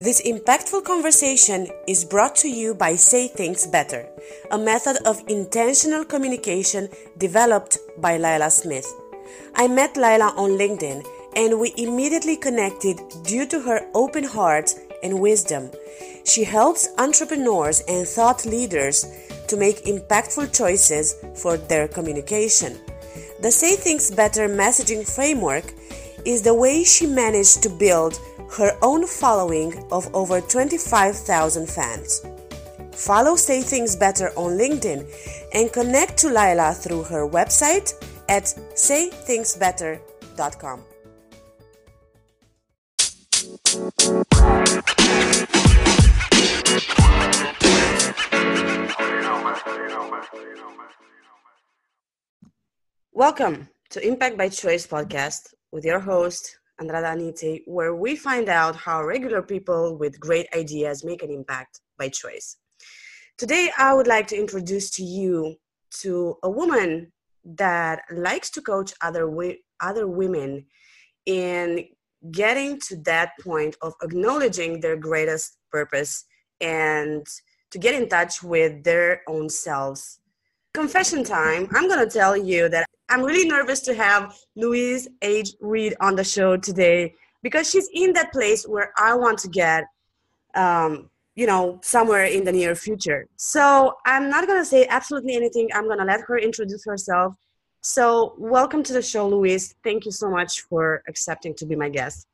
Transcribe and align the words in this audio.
This 0.00 0.22
impactful 0.22 0.84
conversation 0.84 1.66
is 1.88 2.04
brought 2.04 2.36
to 2.36 2.48
you 2.48 2.72
by 2.72 2.94
Say 2.94 3.26
Things 3.26 3.66
Better, 3.66 4.08
a 4.52 4.56
method 4.56 4.96
of 5.04 5.24
intentional 5.26 6.04
communication 6.04 6.88
developed 7.18 7.78
by 7.98 8.16
Lila 8.16 8.48
Smith. 8.48 8.86
I 9.56 9.66
met 9.66 9.96
Lila 9.96 10.34
on 10.36 10.50
LinkedIn 10.50 11.04
and 11.34 11.58
we 11.58 11.74
immediately 11.76 12.36
connected 12.36 13.00
due 13.24 13.44
to 13.48 13.60
her 13.60 13.90
open 13.92 14.22
heart 14.22 14.72
and 15.02 15.18
wisdom. 15.18 15.68
She 16.24 16.44
helps 16.44 16.90
entrepreneurs 16.98 17.82
and 17.88 18.06
thought 18.06 18.46
leaders 18.46 19.04
to 19.48 19.56
make 19.56 19.86
impactful 19.86 20.56
choices 20.56 21.16
for 21.34 21.56
their 21.56 21.88
communication. 21.88 22.78
The 23.42 23.50
Say 23.50 23.74
Things 23.74 24.12
Better 24.12 24.48
messaging 24.48 25.04
framework 25.12 25.74
is 26.24 26.42
the 26.42 26.54
way 26.54 26.84
she 26.84 27.06
managed 27.06 27.64
to 27.64 27.68
build 27.68 28.20
her 28.56 28.76
own 28.82 29.06
following 29.06 29.74
of 29.90 30.12
over 30.14 30.40
25,000 30.40 31.68
fans. 31.68 32.24
Follow 32.92 33.36
Say 33.36 33.62
Things 33.62 33.94
Better 33.94 34.30
on 34.36 34.58
LinkedIn 34.58 35.06
and 35.54 35.72
connect 35.72 36.18
to 36.18 36.28
Lila 36.28 36.74
through 36.74 37.04
her 37.04 37.28
website 37.28 37.94
at 38.28 38.44
saythingsbetter.com. 38.74 40.82
Welcome 53.12 53.68
to 53.90 54.06
Impact 54.06 54.36
by 54.36 54.48
Choice 54.48 54.86
podcast 54.86 55.54
with 55.72 55.84
your 55.84 55.98
host, 55.98 56.57
Andrada 56.80 57.12
Anite, 57.12 57.62
where 57.66 57.94
we 57.94 58.16
find 58.16 58.48
out 58.48 58.76
how 58.76 59.02
regular 59.04 59.42
people 59.42 59.96
with 59.96 60.20
great 60.20 60.46
ideas 60.54 61.04
make 61.04 61.22
an 61.22 61.30
impact 61.30 61.80
by 61.98 62.08
choice. 62.08 62.56
Today, 63.36 63.70
I 63.78 63.94
would 63.94 64.06
like 64.06 64.26
to 64.28 64.36
introduce 64.36 64.90
to 64.92 65.04
you 65.04 65.56
to 66.00 66.36
a 66.42 66.50
woman 66.50 67.12
that 67.44 68.02
likes 68.12 68.50
to 68.50 68.60
coach 68.60 68.92
other 69.00 69.30
other 69.80 70.06
women 70.06 70.66
in 71.26 71.84
getting 72.32 72.80
to 72.80 72.96
that 72.96 73.30
point 73.40 73.76
of 73.80 73.94
acknowledging 74.02 74.80
their 74.80 74.96
greatest 74.96 75.56
purpose 75.70 76.24
and 76.60 77.24
to 77.70 77.78
get 77.78 77.94
in 77.94 78.08
touch 78.08 78.42
with 78.42 78.82
their 78.82 79.22
own 79.28 79.48
selves. 79.48 80.18
Confession 80.74 81.22
time. 81.22 81.68
I'm 81.72 81.88
going 81.88 82.06
to 82.06 82.12
tell 82.12 82.36
you 82.36 82.68
that 82.70 82.87
I'm 83.08 83.22
really 83.22 83.48
nervous 83.48 83.80
to 83.80 83.94
have 83.94 84.36
Louise 84.54 85.08
H. 85.22 85.54
Reed 85.60 85.94
on 86.00 86.14
the 86.14 86.24
show 86.24 86.56
today 86.56 87.14
because 87.42 87.70
she's 87.70 87.88
in 87.94 88.12
that 88.12 88.32
place 88.32 88.66
where 88.66 88.92
I 88.98 89.14
want 89.14 89.38
to 89.40 89.48
get, 89.48 89.84
um, 90.54 91.08
you 91.34 91.46
know, 91.46 91.80
somewhere 91.82 92.24
in 92.24 92.44
the 92.44 92.52
near 92.52 92.74
future. 92.74 93.26
So 93.36 93.94
I'm 94.04 94.28
not 94.28 94.46
going 94.46 94.60
to 94.60 94.64
say 94.64 94.86
absolutely 94.88 95.36
anything. 95.36 95.68
I'm 95.74 95.86
going 95.86 95.98
to 95.98 96.04
let 96.04 96.20
her 96.22 96.38
introduce 96.38 96.84
herself. 96.84 97.34
So, 97.80 98.34
welcome 98.38 98.82
to 98.82 98.92
the 98.92 99.00
show, 99.00 99.28
Louise. 99.28 99.76
Thank 99.84 100.04
you 100.04 100.10
so 100.10 100.28
much 100.28 100.62
for 100.62 101.00
accepting 101.08 101.54
to 101.54 101.64
be 101.64 101.76
my 101.76 101.88
guest. 101.88 102.26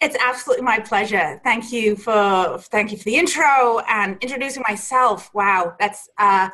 It's 0.00 0.16
absolutely 0.20 0.64
my 0.64 0.80
pleasure. 0.80 1.40
Thank 1.44 1.72
you 1.72 1.94
for 1.94 2.58
thank 2.58 2.90
you 2.90 2.98
for 2.98 3.04
the 3.04 3.14
intro 3.14 3.78
and 3.88 4.18
introducing 4.20 4.64
myself. 4.68 5.32
Wow, 5.32 5.76
that's 5.78 6.08
uh, 6.18 6.50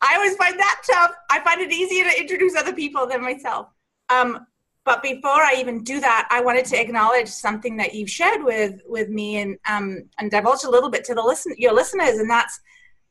I 0.00 0.14
always 0.14 0.36
find 0.36 0.58
that 0.58 0.82
tough. 0.88 1.12
I 1.30 1.40
find 1.40 1.60
it 1.60 1.72
easier 1.72 2.04
to 2.04 2.20
introduce 2.20 2.54
other 2.54 2.72
people 2.72 3.06
than 3.06 3.22
myself. 3.22 3.68
Um, 4.10 4.46
but 4.84 5.02
before 5.02 5.42
I 5.42 5.54
even 5.58 5.84
do 5.84 6.00
that, 6.00 6.28
I 6.30 6.40
wanted 6.40 6.64
to 6.66 6.80
acknowledge 6.80 7.28
something 7.28 7.76
that 7.76 7.94
you've 7.94 8.08
shared 8.08 8.42
with 8.42 8.80
with 8.86 9.10
me 9.10 9.36
and 9.36 9.58
um, 9.68 10.08
and 10.18 10.30
divulge 10.30 10.64
a 10.64 10.70
little 10.70 10.88
bit 10.88 11.04
to 11.04 11.14
the 11.14 11.22
listen 11.22 11.54
your 11.58 11.74
listeners, 11.74 12.18
and 12.18 12.30
that's 12.30 12.58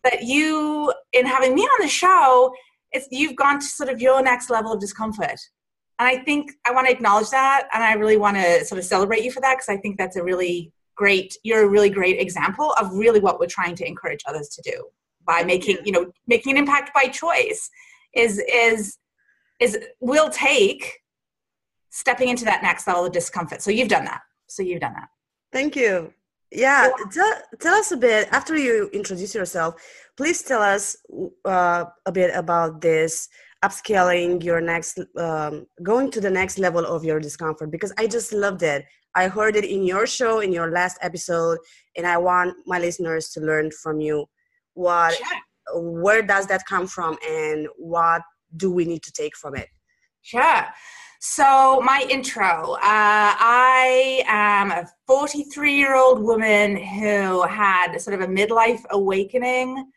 that 0.03 0.23
you 0.23 0.91
in 1.13 1.25
having 1.25 1.53
me 1.53 1.61
on 1.61 1.81
the 1.81 1.87
show, 1.87 2.51
it's 2.93 3.07
you've 3.11 3.35
gone 3.35 3.59
to 3.59 3.65
sort 3.65 3.89
of 3.89 4.01
your 4.01 4.23
next 4.23 4.49
level 4.49 4.73
of 4.73 4.79
discomfort. 4.79 5.39
And 5.99 6.07
I 6.07 6.23
think 6.23 6.51
I 6.65 6.71
want 6.71 6.87
to 6.87 6.93
acknowledge 6.93 7.29
that, 7.29 7.67
and 7.73 7.83
I 7.83 7.93
really 7.93 8.17
want 8.17 8.37
to 8.37 8.65
sort 8.65 8.79
of 8.79 8.85
celebrate 8.85 9.23
you 9.23 9.31
for 9.31 9.41
that 9.41 9.57
because 9.57 9.69
I 9.69 9.77
think 9.77 9.97
that's 9.97 10.15
a 10.15 10.23
really 10.23 10.71
great. 10.95 11.37
You're 11.43 11.65
a 11.65 11.69
really 11.69 11.91
great 11.91 12.19
example 12.19 12.73
of 12.79 12.91
really 12.93 13.19
what 13.19 13.39
we're 13.39 13.45
trying 13.45 13.75
to 13.75 13.87
encourage 13.87 14.23
others 14.25 14.49
to 14.49 14.61
do 14.63 14.83
by 15.27 15.43
making 15.43 15.77
you. 15.85 15.91
know 15.91 16.11
making 16.25 16.53
an 16.53 16.57
impact 16.57 16.91
by 16.95 17.07
choice 17.07 17.69
is 18.13 18.41
is 18.51 18.97
is 19.59 19.77
will 19.99 20.29
take 20.29 20.99
stepping 21.89 22.29
into 22.29 22.45
that 22.45 22.61
next 22.61 22.87
level 22.87 23.05
of 23.05 23.11
discomfort. 23.11 23.61
So 23.61 23.71
you've 23.71 23.89
done 23.89 24.05
that. 24.05 24.21
So 24.47 24.61
you've 24.63 24.81
done 24.81 24.93
that. 24.93 25.09
Thank 25.51 25.75
you. 25.75 26.13
Yeah 26.51 26.89
tell, 27.11 27.33
tell 27.59 27.75
us 27.75 27.91
a 27.91 27.97
bit 27.97 28.29
after 28.31 28.55
you 28.55 28.89
introduce 28.93 29.35
yourself 29.35 29.75
please 30.15 30.41
tell 30.41 30.61
us 30.61 30.95
uh, 31.43 31.83
a 32.05 32.11
bit 32.11 32.33
about 32.33 32.79
this 32.79 33.27
upscaling 33.65 34.41
your 34.41 34.61
next 34.61 34.97
um, 35.17 35.67
going 35.83 36.09
to 36.11 36.21
the 36.21 36.29
next 36.29 36.57
level 36.57 36.85
of 36.85 37.03
your 37.03 37.19
discomfort 37.19 37.69
because 37.69 37.91
i 37.97 38.07
just 38.07 38.31
loved 38.31 38.63
it. 38.63 38.85
I 39.13 39.27
heard 39.27 39.57
it 39.57 39.65
in 39.65 39.83
your 39.83 40.07
show 40.07 40.39
in 40.39 40.53
your 40.53 40.71
last 40.71 40.97
episode 41.01 41.57
and 41.97 42.07
i 42.07 42.17
want 42.17 42.55
my 42.65 42.79
listeners 42.79 43.27
to 43.31 43.41
learn 43.41 43.69
from 43.71 43.99
you 43.99 44.25
what 44.77 45.15
sure. 45.15 46.01
where 46.03 46.21
does 46.21 46.45
that 46.47 46.65
come 46.65 46.87
from 46.87 47.17
and 47.27 47.67
what 47.77 48.21
do 48.55 48.71
we 48.71 48.85
need 48.85 49.03
to 49.03 49.11
take 49.11 49.35
from 49.35 49.55
it? 49.55 49.67
Sure. 50.21 50.65
So 51.19 51.81
my 51.83 52.05
intro. 52.09 52.73
Uh, 52.73 53.33
i 53.39 54.23
am 54.27 54.71
a 54.71 54.87
43 55.07 55.75
year 55.75 55.95
old 55.95 56.21
woman 56.21 56.77
who 56.77 57.41
had 57.47 57.97
sort 57.97 58.13
of 58.13 58.21
a 58.21 58.31
midlife 58.31 58.83
awakening 58.91 59.91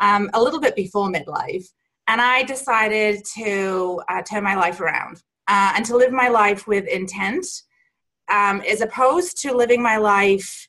um, 0.00 0.28
a 0.34 0.42
little 0.42 0.60
bit 0.60 0.74
before 0.76 1.08
midlife 1.08 1.66
and 2.08 2.20
i 2.20 2.42
decided 2.42 3.24
to 3.24 4.00
uh, 4.08 4.22
turn 4.22 4.42
my 4.44 4.54
life 4.54 4.80
around 4.80 5.22
uh, 5.48 5.72
and 5.76 5.84
to 5.86 5.96
live 5.96 6.12
my 6.12 6.28
life 6.28 6.66
with 6.66 6.86
intent 6.88 7.46
um, 8.28 8.60
as 8.68 8.80
opposed 8.80 9.40
to 9.42 9.54
living 9.54 9.82
my 9.82 9.96
life 9.96 10.68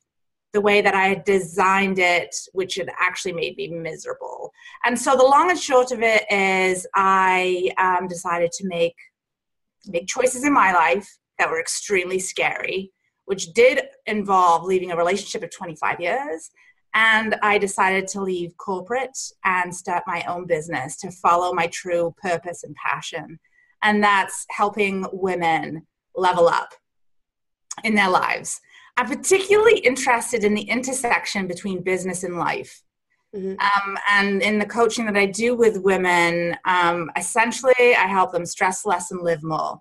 the 0.54 0.62
way 0.62 0.82
that 0.82 0.96
I 0.96 1.08
had 1.08 1.24
designed 1.24 2.00
it, 2.00 2.36
which 2.54 2.76
had 2.76 2.90
actually 3.00 3.34
made 3.34 3.58
me 3.58 3.68
miserable. 3.68 4.52
And 4.86 5.00
so 5.00 5.16
the 5.16 5.24
long 5.24 5.50
and 5.50 5.60
short 5.60 5.92
of 5.92 6.02
it 6.02 6.24
is 6.32 6.88
I 6.96 7.70
um, 7.78 8.08
decided 8.08 8.52
to 8.54 8.68
make 8.68 8.96
make 9.86 10.08
choices 10.08 10.44
in 10.44 10.54
my 10.54 10.74
life 10.74 11.18
that 11.38 11.50
were 11.50 11.60
extremely 11.60 12.20
scary, 12.20 12.92
which 13.26 13.54
did 13.54 13.82
involve 14.06 14.64
leaving 14.64 14.92
a 14.92 14.98
relationship 14.98 15.44
of 15.44 15.56
25 15.56 16.00
years. 16.00 16.50
And 16.94 17.36
I 17.42 17.58
decided 17.58 18.08
to 18.10 18.22
leave 18.22 18.58
corporate 18.58 19.18
and 19.46 19.74
start 19.74 20.04
my 20.08 20.24
own 20.28 20.48
business 20.48 20.98
to 20.98 21.12
follow 21.12 21.54
my 21.54 21.68
true 21.68 22.16
purpose 22.22 22.64
and 22.64 22.76
passion. 22.76 23.40
And 23.84 24.04
that's 24.04 24.46
helping 24.50 25.06
women 25.12 25.86
level 26.16 26.48
up 26.48 26.74
in 27.84 27.94
their 27.96 28.10
lives. 28.10 28.60
I'm 28.98 29.08
particularly 29.08 29.80
interested 29.80 30.44
in 30.44 30.56
the 30.56 30.64
intersection 30.64 31.48
between 31.48 31.84
business 31.84 32.24
and 32.24 32.38
life. 32.38 32.82
Mm-hmm. 33.36 33.60
Um, 33.60 33.98
and 34.10 34.42
in 34.42 34.58
the 34.58 34.66
coaching 34.66 35.06
that 35.06 35.16
I 35.16 35.28
do 35.28 35.56
with 35.56 35.82
women, 35.82 36.58
um, 36.66 37.12
essentially 37.16 37.74
I 37.80 38.08
help 38.08 38.32
them 38.32 38.46
stress 38.46 38.86
less 38.86 39.12
and 39.12 39.22
live 39.22 39.44
more. 39.44 39.80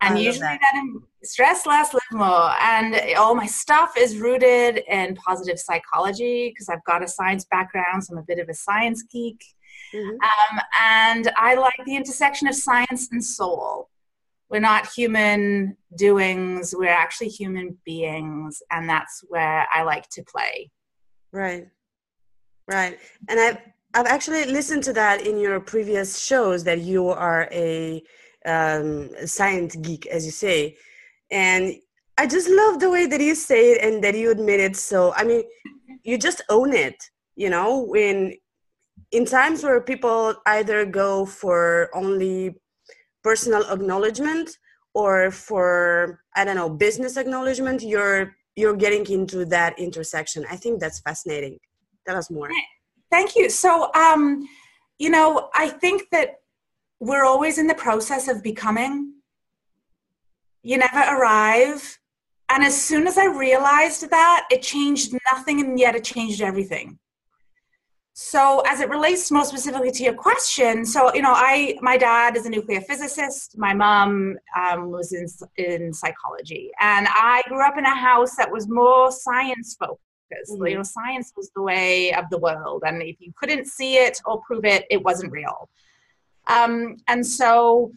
And 0.00 0.18
usually 0.18 0.40
that, 0.40 0.58
that 0.60 0.82
stress 1.22 1.66
less, 1.66 1.92
live 1.92 2.02
more. 2.12 2.50
And 2.60 3.16
all 3.16 3.34
my 3.34 3.46
stuff 3.46 3.94
is 3.96 4.18
rooted 4.18 4.82
in 4.88 5.16
positive 5.16 5.58
psychology 5.58 6.50
because 6.50 6.68
I've 6.68 6.84
got 6.84 7.02
a 7.02 7.08
science 7.08 7.46
background, 7.50 8.04
so 8.04 8.12
I'm 8.12 8.18
a 8.18 8.22
bit 8.22 8.38
of 8.38 8.48
a 8.48 8.54
science 8.54 9.02
geek. 9.10 9.42
Mm-hmm. 9.94 10.10
Um, 10.10 10.60
and 10.82 11.32
I 11.36 11.54
like 11.54 11.74
the 11.86 11.96
intersection 11.96 12.48
of 12.48 12.54
science 12.54 13.08
and 13.10 13.24
soul 13.24 13.88
we're 14.50 14.60
not 14.60 14.88
human 14.92 15.76
doings 15.96 16.74
we're 16.76 16.88
actually 16.88 17.28
human 17.28 17.76
beings 17.84 18.62
and 18.70 18.88
that's 18.88 19.24
where 19.28 19.66
i 19.72 19.82
like 19.82 20.08
to 20.10 20.22
play. 20.22 20.70
Right. 21.32 21.66
Right. 22.68 22.98
And 23.28 23.38
i've 23.40 23.58
i've 23.94 24.06
actually 24.06 24.44
listened 24.46 24.84
to 24.84 24.92
that 24.92 25.26
in 25.26 25.38
your 25.38 25.60
previous 25.60 26.18
shows 26.18 26.64
that 26.64 26.80
you 26.80 27.08
are 27.08 27.48
a 27.52 28.02
um, 28.44 29.10
science 29.26 29.74
geek 29.76 30.06
as 30.06 30.24
you 30.24 30.32
say. 30.32 30.76
And 31.30 31.74
i 32.18 32.26
just 32.26 32.48
love 32.48 32.80
the 32.80 32.90
way 32.90 33.06
that 33.06 33.20
you 33.20 33.34
say 33.34 33.72
it 33.72 33.82
and 33.82 34.02
that 34.04 34.14
you 34.16 34.30
admit 34.30 34.60
it. 34.60 34.76
So 34.76 35.12
i 35.14 35.24
mean 35.24 35.42
you 36.04 36.16
just 36.16 36.40
own 36.48 36.72
it 36.72 36.96
you 37.34 37.50
know 37.50 37.80
when 37.80 38.32
in 39.12 39.24
times 39.24 39.62
where 39.62 39.80
people 39.80 40.34
either 40.46 40.84
go 40.84 41.26
for 41.26 41.90
only 41.94 42.56
personal 43.28 43.62
acknowledgement 43.76 44.48
or 45.00 45.14
for 45.46 46.20
i 46.38 46.40
don't 46.44 46.58
know 46.60 46.70
business 46.86 47.14
acknowledgement 47.22 47.78
you're 47.92 48.22
you're 48.60 48.78
getting 48.84 49.04
into 49.18 49.44
that 49.44 49.78
intersection. 49.78 50.46
I 50.50 50.56
think 50.56 50.80
that's 50.80 51.00
fascinating. 51.00 51.58
Tell 52.06 52.16
us 52.16 52.30
more. 52.30 52.48
Thank 53.10 53.36
you. 53.36 53.50
So 53.50 53.70
um 54.04 54.22
you 55.04 55.10
know 55.14 55.28
i 55.54 55.66
think 55.82 55.98
that 56.14 56.28
we're 57.08 57.26
always 57.32 57.58
in 57.62 57.66
the 57.72 57.80
process 57.86 58.24
of 58.32 58.36
becoming 58.50 58.92
you 60.68 60.76
never 60.78 61.02
arrive. 61.14 61.82
And 62.48 62.64
as 62.64 62.74
soon 62.88 63.06
as 63.06 63.16
I 63.18 63.26
realized 63.26 64.02
that, 64.10 64.48
it 64.50 64.62
changed 64.62 65.08
nothing 65.30 65.60
and 65.60 65.78
yet 65.78 65.94
it 65.94 66.04
changed 66.14 66.40
everything. 66.42 66.98
So 68.18 68.62
as 68.66 68.80
it 68.80 68.88
relates 68.88 69.30
more 69.30 69.44
specifically 69.44 69.90
to 69.90 70.02
your 70.02 70.14
question, 70.14 70.86
so 70.86 71.14
you 71.14 71.20
know, 71.20 71.34
I 71.34 71.76
my 71.82 71.98
dad 71.98 72.34
is 72.34 72.46
a 72.46 72.48
nuclear 72.48 72.80
physicist. 72.80 73.58
My 73.58 73.74
mom 73.74 74.38
um, 74.58 74.90
was 74.90 75.12
in 75.12 75.26
in 75.58 75.92
psychology, 75.92 76.70
and 76.80 77.06
I 77.10 77.42
grew 77.46 77.62
up 77.62 77.76
in 77.76 77.84
a 77.84 77.94
house 77.94 78.34
that 78.36 78.50
was 78.50 78.70
more 78.70 79.12
science 79.12 79.76
focused. 79.78 80.00
Mm-hmm. 80.50 80.66
You 80.66 80.74
know, 80.76 80.82
science 80.82 81.34
was 81.36 81.50
the 81.54 81.60
way 81.60 82.14
of 82.14 82.24
the 82.30 82.38
world, 82.38 82.84
and 82.86 83.02
if 83.02 83.16
you 83.20 83.34
couldn't 83.36 83.66
see 83.66 83.96
it 83.98 84.22
or 84.24 84.40
prove 84.40 84.64
it, 84.64 84.86
it 84.88 85.04
wasn't 85.04 85.30
real. 85.30 85.68
Um, 86.46 86.96
and 87.08 87.26
so 87.26 87.92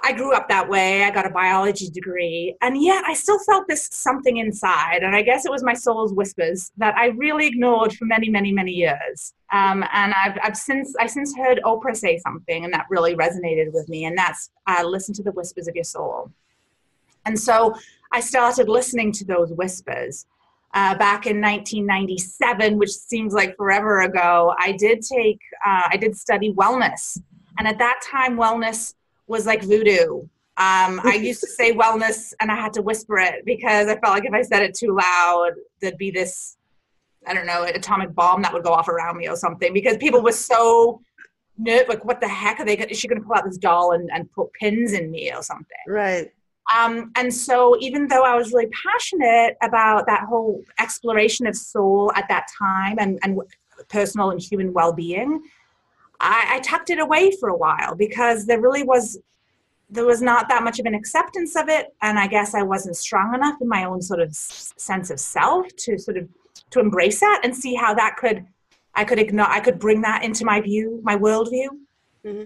I 0.00 0.12
grew 0.12 0.32
up 0.32 0.48
that 0.48 0.68
way. 0.68 1.02
I 1.02 1.10
got 1.10 1.26
a 1.26 1.30
biology 1.30 1.90
degree, 1.90 2.56
and 2.62 2.80
yet 2.80 3.04
I 3.04 3.14
still 3.14 3.38
felt 3.40 3.66
this 3.66 3.88
something 3.90 4.36
inside. 4.36 5.02
And 5.02 5.14
I 5.14 5.22
guess 5.22 5.44
it 5.44 5.50
was 5.50 5.64
my 5.64 5.74
soul's 5.74 6.12
whispers 6.12 6.70
that 6.76 6.96
I 6.96 7.06
really 7.06 7.48
ignored 7.48 7.92
for 7.94 8.04
many, 8.04 8.28
many, 8.28 8.52
many 8.52 8.70
years. 8.72 9.34
Um, 9.52 9.84
and 9.92 10.14
I've, 10.14 10.38
I've 10.42 10.56
since 10.56 10.94
I 11.00 11.06
since 11.06 11.36
heard 11.36 11.60
Oprah 11.64 11.96
say 11.96 12.18
something, 12.18 12.64
and 12.64 12.72
that 12.72 12.86
really 12.90 13.16
resonated 13.16 13.72
with 13.72 13.88
me. 13.88 14.04
And 14.04 14.16
that's 14.16 14.50
uh, 14.68 14.84
listen 14.86 15.14
to 15.14 15.22
the 15.22 15.32
whispers 15.32 15.66
of 15.66 15.74
your 15.74 15.84
soul. 15.84 16.30
And 17.26 17.38
so 17.38 17.74
I 18.12 18.20
started 18.20 18.68
listening 18.68 19.12
to 19.12 19.24
those 19.24 19.52
whispers. 19.52 20.26
Uh, 20.74 20.94
back 20.98 21.26
in 21.26 21.40
1997, 21.40 22.76
which 22.76 22.90
seems 22.90 23.32
like 23.32 23.56
forever 23.56 24.02
ago, 24.02 24.54
I 24.58 24.72
did 24.72 25.00
take, 25.00 25.40
uh, 25.66 25.88
I 25.90 25.96
did 25.96 26.14
study 26.14 26.52
wellness. 26.52 27.18
And 27.58 27.66
at 27.66 27.78
that 27.78 28.00
time, 28.04 28.36
wellness 28.36 28.92
was 29.28 29.46
like 29.46 29.62
voodoo. 29.62 30.22
Um, 30.56 31.00
I 31.04 31.14
used 31.22 31.40
to 31.40 31.46
say 31.46 31.72
wellness 31.72 32.32
and 32.40 32.50
I 32.50 32.56
had 32.56 32.72
to 32.74 32.82
whisper 32.82 33.18
it 33.18 33.44
because 33.44 33.86
I 33.86 33.98
felt 34.00 34.14
like 34.14 34.24
if 34.24 34.32
I 34.32 34.42
said 34.42 34.62
it 34.62 34.74
too 34.74 34.96
loud, 34.96 35.52
there'd 35.80 35.98
be 35.98 36.10
this, 36.10 36.56
I 37.26 37.34
don't 37.34 37.46
know, 37.46 37.64
atomic 37.64 38.14
bomb 38.14 38.42
that 38.42 38.52
would 38.52 38.64
go 38.64 38.72
off 38.72 38.88
around 38.88 39.16
me 39.16 39.28
or 39.28 39.36
something 39.36 39.72
because 39.72 39.96
people 39.98 40.22
were 40.22 40.32
so 40.32 41.00
nervous. 41.58 41.88
like, 41.88 42.04
what 42.04 42.20
the 42.20 42.28
heck 42.28 42.58
are 42.60 42.64
they? 42.64 42.76
Is 42.78 42.98
she 42.98 43.08
going 43.08 43.20
to 43.20 43.26
pull 43.26 43.36
out 43.36 43.44
this 43.44 43.58
doll 43.58 43.92
and, 43.92 44.10
and 44.12 44.30
put 44.32 44.52
pins 44.54 44.92
in 44.92 45.10
me 45.10 45.32
or 45.32 45.42
something? 45.42 45.76
Right. 45.86 46.32
Um, 46.76 47.12
and 47.16 47.32
so, 47.32 47.76
even 47.80 48.08
though 48.08 48.24
I 48.24 48.34
was 48.34 48.52
really 48.52 48.68
passionate 48.84 49.56
about 49.62 50.06
that 50.06 50.24
whole 50.28 50.62
exploration 50.78 51.46
of 51.46 51.56
soul 51.56 52.12
at 52.14 52.28
that 52.28 52.46
time 52.58 52.96
and, 52.98 53.18
and 53.22 53.38
personal 53.88 54.30
and 54.30 54.40
human 54.40 54.74
well 54.74 54.92
being, 54.92 55.40
I, 56.20 56.56
I 56.56 56.60
tucked 56.60 56.90
it 56.90 56.98
away 56.98 57.30
for 57.38 57.48
a 57.48 57.56
while 57.56 57.94
because 57.94 58.46
there 58.46 58.60
really 58.60 58.82
was 58.82 59.18
there 59.90 60.04
was 60.04 60.20
not 60.20 60.48
that 60.50 60.62
much 60.62 60.78
of 60.78 60.84
an 60.84 60.94
acceptance 60.94 61.56
of 61.56 61.68
it. 61.68 61.94
And 62.02 62.18
i 62.18 62.26
guess 62.26 62.54
i 62.54 62.62
wasn't 62.62 62.96
strong 62.96 63.34
enough 63.34 63.56
in 63.60 63.68
my 63.68 63.84
own 63.84 64.02
sort 64.02 64.20
of 64.20 64.34
sense 64.34 65.10
of 65.10 65.20
self 65.20 65.66
to 65.76 65.98
sort 65.98 66.16
of 66.16 66.28
to 66.70 66.80
embrace 66.80 67.20
that 67.20 67.40
and 67.44 67.56
see 67.56 67.74
how 67.74 67.94
that 67.94 68.16
could 68.16 68.44
i 68.94 69.04
could 69.04 69.18
ignore 69.18 69.48
i 69.48 69.60
could 69.60 69.78
bring 69.78 70.00
that 70.02 70.24
into 70.24 70.44
my 70.44 70.60
view 70.60 71.00
my 71.02 71.16
worldview. 71.16 71.68
Mm-hmm. 72.24 72.44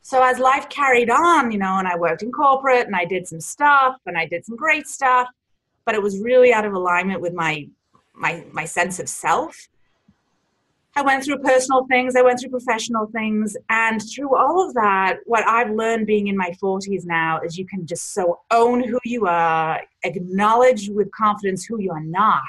so 0.00 0.22
as 0.22 0.38
life 0.38 0.68
carried 0.68 1.10
on 1.10 1.50
you 1.50 1.58
know 1.58 1.78
and 1.78 1.88
i 1.88 1.96
worked 1.96 2.22
in 2.22 2.30
corporate 2.30 2.86
and 2.86 2.94
i 2.94 3.04
did 3.04 3.26
some 3.26 3.40
stuff 3.40 3.96
and 4.06 4.16
i 4.16 4.26
did 4.26 4.44
some 4.44 4.56
great 4.56 4.86
stuff 4.86 5.28
but 5.84 5.94
it 5.94 6.02
was 6.02 6.20
really 6.20 6.52
out 6.52 6.64
of 6.64 6.72
alignment 6.72 7.20
with 7.20 7.34
my 7.34 7.68
my 8.14 8.44
my 8.52 8.64
sense 8.64 9.00
of 9.00 9.08
self 9.08 9.68
I 10.94 11.00
went 11.00 11.24
through 11.24 11.38
personal 11.38 11.86
things, 11.86 12.16
I 12.16 12.22
went 12.22 12.38
through 12.38 12.50
professional 12.50 13.06
things, 13.06 13.56
and 13.70 14.00
through 14.14 14.36
all 14.36 14.66
of 14.66 14.74
that, 14.74 15.20
what 15.24 15.46
I've 15.48 15.70
learned 15.70 16.06
being 16.06 16.26
in 16.26 16.36
my 16.36 16.54
40s 16.62 17.06
now 17.06 17.40
is 17.40 17.56
you 17.56 17.66
can 17.66 17.86
just 17.86 18.12
so 18.12 18.40
own 18.50 18.86
who 18.86 18.98
you 19.04 19.26
are, 19.26 19.80
acknowledge 20.04 20.90
with 20.90 21.10
confidence 21.12 21.64
who 21.64 21.80
you're 21.80 22.02
not. 22.04 22.42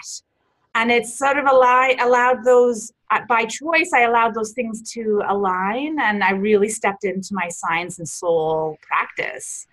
And 0.76 0.92
it's 0.92 1.18
sort 1.18 1.38
of 1.38 1.46
allowed 1.46 2.44
those, 2.44 2.92
uh, 3.12 3.22
by 3.30 3.46
choice, 3.46 3.92
I 3.94 4.02
allowed 4.02 4.34
those 4.34 4.52
things 4.52 4.92
to 4.92 5.22
align, 5.30 5.98
and 6.02 6.22
I 6.22 6.32
really 6.32 6.70
stepped 6.70 7.06
into 7.06 7.30
my 7.32 7.48
science 7.48 7.98
and 8.00 8.10
soul 8.10 8.78
practice. 8.82 9.68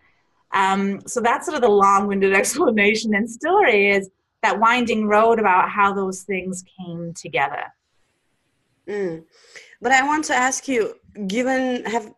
Um, 0.53 1.01
so 1.09 1.21
that's 1.21 1.47
sort 1.47 1.57
of 1.57 1.63
the 1.63 1.69
long 1.69 2.07
winded 2.07 2.35
explanation 2.37 3.15
and 3.17 3.29
story 3.29 3.91
is 3.91 4.11
that 4.43 4.61
winding 4.61 5.07
road 5.07 5.41
about 5.41 5.71
how 5.71 5.93
those 5.93 6.23
things 6.23 6.65
came 6.79 7.13
together. 7.15 7.65
Mm. 8.91 9.25
But 9.81 9.93
I 9.93 10.05
want 10.05 10.25
to 10.27 10.35
ask 10.35 10.67
you, 10.67 10.95
given 11.27 11.85
have 11.85 12.13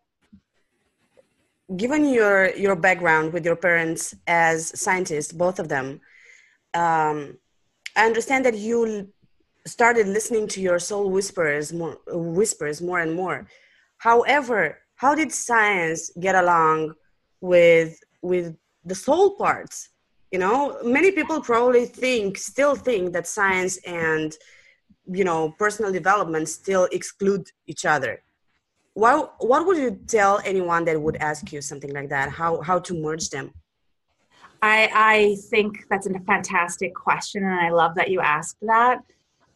given 1.77 2.05
your 2.09 2.55
your 2.57 2.77
background 2.77 3.33
with 3.33 3.45
your 3.45 3.57
parents 3.57 4.15
as 4.27 4.57
scientists, 4.81 5.33
both 5.33 5.59
of 5.59 5.69
them, 5.69 6.01
um, 6.75 7.37
I 7.95 8.07
understand 8.07 8.45
that 8.47 8.57
you 8.57 9.09
started 9.67 10.09
listening 10.09 10.49
to 10.49 10.61
your 10.61 10.79
soul 10.79 11.11
whispers 11.11 11.73
more 11.73 11.99
whispers 12.09 12.81
more 12.81 13.01
and 13.01 13.15
more. 13.15 13.47
However, 13.99 14.79
how 14.97 15.15
did 15.15 15.31
science 15.31 16.11
get 16.19 16.35
along 16.35 16.95
with 17.41 18.01
with 18.23 18.57
the 18.85 18.95
soul 18.95 19.37
parts? 19.37 19.91
You 20.33 20.39
know, 20.39 20.79
many 20.83 21.11
people 21.13 21.43
probably 21.43 21.85
think 21.85 22.39
still 22.39 22.75
think 22.75 23.13
that 23.13 23.27
science 23.27 23.77
and 23.85 24.35
you 25.07 25.25
know 25.25 25.55
personal 25.59 25.93
development 25.93 26.49
still 26.49 26.89
exclude 26.93 27.51
each 27.67 27.85
other. 27.85 28.23
What 28.95 29.35
what 29.39 29.67
would 29.67 29.79
you 29.79 29.99
tell 30.07 30.41
anyone 30.45 30.85
that 30.85 31.01
would 31.01 31.17
ask 31.17 31.53
you 31.53 31.61
something 31.61 31.93
like 31.93 32.09
that? 32.11 32.31
How 32.31 32.61
how 32.61 32.79
to 32.81 32.95
merge 32.95 33.31
them? 33.31 33.53
I 34.63 34.91
i 34.95 35.37
think 35.51 35.87
that's 35.91 36.07
a 36.07 36.19
fantastic 36.21 36.95
question 36.95 37.43
and 37.43 37.55
i 37.55 37.71
love 37.71 37.95
that 37.97 38.11
you 38.11 38.21
asked 38.21 38.59
that. 38.63 39.01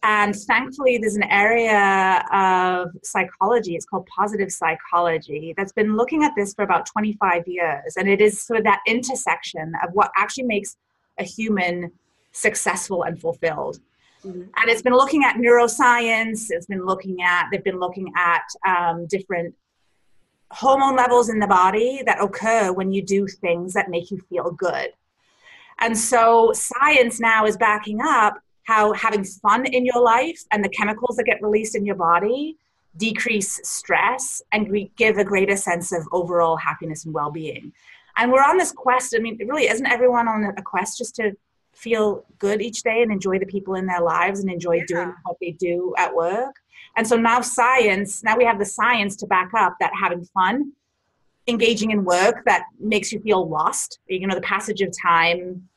And 0.03 0.35
thankfully 0.35 0.97
there's 0.97 1.15
an 1.15 1.23
area 1.23 2.23
of 2.31 2.91
psychology 3.03 3.75
it's 3.75 3.85
called 3.85 4.07
positive 4.07 4.51
psychology 4.51 5.53
that's 5.57 5.71
been 5.71 5.95
looking 5.97 6.23
at 6.23 6.33
this 6.35 6.53
for 6.53 6.63
about 6.63 6.85
25 6.85 7.47
years. 7.47 7.95
And 7.97 8.07
it 8.07 8.21
is 8.21 8.39
sort 8.41 8.59
of 8.59 8.65
that 8.65 8.81
intersection 8.85 9.73
of 9.83 9.93
what 9.93 10.11
actually 10.15 10.43
makes 10.43 10.77
a 11.17 11.23
human 11.23 11.91
successful 12.31 13.03
and 13.03 13.19
fulfilled 13.19 13.79
Mm-hmm. 14.27 14.41
And 14.41 14.69
it's 14.69 14.81
been 14.81 14.93
looking 14.93 15.23
at 15.23 15.37
neuroscience, 15.37 16.47
it's 16.49 16.65
been 16.65 16.85
looking 16.85 17.21
at, 17.21 17.47
they've 17.51 17.63
been 17.63 17.79
looking 17.79 18.11
at 18.17 18.43
um, 18.67 19.05
different 19.07 19.55
hormone 20.51 20.95
levels 20.95 21.29
in 21.29 21.39
the 21.39 21.47
body 21.47 22.01
that 22.05 22.21
occur 22.21 22.71
when 22.71 22.91
you 22.91 23.01
do 23.01 23.27
things 23.27 23.73
that 23.73 23.89
make 23.89 24.11
you 24.11 24.19
feel 24.29 24.51
good. 24.51 24.91
And 25.79 25.97
so 25.97 26.51
science 26.53 27.19
now 27.19 27.45
is 27.45 27.57
backing 27.57 27.99
up 28.01 28.39
how 28.63 28.93
having 28.93 29.23
fun 29.23 29.65
in 29.65 29.85
your 29.85 30.01
life 30.01 30.41
and 30.51 30.63
the 30.63 30.69
chemicals 30.69 31.15
that 31.15 31.25
get 31.25 31.41
released 31.41 31.75
in 31.75 31.85
your 31.85 31.95
body 31.95 32.57
decrease 32.97 33.59
stress 33.63 34.41
and 34.51 34.89
give 34.97 35.17
a 35.17 35.23
greater 35.23 35.55
sense 35.55 35.91
of 35.91 36.07
overall 36.11 36.57
happiness 36.57 37.05
and 37.05 37.13
well-being. 37.13 37.71
And 38.17 38.31
we're 38.31 38.43
on 38.43 38.57
this 38.57 38.71
quest. 38.71 39.13
I 39.15 39.19
mean, 39.19 39.37
really, 39.47 39.69
isn't 39.69 39.85
everyone 39.85 40.27
on 40.27 40.45
a 40.57 40.61
quest 40.61 40.97
just 40.97 41.15
to 41.17 41.33
feel 41.77 42.25
good 42.39 42.61
each 42.61 42.81
day 42.81 43.01
and 43.01 43.11
enjoy 43.11 43.37
the 43.39 43.45
people 43.45 43.75
in 43.75 43.85
their 43.85 44.01
lives 44.01 44.39
and 44.39 44.49
enjoy 44.49 44.75
yeah. 44.75 44.83
doing 44.87 45.13
what 45.23 45.37
they 45.39 45.51
do 45.51 45.93
at 45.97 46.13
work. 46.13 46.55
And 46.95 47.07
so 47.07 47.15
now 47.15 47.41
science, 47.41 48.23
now 48.23 48.35
we 48.35 48.45
have 48.45 48.59
the 48.59 48.65
science 48.65 49.15
to 49.17 49.27
back 49.27 49.51
up 49.55 49.75
that 49.79 49.91
having 49.99 50.25
fun, 50.25 50.71
engaging 51.47 51.91
in 51.91 52.03
work 52.03 52.43
that 52.45 52.63
makes 52.79 53.11
you 53.11 53.19
feel 53.19 53.47
lost, 53.47 53.99
you 54.07 54.25
know, 54.25 54.35
the 54.35 54.41
passage 54.41 54.81
of 54.81 54.91
time, 54.99 55.69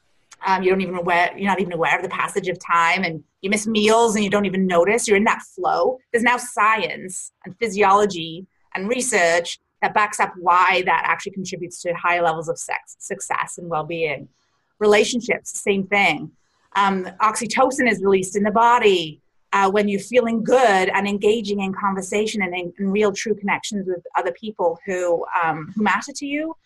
um, 0.46 0.62
you 0.62 0.70
don't 0.70 0.80
even 0.80 0.94
aware, 0.94 1.30
you're 1.36 1.46
not 1.46 1.60
even 1.60 1.74
aware 1.74 1.96
of 1.96 2.02
the 2.02 2.08
passage 2.08 2.48
of 2.48 2.58
time 2.58 3.04
and 3.04 3.22
you 3.42 3.50
miss 3.50 3.66
meals 3.66 4.14
and 4.14 4.24
you 4.24 4.30
don't 4.30 4.46
even 4.46 4.66
notice 4.66 5.06
you're 5.06 5.18
in 5.18 5.24
that 5.24 5.42
flow. 5.54 5.98
There's 6.12 6.24
now 6.24 6.38
science 6.38 7.32
and 7.44 7.54
physiology 7.58 8.46
and 8.74 8.88
research 8.88 9.58
that 9.82 9.92
backs 9.92 10.18
up 10.18 10.32
why 10.38 10.82
that 10.86 11.02
actually 11.04 11.32
contributes 11.32 11.82
to 11.82 11.92
higher 11.92 12.22
levels 12.22 12.48
of 12.48 12.58
sex, 12.58 12.96
success 12.98 13.58
and 13.58 13.68
well-being 13.68 14.28
relationships, 14.80 15.60
same 15.60 15.86
thing. 15.86 16.30
Um, 16.74 17.04
oxytocin 17.20 17.90
is 17.90 18.02
released 18.02 18.36
in 18.36 18.42
the 18.42 18.50
body 18.50 19.20
uh, 19.52 19.70
when 19.70 19.88
you're 19.88 20.00
feeling 20.00 20.42
good 20.42 20.88
and 20.88 21.06
engaging 21.06 21.60
in 21.60 21.72
conversation 21.72 22.42
and 22.42 22.54
in, 22.54 22.72
in 22.78 22.90
real, 22.90 23.12
true 23.12 23.34
connections 23.34 23.86
with 23.86 24.04
other 24.16 24.32
people 24.32 24.78
who 24.86 25.24
um, 25.42 25.72
who 25.74 25.82
matter 25.82 26.12
to 26.14 26.26
you, 26.26 26.56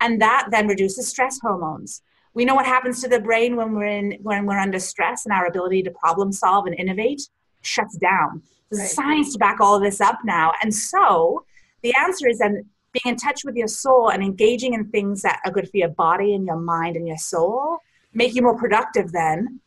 and 0.00 0.20
that 0.20 0.48
then 0.50 0.66
reduces 0.66 1.08
stress 1.08 1.38
hormones. 1.40 2.02
We 2.34 2.44
know 2.44 2.54
what 2.54 2.66
happens 2.66 3.00
to 3.02 3.08
the 3.08 3.20
brain 3.20 3.56
when 3.56 3.74
we're 3.74 3.86
in 3.86 4.18
when 4.22 4.46
we're 4.46 4.58
under 4.58 4.80
stress, 4.80 5.24
and 5.24 5.32
our 5.32 5.46
ability 5.46 5.82
to 5.84 5.90
problem 5.90 6.32
solve 6.32 6.66
and 6.66 6.74
innovate 6.78 7.22
shuts 7.62 7.96
down. 7.96 8.42
There's 8.70 8.80
right. 8.80 8.90
science 8.90 9.32
to 9.34 9.38
back 9.38 9.60
all 9.60 9.76
of 9.76 9.82
this 9.82 10.00
up 10.00 10.18
now, 10.24 10.52
and 10.62 10.74
so 10.74 11.44
the 11.82 11.94
answer 11.96 12.26
is 12.28 12.38
then 12.38 12.64
being 12.92 13.14
in 13.14 13.16
touch 13.16 13.44
with 13.44 13.56
your 13.56 13.68
soul 13.68 14.10
and 14.10 14.22
engaging 14.22 14.74
in 14.74 14.86
things 14.86 15.22
that 15.22 15.40
are 15.44 15.52
good 15.52 15.68
for 15.68 15.76
your 15.76 15.88
body 15.88 16.34
and 16.34 16.46
your 16.46 16.56
mind 16.56 16.96
and 16.96 17.06
your 17.06 17.18
soul 17.18 17.78
make 18.12 18.34
you 18.34 18.42
more 18.42 18.56
productive 18.56 19.12
then 19.12 19.60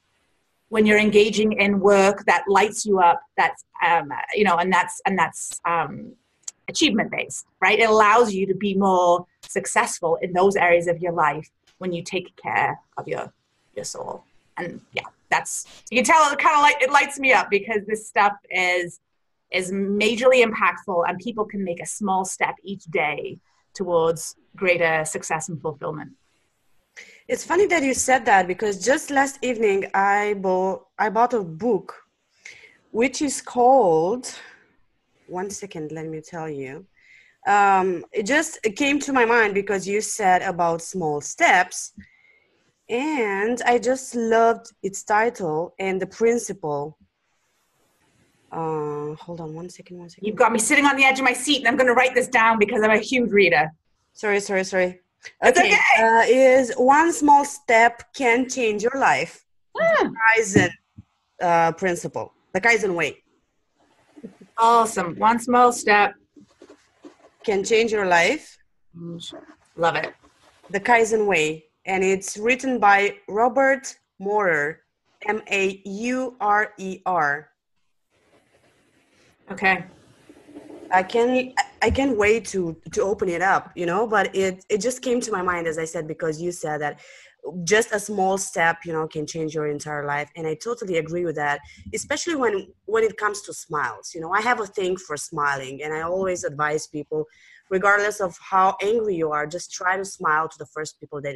when 0.70 0.86
you're 0.86 1.00
engaging 1.00 1.53
in 1.53 1.79
work 1.79 2.24
that 2.25 2.44
lights 2.48 2.86
you 2.86 3.00
up 3.00 3.22
that's 3.38 3.63
um, 3.86 4.12
you 4.34 4.44
know 4.44 4.58
and 4.58 4.72
that's 4.72 5.01
and 5.05 5.17
that's 5.17 5.60
um, 5.65 6.13
achievement 6.67 7.12
based 7.12 7.46
right 7.62 7.79
it 7.79 7.89
allows 7.89 8.34
you 8.34 8.46
to 8.46 8.55
be 8.55 8.74
more 8.75 9.25
successful 9.41 10.17
in 10.22 10.34
those 10.34 10.55
areas 10.55 10.88
of 10.88 11.00
your 11.00 11.13
life 11.13 11.50
when 11.77 11.91
you 11.91 12.01
take 12.03 12.36
care 12.36 12.79
of 12.98 13.08
your 13.08 13.32
your 13.75 13.86
soul. 13.86 14.24
And 14.58 14.82
yeah, 14.94 15.03
that's 15.29 15.65
you 15.91 15.98
can 15.98 16.05
tell 16.05 16.32
it 16.32 16.39
kind 16.39 16.55
of 16.55 16.62
like 16.62 16.82
it 16.82 16.91
lights 16.91 17.20
me 17.20 17.34
up 17.34 17.50
because 17.50 17.82
this 17.88 18.08
stuff 18.08 18.34
is 18.50 19.00
is 19.56 19.72
majorly 19.72 20.44
impactful 20.44 21.08
and 21.08 21.18
people 21.20 21.46
can 21.46 21.64
make 21.64 21.82
a 21.82 21.86
small 21.86 22.26
step 22.26 22.56
each 22.64 22.84
day 22.86 23.40
towards 23.74 24.36
greater 24.56 25.06
success 25.06 25.50
and 25.50 25.62
fulfillment. 25.62 26.12
It's 27.28 27.44
funny 27.44 27.66
that 27.68 27.84
you 27.84 27.94
said 27.94 28.26
that 28.26 28.48
because 28.48 28.84
just 28.84 29.10
last 29.10 29.40
evening 29.42 29.86
I 29.94 30.36
bought 30.36 30.88
I 30.98 31.10
bought 31.10 31.34
a 31.34 31.44
book 31.44 31.94
which 32.92 33.22
is 33.22 33.42
called 33.42 34.26
one 35.28 35.50
second 35.50 35.92
let 35.92 36.08
me 36.08 36.22
tell 36.22 36.50
you. 36.50 36.86
Um, 37.48 38.06
it 38.12 38.26
just 38.26 38.52
came 38.76 39.00
to 39.00 39.14
my 39.14 39.26
mind 39.26 39.54
because 39.54 39.88
you 39.88 40.02
said 40.02 40.42
about 40.42 40.82
small 40.82 41.22
steps. 41.22 41.94
And 42.88 43.62
i 43.66 43.80
just 43.80 44.14
loved 44.14 44.68
its 44.84 45.02
title 45.04 45.74
and 45.80 46.00
the 46.00 46.06
principle 46.06 47.00
uh, 48.52 49.16
hold 49.16 49.42
on 49.42 49.54
one 49.54 49.70
second 49.70 49.98
one 49.98 50.10
second. 50.10 50.25
You've 50.25 50.36
got 50.36 50.52
me 50.52 50.60
sitting 50.60 50.86
on 50.86 50.96
the 50.96 51.04
edge 51.04 51.20
of 51.20 51.25
my 51.25 51.34
seat 51.34 51.60
and 51.60 51.68
i'm 51.68 51.75
going 51.75 51.88
to 51.88 51.94
write 51.94 52.14
this 52.16 52.28
down 52.28 52.60
because 52.60 52.82
i'm 52.84 52.92
a 52.92 53.00
huge 53.00 53.32
reader. 53.32 53.72
Sorry 54.14 54.40
sorry 54.40 54.64
sorry. 54.64 55.02
Okay, 55.44 55.74
okay. 55.74 55.78
Uh, 56.00 56.24
is 56.28 56.74
one 56.78 57.12
small 57.12 57.44
step 57.44 58.04
can 58.14 58.48
change 58.48 58.84
your 58.84 58.98
life? 59.00 59.44
Mm. 59.75 60.14
kaizen 60.14 60.70
uh, 61.42 61.72
principle. 61.74 62.34
The 62.54 62.62
kaizen 62.62 62.96
way. 62.96 63.24
Awesome. 64.58 65.16
One 65.18 65.40
small 65.40 65.74
step. 65.74 66.14
Can 67.44 67.64
change 67.64 67.92
your 67.92 68.06
life? 68.06 68.58
Love 69.75 69.96
it. 69.98 70.14
The 70.70 70.80
kaizen 70.80 71.28
way. 71.28 71.66
And 71.86 72.04
it's 72.04 72.38
written 72.38 72.80
by 72.80 73.18
Robert 73.28 73.96
Maurer, 74.20 74.82
M 75.28 75.42
A 75.52 75.82
U 75.86 76.36
R 76.40 76.74
E 76.80 77.02
R. 77.06 77.50
Okay. 79.52 79.86
I 80.92 81.04
can 81.04 81.54
I 81.82 81.90
can't 81.90 82.18
wait 82.18 82.46
to 82.46 82.75
to 82.94 83.02
open 83.02 83.30
it 83.30 83.42
up, 83.42 83.72
you 83.75 83.86
know, 83.86 84.08
but 84.08 84.36
it 84.36 84.66
it 84.70 84.82
just 84.82 85.02
came 85.02 85.20
to 85.22 85.32
my 85.32 85.42
mind 85.42 85.68
as 85.68 85.78
I 85.78 85.86
said 85.86 86.08
because 86.08 86.42
you 86.42 86.52
said 86.52 86.82
that 86.82 87.00
just 87.64 87.92
a 87.92 88.00
small 88.00 88.40
step, 88.40 88.78
you 88.86 88.94
know, 88.94 89.08
can 89.08 89.28
change 89.28 89.54
your 89.54 89.68
entire 89.68 90.06
life 90.06 90.30
and 90.36 90.48
I 90.48 90.56
totally 90.56 90.98
agree 90.98 91.25
with 91.25 91.36
that, 91.36 91.60
especially 91.94 92.36
when 92.36 92.68
when 92.86 93.04
it 93.04 93.18
comes 93.18 93.42
to 93.44 93.54
smiles. 93.54 94.14
You 94.16 94.22
know, 94.22 94.32
I 94.32 94.42
have 94.42 94.60
a 94.62 94.68
thing 94.68 94.98
for 94.98 95.18
smiling 95.18 95.84
and 95.84 95.94
I 95.94 96.02
always 96.02 96.44
advise 96.44 96.88
people 96.88 97.25
regardless 97.70 98.22
of 98.22 98.38
how 98.40 98.75
angry 98.82 99.16
you 99.16 99.32
are 99.32 99.48
just 99.48 99.72
try 99.72 99.98
to 99.98 100.06
smile 100.06 100.48
to 100.48 100.58
the 100.58 100.66
first 100.68 101.00
people 101.00 101.22
that 101.22 101.36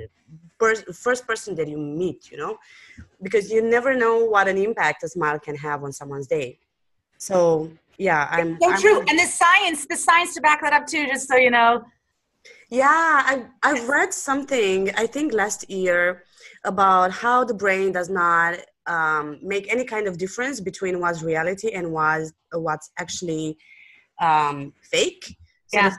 first 0.94 1.25
person 1.25 1.56
that 1.56 1.68
you 1.68 1.78
meet 1.78 2.30
you 2.32 2.38
know 2.38 2.58
because 3.24 3.51
you 3.51 3.62
never 3.62 3.96
know 3.96 4.25
what 4.25 4.48
an 4.48 4.58
impact 4.58 5.04
a 5.04 5.08
smile 5.08 5.39
can 5.39 5.56
have 5.56 5.84
on 5.84 5.92
someone's 5.92 6.28
day 6.28 6.60
so 7.18 7.72
yeah 8.00 8.27
i'm 8.32 8.58
so 8.62 8.72
I'm, 8.72 8.82
true 8.82 9.00
and 9.08 9.20
the 9.20 9.25
science 9.25 9.86
the 9.86 9.96
science 9.96 10.34
to 10.34 10.41
back 10.41 10.62
that 10.62 10.74
up 10.74 10.88
too 10.88 11.06
just 11.06 11.27
so 11.27 11.36
you 11.36 11.51
know 11.51 11.84
yeah 12.72 12.88
i 13.32 13.46
i 13.62 13.86
read 13.86 14.12
something 14.13 14.89
i 14.96 15.06
think 15.06 15.34
last 15.34 15.70
year 15.70 16.24
about 16.65 17.12
how 17.12 17.44
the 17.44 17.53
brain 17.53 17.91
does 17.91 18.10
not 18.10 18.58
um, 18.88 19.38
make 19.44 19.72
any 19.72 19.86
kind 19.86 20.08
of 20.08 20.18
difference 20.18 20.60
between 20.60 21.00
what's 21.00 21.22
reality 21.22 21.70
and 21.74 21.91
what's 21.91 22.34
what's 22.53 22.89
actually 22.98 23.56
um, 24.20 24.74
fake 24.82 25.38
so 25.72 25.77
yeah. 25.77 25.96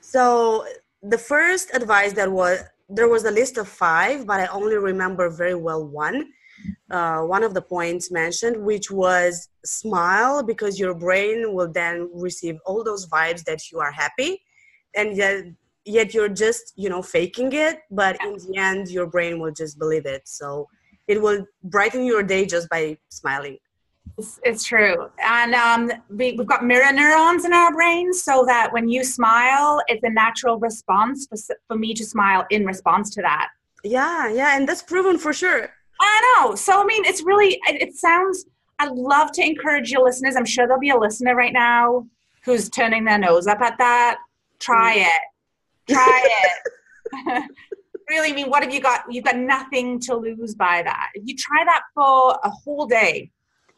So 0.00 0.66
the 1.02 1.16
first 1.18 1.74
advice 1.74 2.12
that 2.14 2.30
was 2.30 2.60
there 2.88 3.08
was 3.08 3.24
a 3.24 3.30
list 3.30 3.56
of 3.56 3.68
five, 3.68 4.26
but 4.26 4.40
I 4.40 4.46
only 4.46 4.76
remember 4.76 5.30
very 5.30 5.54
well 5.54 5.86
one. 5.86 6.32
Uh, 6.90 7.22
one 7.22 7.42
of 7.42 7.54
the 7.54 7.62
points 7.62 8.10
mentioned, 8.10 8.56
which 8.64 8.90
was 8.90 9.48
smile 9.64 10.42
because 10.42 10.78
your 10.78 10.94
brain 10.94 11.54
will 11.54 11.70
then 11.70 12.10
receive 12.12 12.56
all 12.66 12.82
those 12.82 13.06
vibes 13.08 13.44
that 13.44 13.70
you 13.70 13.78
are 13.78 13.92
happy, 13.92 14.42
and 14.96 15.16
yet 15.16 15.44
yet 15.84 16.12
you're 16.14 16.28
just 16.28 16.72
you 16.76 16.88
know 16.88 17.02
faking 17.02 17.52
it. 17.52 17.80
But 17.90 18.22
in 18.24 18.34
the 18.34 18.56
end, 18.56 18.88
your 18.88 19.06
brain 19.06 19.40
will 19.40 19.52
just 19.52 19.78
believe 19.78 20.06
it. 20.06 20.22
So 20.26 20.68
it 21.06 21.20
will 21.20 21.44
brighten 21.64 22.04
your 22.04 22.22
day 22.22 22.46
just 22.46 22.68
by 22.68 22.96
smiling. 23.08 23.58
It's, 24.18 24.40
it's 24.42 24.64
true. 24.64 25.10
And 25.24 25.54
um, 25.54 25.90
we, 26.08 26.36
have 26.36 26.46
got 26.46 26.64
mirror 26.64 26.92
neurons 26.92 27.44
in 27.44 27.52
our 27.52 27.72
brains 27.72 28.22
so 28.22 28.44
that 28.46 28.72
when 28.72 28.88
you 28.88 29.02
smile, 29.04 29.80
it's 29.88 30.02
a 30.02 30.10
natural 30.10 30.58
response 30.58 31.26
for, 31.26 31.56
for 31.68 31.76
me 31.76 31.94
to 31.94 32.04
smile 32.04 32.46
in 32.50 32.66
response 32.66 33.10
to 33.10 33.22
that. 33.22 33.48
Yeah, 33.82 34.28
yeah. 34.28 34.56
And 34.56 34.68
that's 34.68 34.82
proven 34.82 35.18
for 35.18 35.32
sure. 35.32 35.70
I 36.00 36.44
know. 36.44 36.54
So, 36.54 36.80
I 36.80 36.84
mean, 36.84 37.04
it's 37.04 37.22
really, 37.22 37.60
it, 37.68 37.82
it 37.82 37.94
sounds, 37.94 38.46
I'd 38.78 38.92
love 38.92 39.32
to 39.32 39.42
encourage 39.42 39.90
your 39.90 40.04
listeners. 40.04 40.36
I'm 40.36 40.44
sure 40.44 40.66
there'll 40.66 40.80
be 40.80 40.90
a 40.90 40.96
listener 40.96 41.34
right 41.34 41.52
now 41.52 42.06
who's 42.44 42.68
turning 42.70 43.04
their 43.04 43.18
nose 43.18 43.46
up 43.46 43.60
at 43.60 43.76
that. 43.78 44.18
Try 44.58 44.96
mm. 44.96 45.06
it. 45.06 45.94
Try 45.94 46.22
it. 47.22 47.50
really, 48.08 48.30
I 48.30 48.34
mean, 48.34 48.48
what 48.48 48.62
have 48.62 48.72
you 48.72 48.80
got? 48.80 49.04
You've 49.10 49.24
got 49.24 49.36
nothing 49.36 50.00
to 50.00 50.16
lose 50.16 50.54
by 50.54 50.82
that. 50.82 51.10
If 51.14 51.24
you 51.26 51.36
try 51.36 51.64
that 51.64 51.82
for 51.94 52.38
a 52.42 52.50
whole 52.50 52.86
day, 52.86 53.30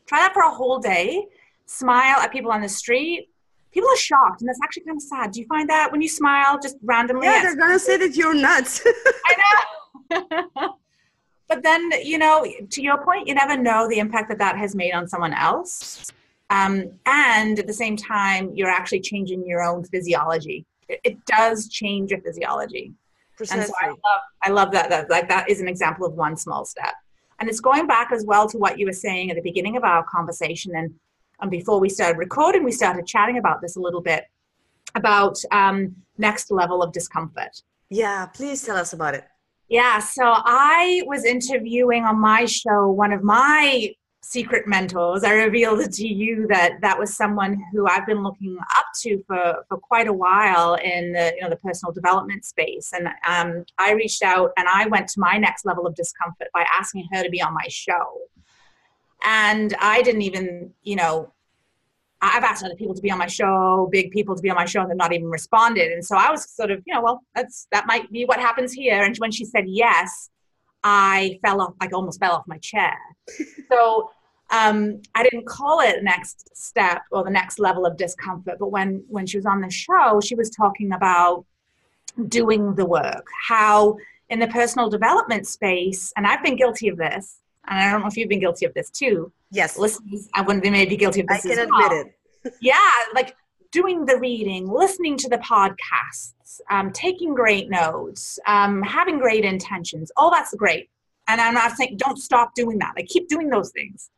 Try 0.07 0.21
that 0.21 0.35
for 0.35 0.43
a 0.43 0.51
whole 0.51 0.79
day. 0.79 1.27
Smile 1.67 2.19
at 2.19 2.33
people 2.33 2.53
on 2.53 2.61
the 2.61 2.69
street. 2.69 3.29
People 3.73 3.89
are 3.89 3.97
shocked, 3.97 4.43
and 4.43 4.49
that's 4.49 4.61
actually 4.63 4.85
kind 4.85 4.99
of 4.99 5.03
sad. 5.03 5.33
Do 5.33 5.41
you 5.41 5.47
find 5.47 5.69
that 5.71 5.91
when 5.91 6.03
you 6.03 6.09
smile 6.09 6.59
just 6.63 6.77
randomly? 6.83 7.27
Yeah, 7.27 7.41
they're 7.41 7.57
gonna 7.57 7.79
say 7.79 7.97
that 7.97 8.15
you're 8.15 8.35
nuts. 8.35 8.83
I 9.27 9.65
know. 10.11 10.77
But 11.53 11.63
then, 11.63 11.91
you 12.03 12.17
know, 12.17 12.47
to 12.71 12.83
your 12.83 13.05
point, 13.05 13.29
you 13.29 13.35
never 13.35 13.59
know 13.59 13.87
the 13.87 13.99
impact 13.99 14.31
that 14.31 14.39
that 14.39 14.57
has 14.57 14.75
made 14.75 14.93
on 14.93 15.07
someone 15.07 15.35
else. 15.35 16.11
Um, 16.49 16.93
and 17.05 17.59
at 17.59 17.67
the 17.67 17.75
same 17.75 17.95
time, 17.95 18.53
you're 18.55 18.71
actually 18.71 19.01
changing 19.01 19.47
your 19.47 19.63
own 19.63 19.85
physiology. 19.85 20.65
It, 20.89 21.01
it 21.05 21.27
does 21.27 21.69
change 21.69 22.11
your 22.11 22.23
physiology. 22.23 22.95
Precisely. 23.37 23.65
And 23.65 23.69
so 23.69 23.75
I 23.83 23.89
love, 23.89 24.21
I 24.45 24.51
love 24.51 24.73
that, 24.73 24.89
that. 24.89 25.11
Like 25.11 25.29
that 25.29 25.51
is 25.51 25.61
an 25.61 25.69
example 25.69 26.07
of 26.07 26.15
one 26.15 26.37
small 26.39 26.65
step. 26.65 26.95
And 27.39 27.51
it's 27.51 27.61
going 27.61 27.87
back 27.87 28.13
as 28.13 28.25
well 28.25 28.49
to 28.49 28.57
what 28.57 28.79
you 28.79 28.87
were 28.87 28.93
saying 28.93 29.31
at 29.31 29.37
the 29.37 29.43
beginning 29.43 29.77
of 29.77 29.85
our 29.85 30.05
conversation. 30.05 30.75
And, 30.75 30.95
and 31.41 31.51
before 31.51 31.81
we 31.81 31.91
started 31.91 32.17
recording, 32.17 32.65
we 32.65 32.73
started 32.73 33.07
chatting 33.07 33.37
about 33.37 33.61
this 33.61 33.77
a 33.77 33.81
little 33.81 34.01
bit 34.01 34.25
about 34.95 35.39
um, 35.51 35.97
next 36.17 36.51
level 36.51 36.83
of 36.83 36.93
discomfort. 36.93 37.63
Yeah, 37.91 38.25
please 38.27 38.65
tell 38.65 38.77
us 38.77 38.95
about 38.95 39.15
it. 39.15 39.25
Yeah, 39.73 40.01
so 40.01 40.25
I 40.27 41.03
was 41.07 41.25
interviewing 41.25 42.05
on 42.05 42.21
my 42.21 42.45
show 42.45 42.91
one 42.91 43.11
of 43.11 43.23
my 43.23 43.95
secret 44.23 44.69
mentors. 44.69 45.25
I 45.25 45.33
revealed 45.33 45.91
to 45.91 46.07
you 46.07 46.47
that 46.49 46.83
that 46.83 46.99
was 46.99 47.17
someone 47.17 47.59
who 47.73 47.87
I've 47.87 48.07
been 48.07 48.23
looking 48.23 48.59
up 48.77 48.85
to 49.01 49.25
for, 49.27 49.65
for 49.71 49.79
quite 49.79 50.09
a 50.09 50.13
while 50.13 50.75
in 50.75 51.15
the 51.15 51.33
you 51.35 51.41
know 51.41 51.49
the 51.49 51.57
personal 51.57 51.91
development 51.91 52.45
space. 52.45 52.93
And 52.93 53.09
um, 53.27 53.65
I 53.79 53.93
reached 53.93 54.23
out 54.23 54.51
and 54.59 54.69
I 54.69 54.89
went 54.89 55.09
to 55.09 55.21
my 55.21 55.39
next 55.39 55.65
level 55.65 55.87
of 55.87 55.95
discomfort 55.95 56.49
by 56.53 56.67
asking 56.79 57.09
her 57.11 57.23
to 57.23 57.31
be 57.31 57.41
on 57.41 57.55
my 57.55 57.67
show. 57.71 58.19
And 59.25 59.75
I 59.81 60.03
didn't 60.03 60.21
even 60.21 60.75
you 60.83 60.97
know 60.97 61.33
I've 62.23 62.45
asked 62.45 62.65
other 62.65 62.77
people 62.77 62.95
to 62.95 63.03
be 63.03 63.11
on 63.11 63.19
my 63.19 63.27
show, 63.27 63.89
big 63.91 64.13
people 64.13 64.37
to 64.37 64.43
be 64.43 64.49
on 64.49 64.55
my 64.55 64.65
show, 64.65 64.81
and 64.81 64.89
they've 64.89 64.97
not 64.97 65.13
even 65.13 65.29
responded. 65.29 65.91
And 65.91 66.05
so 66.05 66.17
I 66.17 66.31
was 66.31 66.49
sort 66.49 66.71
of, 66.71 66.81
you 66.87 66.95
know, 66.95 67.03
well, 67.03 67.25
that's 67.35 67.67
that 67.73 67.87
might 67.87 68.11
be 68.13 68.25
what 68.25 68.39
happens 68.39 68.73
here. 68.73 69.03
And 69.03 69.17
when 69.17 69.33
she 69.33 69.45
said 69.45 69.65
yes, 69.67 70.31
I 70.85 71.41
fell 71.43 71.61
off, 71.61 71.75
like 71.81 71.93
almost 71.93 72.21
fell 72.21 72.33
off 72.33 72.47
my 72.47 72.59
chair. 72.59 72.97
so 73.71 74.11
um, 74.51 75.03
I 75.17 75.25
didn't 75.25 75.47
call 75.47 75.81
it 75.81 76.05
next 76.05 76.57
step 76.57 77.03
or 77.11 77.25
the 77.25 77.31
next 77.31 77.59
level 77.59 77.85
of 77.85 77.97
discomfort. 77.97 78.57
But 78.61 78.71
when 78.71 79.03
when 79.09 79.27
she 79.27 79.37
was 79.37 79.47
on 79.47 79.61
the 79.61 79.71
show, 79.71 80.21
she 80.21 80.37
was 80.37 80.49
talking 80.49 80.93
about 80.93 81.45
doing 82.29 82.77
the 82.77 82.87
work, 82.87 83.27
how 83.49 83.97
in 84.29 84.39
the 84.39 84.49
personal 84.49 84.89
development 84.89 85.49
space, 85.49 86.13
and 86.17 86.27
I've 86.27 86.43
been 86.43 86.57
guilty 86.57 86.89
of 86.89 86.97
this, 86.99 87.42
and 87.69 87.79
I 87.79 87.91
don't 87.91 88.01
know 88.01 88.07
if 88.07 88.17
you've 88.17 88.29
been 88.29 88.41
guilty 88.41 88.67
of 88.67 88.75
this 88.75 88.91
too. 88.91 89.33
Yes, 89.51 89.79
listeners, 89.79 90.29
I 90.35 90.43
wouldn't 90.43 90.63
be 90.65 90.97
guilty 90.97 91.21
of 91.21 91.27
this. 91.29 91.45
I 91.45 91.49
can 91.49 91.59
admit 91.59 91.93
it. 92.45 92.55
yeah, 92.61 92.91
like 93.15 93.37
doing 93.71 94.05
the 94.05 94.19
reading, 94.19 94.69
listening 94.69 95.17
to 95.19 95.29
the 95.29 95.39
podcasts, 95.39 96.61
um, 96.71 96.93
taking 96.93 97.35
great 97.35 97.71
notes, 97.71 98.39
um, 98.47 98.83
having 98.83 99.19
great 99.19 99.45
intentions. 99.45 100.11
All 100.17 100.31
that's 100.31 100.55
great. 100.55 100.89
And 101.29 101.41
I'm 101.41 101.55
not 101.55 101.73
saying 101.77 101.97
don't 101.97 102.19
stop 102.19 102.55
doing 102.55 102.79
that. 102.79 102.93
Like 102.97 103.07
keep 103.07 103.29
doing 103.29 103.49
those 103.49 103.71
things. 103.71 104.11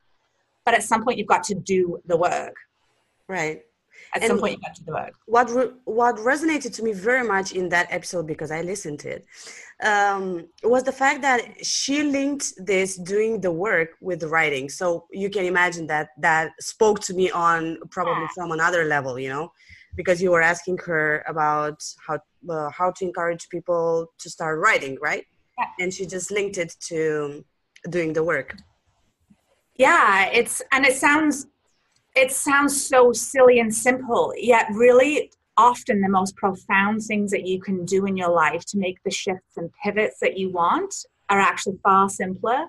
But 0.65 0.75
at 0.75 0.83
some 0.83 1.05
point, 1.05 1.19
you've 1.19 1.29
got 1.29 1.45
to 1.45 1.55
do 1.55 2.01
the 2.07 2.17
work. 2.17 2.57
Right. 3.29 3.63
At 4.15 4.23
and 4.23 4.31
some 4.31 4.39
point, 4.39 4.53
you've 4.53 4.63
got 4.63 4.75
to 4.77 4.85
the 4.85 4.93
work. 4.93 5.15
What 5.27 5.51
re- 5.51 5.73
what 5.85 6.17
resonated 6.17 6.73
to 6.77 6.83
me 6.83 6.93
very 6.93 7.27
much 7.27 7.53
in 7.53 7.69
that 7.71 7.89
episode 7.91 8.27
because 8.27 8.51
I 8.51 8.63
listened 8.63 9.01
to 9.01 9.09
it 9.17 9.27
um, 9.85 10.47
was 10.63 10.85
the 10.85 10.93
fact 10.93 11.23
that 11.23 11.65
she 11.65 12.05
linked 12.05 12.53
this 12.57 12.97
doing 12.97 13.41
the 13.41 13.51
work 13.51 13.91
with 14.01 14.23
writing. 14.25 14.69
So 14.69 15.07
you 15.11 15.31
can 15.31 15.45
imagine 15.45 15.87
that 15.89 16.11
that 16.19 16.53
spoke 16.61 17.01
to 17.01 17.15
me 17.15 17.31
on 17.31 17.79
probably 17.91 18.23
yeah. 18.23 18.29
from 18.37 18.53
another 18.53 18.85
level, 18.85 19.19
you 19.19 19.31
know, 19.31 19.53
because 19.97 20.23
you 20.23 20.31
were 20.31 20.43
asking 20.43 20.79
her 20.87 21.25
about 21.27 21.83
how 22.07 22.19
uh, 22.49 22.71
how 22.71 22.93
to 22.93 23.05
encourage 23.05 23.49
people 23.49 24.13
to 24.19 24.31
start 24.31 24.61
writing, 24.61 24.97
right? 25.03 25.25
Yeah. 25.59 25.67
And 25.81 25.93
she 25.93 26.07
just 26.07 26.31
linked 26.31 26.59
it 26.59 26.75
to 26.89 27.45
doing 27.91 28.13
the 28.13 28.23
work 28.25 28.57
yeah 29.77 30.27
it's 30.33 30.63
and 30.73 30.87
it 30.87 30.95
sounds 30.95 31.47
it 32.15 32.31
sounds 32.31 32.87
so 32.87 33.13
silly 33.13 33.59
and 33.61 33.75
simple 33.75 34.33
yet 34.37 34.67
really 34.73 35.31
often 35.57 36.01
the 36.01 36.09
most 36.09 36.37
profound 36.37 37.03
things 37.03 37.31
that 37.31 37.47
you 37.47 37.61
can 37.61 37.85
do 37.85 38.07
in 38.07 38.17
your 38.17 38.31
life 38.31 38.65
to 38.65 38.79
make 38.79 39.03
the 39.05 39.11
shifts 39.11 39.57
and 39.57 39.71
pivots 39.83 40.19
that 40.21 40.37
you 40.37 40.51
want 40.51 40.95
are 41.29 41.41
actually 41.41 41.79
far 41.83 42.09
simpler 42.09 42.67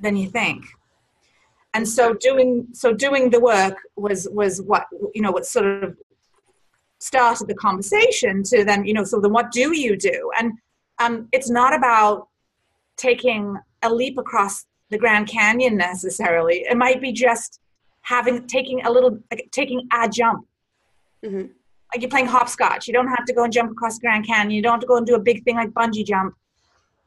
than 0.00 0.16
you 0.16 0.28
think. 0.28 0.64
And 1.74 1.88
so 1.88 2.14
doing 2.14 2.68
so 2.72 2.92
doing 2.92 3.30
the 3.30 3.40
work 3.40 3.76
was 3.96 4.28
was 4.30 4.60
what 4.60 4.86
you 5.14 5.22
know 5.22 5.30
what 5.30 5.46
sort 5.46 5.84
of 5.84 5.96
started 6.98 7.48
the 7.48 7.54
conversation 7.54 8.42
to 8.44 8.64
then 8.64 8.84
you 8.84 8.92
know 8.92 9.04
so 9.04 9.20
then 9.20 9.32
what 9.32 9.50
do 9.50 9.74
you 9.76 9.96
do? 9.96 10.30
And 10.38 10.52
um, 10.98 11.28
it's 11.32 11.50
not 11.50 11.74
about 11.74 12.28
taking 12.96 13.58
a 13.82 13.92
leap 13.92 14.18
across 14.18 14.66
the 14.90 14.98
grand 14.98 15.28
canyon 15.28 15.76
necessarily. 15.76 16.64
It 16.68 16.76
might 16.76 17.00
be 17.00 17.12
just 17.12 17.61
having 18.02 18.46
taking 18.46 18.84
a 18.84 18.90
little 18.90 19.18
like, 19.30 19.48
taking 19.52 19.88
a 19.92 20.08
jump 20.08 20.46
mm-hmm. 21.24 21.46
like 21.92 22.00
you're 22.00 22.10
playing 22.10 22.26
hopscotch 22.26 22.86
you 22.86 22.92
don't 22.92 23.08
have 23.08 23.24
to 23.24 23.32
go 23.32 23.44
and 23.44 23.52
jump 23.52 23.70
across 23.70 23.98
grand 23.98 24.26
canyon 24.26 24.50
you 24.50 24.62
don't 24.62 24.72
have 24.72 24.80
to 24.80 24.86
go 24.86 24.96
and 24.96 25.06
do 25.06 25.14
a 25.14 25.20
big 25.20 25.42
thing 25.44 25.56
like 25.56 25.70
bungee 25.70 26.04
jump 26.04 26.34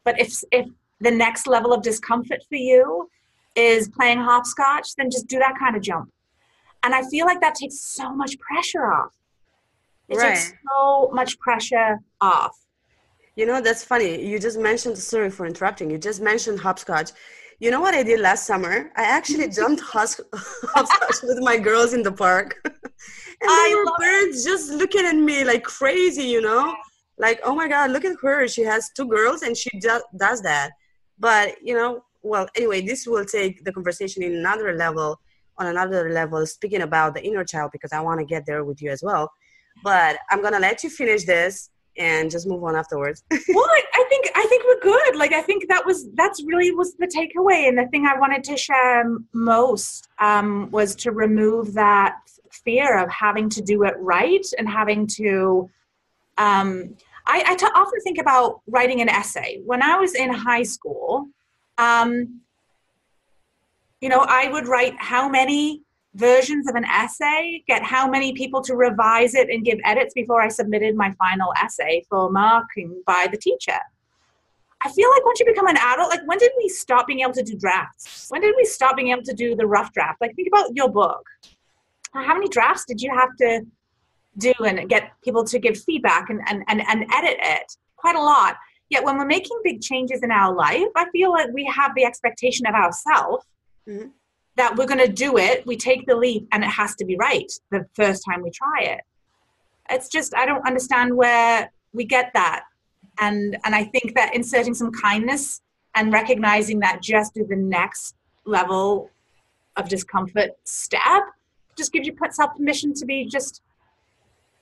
but 0.03 0.19
if 0.19 0.43
if 0.51 0.67
the 1.01 1.11
next 1.11 1.47
level 1.47 1.73
of 1.73 1.81
discomfort 1.81 2.41
for 2.47 2.55
you 2.55 3.09
is 3.55 3.89
playing 3.89 4.19
hopscotch, 4.19 4.95
then 4.95 5.09
just 5.09 5.27
do 5.27 5.39
that 5.39 5.55
kind 5.57 5.75
of 5.75 5.81
jump. 5.81 6.11
And 6.83 6.93
I 6.93 7.03
feel 7.03 7.25
like 7.25 7.41
that 7.41 7.55
takes 7.55 7.79
so 7.79 8.13
much 8.13 8.37
pressure 8.39 8.91
off. 8.91 9.13
It 10.07 10.17
right. 10.17 10.29
takes 10.29 10.53
so 10.69 11.09
much 11.13 11.39
pressure 11.39 11.99
off. 12.21 12.55
You 13.35 13.45
know, 13.45 13.59
that's 13.59 13.83
funny. 13.83 14.23
You 14.25 14.39
just 14.39 14.59
mentioned, 14.59 14.97
sorry 14.97 15.29
for 15.29 15.45
interrupting, 15.45 15.89
you 15.89 15.97
just 15.97 16.21
mentioned 16.21 16.59
hopscotch. 16.59 17.11
You 17.59 17.71
know 17.71 17.79
what 17.79 17.93
I 17.93 18.03
did 18.03 18.19
last 18.19 18.45
summer? 18.45 18.91
I 18.95 19.03
actually 19.03 19.49
jumped 19.59 19.81
hopscotch 19.81 21.15
with 21.23 21.39
my 21.39 21.57
girls 21.57 21.93
in 21.93 22.03
the 22.03 22.11
park. 22.11 22.59
and 22.65 23.49
I 23.49 23.83
were 23.85 24.03
parents 24.03 24.43
just 24.43 24.71
looking 24.71 25.05
at 25.05 25.15
me 25.15 25.43
like 25.43 25.63
crazy, 25.63 26.23
you 26.23 26.41
know? 26.41 26.75
Like, 27.17 27.39
oh 27.43 27.55
my 27.55 27.67
God, 27.67 27.91
look 27.91 28.03
at 28.03 28.17
her. 28.21 28.47
She 28.47 28.63
has 28.63 28.89
two 28.95 29.07
girls 29.07 29.41
and 29.41 29.55
she 29.55 29.69
just 29.79 30.05
does 30.17 30.41
that. 30.41 30.71
But, 31.17 31.55
you 31.63 31.73
know, 31.73 32.03
well, 32.23 32.47
anyway, 32.55 32.81
this 32.81 33.07
will 33.07 33.23
take 33.23 33.63
the 33.63 33.71
conversation 33.71 34.21
in 34.21 34.35
another 34.35 34.75
level, 34.75 35.17
on 35.57 35.67
another 35.67 36.09
level, 36.09 36.45
speaking 36.45 36.81
about 36.81 37.13
the 37.13 37.23
inner 37.23 37.45
child, 37.45 37.71
because 37.71 37.93
I 37.93 38.01
want 38.01 38.19
to 38.19 38.25
get 38.25 38.45
there 38.45 38.65
with 38.65 38.81
you 38.81 38.89
as 38.89 39.01
well. 39.01 39.31
But 39.83 40.17
I'm 40.29 40.41
gonna 40.41 40.59
let 40.59 40.83
you 40.83 40.89
finish 40.89 41.25
this 41.25 41.69
and 41.97 42.29
just 42.29 42.47
move 42.47 42.63
on 42.63 42.75
afterwards. 42.75 43.23
well, 43.31 43.65
I, 43.65 44.05
think 44.09 44.29
I 44.35 44.45
think 44.47 44.63
we're 44.65 44.79
good. 44.81 45.15
Like 45.15 45.33
I 45.33 45.41
think 45.41 45.67
that 45.67 45.85
was 45.85 46.09
that's 46.13 46.43
really 46.43 46.71
was 46.71 46.95
the 46.95 47.07
takeaway, 47.07 47.67
and 47.67 47.77
the 47.77 47.87
thing 47.87 48.05
I 48.05 48.17
wanted 48.17 48.43
to 48.45 48.57
share 48.57 49.05
most 49.33 50.07
um, 50.19 50.69
was 50.71 50.95
to 50.97 51.11
remove 51.11 51.73
that 51.73 52.17
fear 52.51 52.97
of 52.99 53.09
having 53.09 53.49
to 53.49 53.61
do 53.61 53.83
it 53.83 53.93
right 53.99 54.45
and 54.57 54.67
having 54.67 55.07
to. 55.07 55.69
Um, 56.37 56.95
I, 57.27 57.43
I 57.47 57.55
t- 57.55 57.65
often 57.73 57.99
think 58.01 58.19
about 58.19 58.61
writing 58.67 59.01
an 59.01 59.09
essay. 59.09 59.61
When 59.65 59.81
I 59.81 59.97
was 59.97 60.13
in 60.13 60.31
high 60.31 60.61
school, 60.61 61.27
um, 61.79 62.41
you 63.99 64.09
know, 64.09 64.23
I 64.27 64.51
would 64.51 64.67
write 64.67 64.93
how 64.99 65.27
many 65.27 65.81
versions 66.15 66.67
of 66.67 66.75
an 66.75 66.85
essay, 66.85 67.63
get 67.67 67.83
how 67.83 68.09
many 68.09 68.33
people 68.33 68.61
to 68.61 68.75
revise 68.75 69.35
it 69.35 69.49
and 69.49 69.63
give 69.63 69.79
edits 69.83 70.13
before 70.13 70.41
I 70.41 70.47
submitted 70.47 70.95
my 70.95 71.13
final 71.19 71.53
essay 71.61 72.03
for 72.09 72.31
marking 72.31 73.03
by 73.05 73.27
the 73.29 73.37
teacher. 73.37 73.77
I 74.81 74.91
feel 74.91 75.09
like 75.09 75.25
once 75.25 75.39
you 75.39 75.45
become 75.45 75.67
an 75.67 75.77
adult, 75.77 76.09
like 76.09 76.25
when 76.25 76.37
did 76.37 76.51
we 76.57 76.69
stop 76.69 77.07
being 77.07 77.21
able 77.21 77.33
to 77.33 77.43
do 77.43 77.57
drafts? 77.57 78.27
When 78.29 78.41
did 78.41 78.53
we 78.55 78.65
stop 78.65 78.95
being 78.95 79.09
able 79.09 79.23
to 79.23 79.33
do 79.33 79.55
the 79.55 79.67
rough 79.67 79.91
draft? 79.93 80.21
Like 80.21 80.35
think 80.35 80.47
about 80.47 80.75
your 80.75 80.89
book. 80.89 81.25
How 82.13 82.33
many 82.33 82.47
drafts 82.47 82.85
did 82.85 83.01
you 83.01 83.13
have 83.13 83.35
to 83.37 83.65
do 84.37 84.53
and 84.63 84.87
get 84.87 85.11
people 85.23 85.43
to 85.45 85.59
give 85.59 85.77
feedback 85.77 86.29
and, 86.29 86.39
and, 86.47 86.63
and, 86.67 86.81
and 86.87 87.05
edit 87.13 87.37
it? 87.41 87.75
Quite 87.97 88.15
a 88.15 88.21
lot. 88.21 88.57
Yet 88.89 89.03
when 89.03 89.17
we're 89.17 89.25
making 89.25 89.59
big 89.63 89.81
changes 89.81 90.21
in 90.21 90.31
our 90.31 90.53
life, 90.53 90.87
I 90.95 91.09
feel 91.09 91.31
like 91.31 91.49
we 91.51 91.65
have 91.65 91.93
the 91.95 92.05
expectation 92.05 92.67
of 92.67 92.75
ourselves 92.75 93.45
mm-hmm. 93.89 94.09
That 94.57 94.75
we're 94.75 94.85
going 94.85 95.05
to 95.05 95.11
do 95.11 95.37
it. 95.37 95.65
We 95.65 95.75
take 95.75 96.05
the 96.05 96.15
leap 96.15 96.47
and 96.51 96.63
it 96.63 96.69
has 96.69 96.95
to 96.95 97.05
be 97.05 97.15
right 97.17 97.51
the 97.71 97.85
first 97.93 98.23
time 98.23 98.41
we 98.41 98.51
try 98.51 98.81
it. 98.81 99.01
It's 99.89 100.09
just, 100.09 100.35
I 100.35 100.45
don't 100.45 100.65
understand 100.65 101.15
where 101.15 101.71
we 101.93 102.05
get 102.05 102.31
that. 102.33 102.63
And, 103.19 103.57
and 103.65 103.75
I 103.75 103.85
think 103.85 104.15
that 104.15 104.35
inserting 104.35 104.73
some 104.73 104.91
kindness 104.91 105.61
and 105.95 106.11
recognizing 106.11 106.79
that 106.79 107.01
just 107.01 107.33
do 107.33 107.45
the 107.45 107.55
next 107.55 108.15
level 108.45 109.09
of 109.77 109.89
discomfort 109.89 110.51
step 110.63 111.23
just 111.75 111.91
gives 111.91 112.07
you 112.07 112.15
self 112.31 112.55
permission 112.55 112.93
to 112.93 113.05
be 113.05 113.25
just 113.25 113.61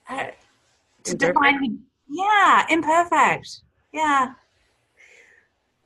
uh, 0.10 0.28
to 1.04 1.12
imperfect. 1.12 1.20
define 1.20 1.80
yeah 2.10 2.66
imperfect 2.70 3.62
yeah 3.94 4.34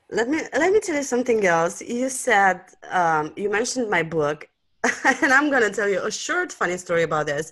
let 0.10 0.30
me 0.30 0.42
let 0.54 0.72
me 0.72 0.80
tell 0.80 0.96
you 0.96 1.04
something 1.04 1.46
else. 1.46 1.82
You 1.82 2.10
said 2.10 2.62
um, 2.90 3.34
you 3.36 3.50
mentioned 3.50 3.90
my 3.90 4.04
book 4.04 4.48
and 5.22 5.34
i'm 5.34 5.50
going 5.50 5.64
to 5.64 5.72
tell 5.72 5.90
you 5.90 6.02
a 6.06 6.12
short 6.12 6.52
funny 6.52 6.78
story 6.78 7.04
about 7.04 7.26
this. 7.26 7.52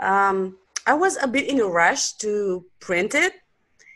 Um, 0.00 0.58
i 0.86 0.94
was 0.94 1.16
a 1.22 1.28
bit 1.28 1.48
in 1.48 1.60
a 1.60 1.66
rush 1.66 2.14
to 2.14 2.64
print 2.80 3.14
it. 3.14 3.34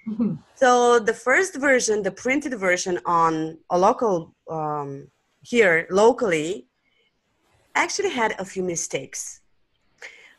Mm-hmm. 0.09 0.35
so 0.55 1.01
the 1.01 1.13
first 1.13 1.57
version 1.57 2.01
the 2.05 2.13
printed 2.13 2.55
version 2.55 3.01
on 3.05 3.59
a 3.71 3.77
local 3.77 4.37
um, 4.49 5.09
here 5.43 5.89
locally 5.91 6.69
actually 7.75 8.11
had 8.11 8.37
a 8.39 8.45
few 8.45 8.63
mistakes. 8.63 9.41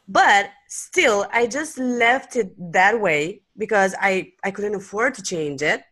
But 0.08 0.52
still 0.70 1.28
i 1.34 1.46
just 1.46 1.78
left 1.78 2.36
it 2.38 2.50
that 2.72 3.00
way 3.00 3.42
because 3.58 3.94
i 4.00 4.32
i 4.44 4.52
couldn't 4.52 4.76
afford 4.76 5.14
to 5.16 5.22
change 5.22 5.62
it. 5.62 5.84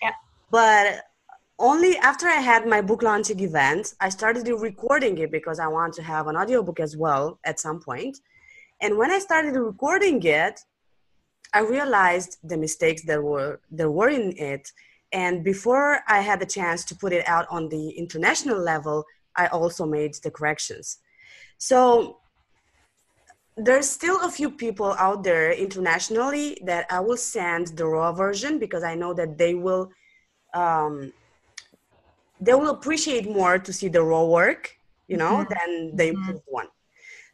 Yeah. 0.00 0.12
But 0.54 1.02
only 1.58 1.92
after 2.10 2.26
i 2.28 2.40
had 2.50 2.62
my 2.74 2.80
book 2.88 3.02
launching 3.02 3.40
event 3.40 3.94
i 4.06 4.08
started 4.08 4.46
recording 4.68 5.14
it 5.24 5.30
because 5.38 5.58
i 5.58 5.68
want 5.78 5.92
to 5.94 6.02
have 6.12 6.28
an 6.28 6.36
audiobook 6.36 6.78
as 6.78 6.96
well 6.96 7.24
at 7.50 7.58
some 7.66 7.80
point. 7.88 8.14
And 8.82 8.96
when 9.00 9.10
i 9.16 9.18
started 9.28 9.54
recording 9.70 10.18
it 10.42 10.56
i 11.58 11.60
realized 11.76 12.32
the 12.50 12.58
mistakes 12.66 13.02
that 13.08 13.20
were 13.30 13.60
there 13.78 13.90
were 13.98 14.12
in 14.20 14.26
it. 14.52 14.64
And 15.22 15.34
before 15.52 15.88
i 16.16 16.18
had 16.28 16.38
the 16.40 16.50
chance 16.58 16.80
to 16.86 16.94
put 17.02 17.12
it 17.18 17.24
out 17.34 17.46
on 17.56 17.62
the 17.74 17.84
international 18.02 18.60
level 18.72 18.96
i 19.42 19.46
also 19.58 19.84
made 19.98 20.12
the 20.24 20.32
corrections. 20.38 20.86
So 21.58 21.78
there's 23.66 23.88
still 23.98 24.18
a 24.22 24.30
few 24.38 24.50
people 24.64 24.90
out 25.06 25.20
there 25.28 25.52
internationally 25.66 26.46
that 26.70 26.84
I 26.96 27.00
will 27.06 27.20
send 27.38 27.64
the 27.78 27.86
raw 27.86 28.10
version 28.24 28.58
because 28.64 28.82
I 28.82 28.94
know 28.96 29.12
that 29.20 29.38
they 29.42 29.54
will 29.66 29.84
um, 30.54 31.12
they 32.40 32.54
will 32.54 32.70
appreciate 32.70 33.28
more 33.28 33.58
to 33.58 33.72
see 33.72 33.88
the 33.88 34.02
raw 34.02 34.24
work, 34.24 34.76
you 35.08 35.16
know, 35.16 35.44
mm-hmm. 35.44 35.52
than 35.52 35.96
the 35.96 36.06
improved 36.08 36.42
one. 36.46 36.68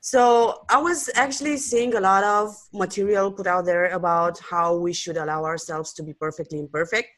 So 0.00 0.64
I 0.70 0.78
was 0.78 1.11
actually 1.14 1.59
seeing 1.59 1.94
a 1.94 2.00
lot 2.00 2.24
of 2.24 2.56
material 2.72 3.30
put 3.30 3.46
out 3.46 3.66
there 3.66 3.90
about 3.90 4.38
how 4.38 4.76
we 4.76 4.94
should 4.94 5.18
allow 5.18 5.44
ourselves 5.44 5.92
to 5.94 6.02
be 6.02 6.14
perfectly 6.14 6.59
imperfect. 6.59 7.09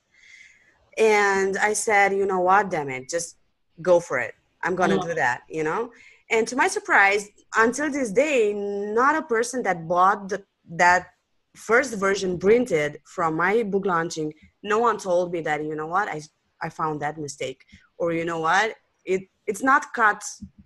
And 0.98 1.56
I 1.58 1.74
said, 1.74 2.12
you 2.12 2.26
know 2.26 2.40
what, 2.40 2.70
damn 2.70 2.90
it, 2.90 3.08
just 3.08 3.36
go 3.80 4.00
for 4.00 4.18
it. 4.18 4.34
I'm 4.62 4.74
gonna 4.74 4.98
mm-hmm. 4.98 5.08
do 5.10 5.14
that, 5.14 5.42
you 5.48 5.64
know? 5.64 5.92
And 6.30 6.46
to 6.48 6.56
my 6.56 6.66
surprise, 6.66 7.28
until 7.56 7.90
this 7.90 8.10
day, 8.10 8.52
not 8.52 9.16
a 9.16 9.22
person 9.22 9.62
that 9.62 9.86
bought 9.86 10.28
the, 10.28 10.42
that 10.70 11.08
first 11.54 11.94
version 11.94 12.38
printed 12.38 12.98
from 13.04 13.36
my 13.36 13.62
book 13.62 13.86
launching, 13.86 14.32
no 14.62 14.78
one 14.78 14.98
told 14.98 15.32
me 15.32 15.40
that, 15.42 15.64
you 15.64 15.74
know 15.74 15.86
what, 15.86 16.08
I, 16.08 16.22
I 16.62 16.68
found 16.68 17.00
that 17.00 17.18
mistake. 17.18 17.64
Or, 17.98 18.12
you 18.12 18.24
know 18.24 18.40
what, 18.40 18.74
it, 19.04 19.22
it's 19.46 19.62
not 19.62 19.92
cut 19.92 20.22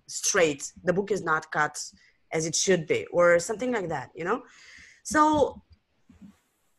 straight. 0.07 0.71
The 0.83 0.93
book 0.93 1.11
is 1.11 1.23
not 1.23 1.51
cut 1.51 1.77
as 2.31 2.45
it 2.45 2.55
should 2.55 2.87
be, 2.87 3.05
or 3.11 3.39
something 3.39 3.71
like 3.71 3.89
that, 3.89 4.11
you 4.15 4.23
know? 4.23 4.43
So, 5.03 5.61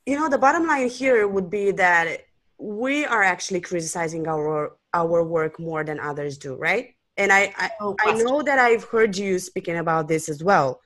you 0.06 0.16
know, 0.16 0.28
the 0.28 0.38
bottom 0.38 0.66
line 0.66 0.88
here 0.88 1.28
would 1.28 1.50
be 1.50 1.70
that 1.72 2.22
we 2.58 3.04
are 3.04 3.22
actually 3.22 3.60
criticizing 3.60 4.26
our 4.26 4.76
our 4.94 5.22
work 5.22 5.60
more 5.60 5.84
than 5.84 6.00
others 6.00 6.38
do, 6.38 6.54
right? 6.54 6.94
and 7.18 7.32
I 7.32 7.52
I, 7.56 7.70
oh, 7.80 7.96
I 8.00 8.14
know 8.14 8.42
that 8.42 8.58
I've 8.58 8.84
heard 8.84 9.16
you 9.16 9.38
speaking 9.38 9.76
about 9.76 10.08
this 10.08 10.28
as 10.28 10.42
well, 10.42 10.80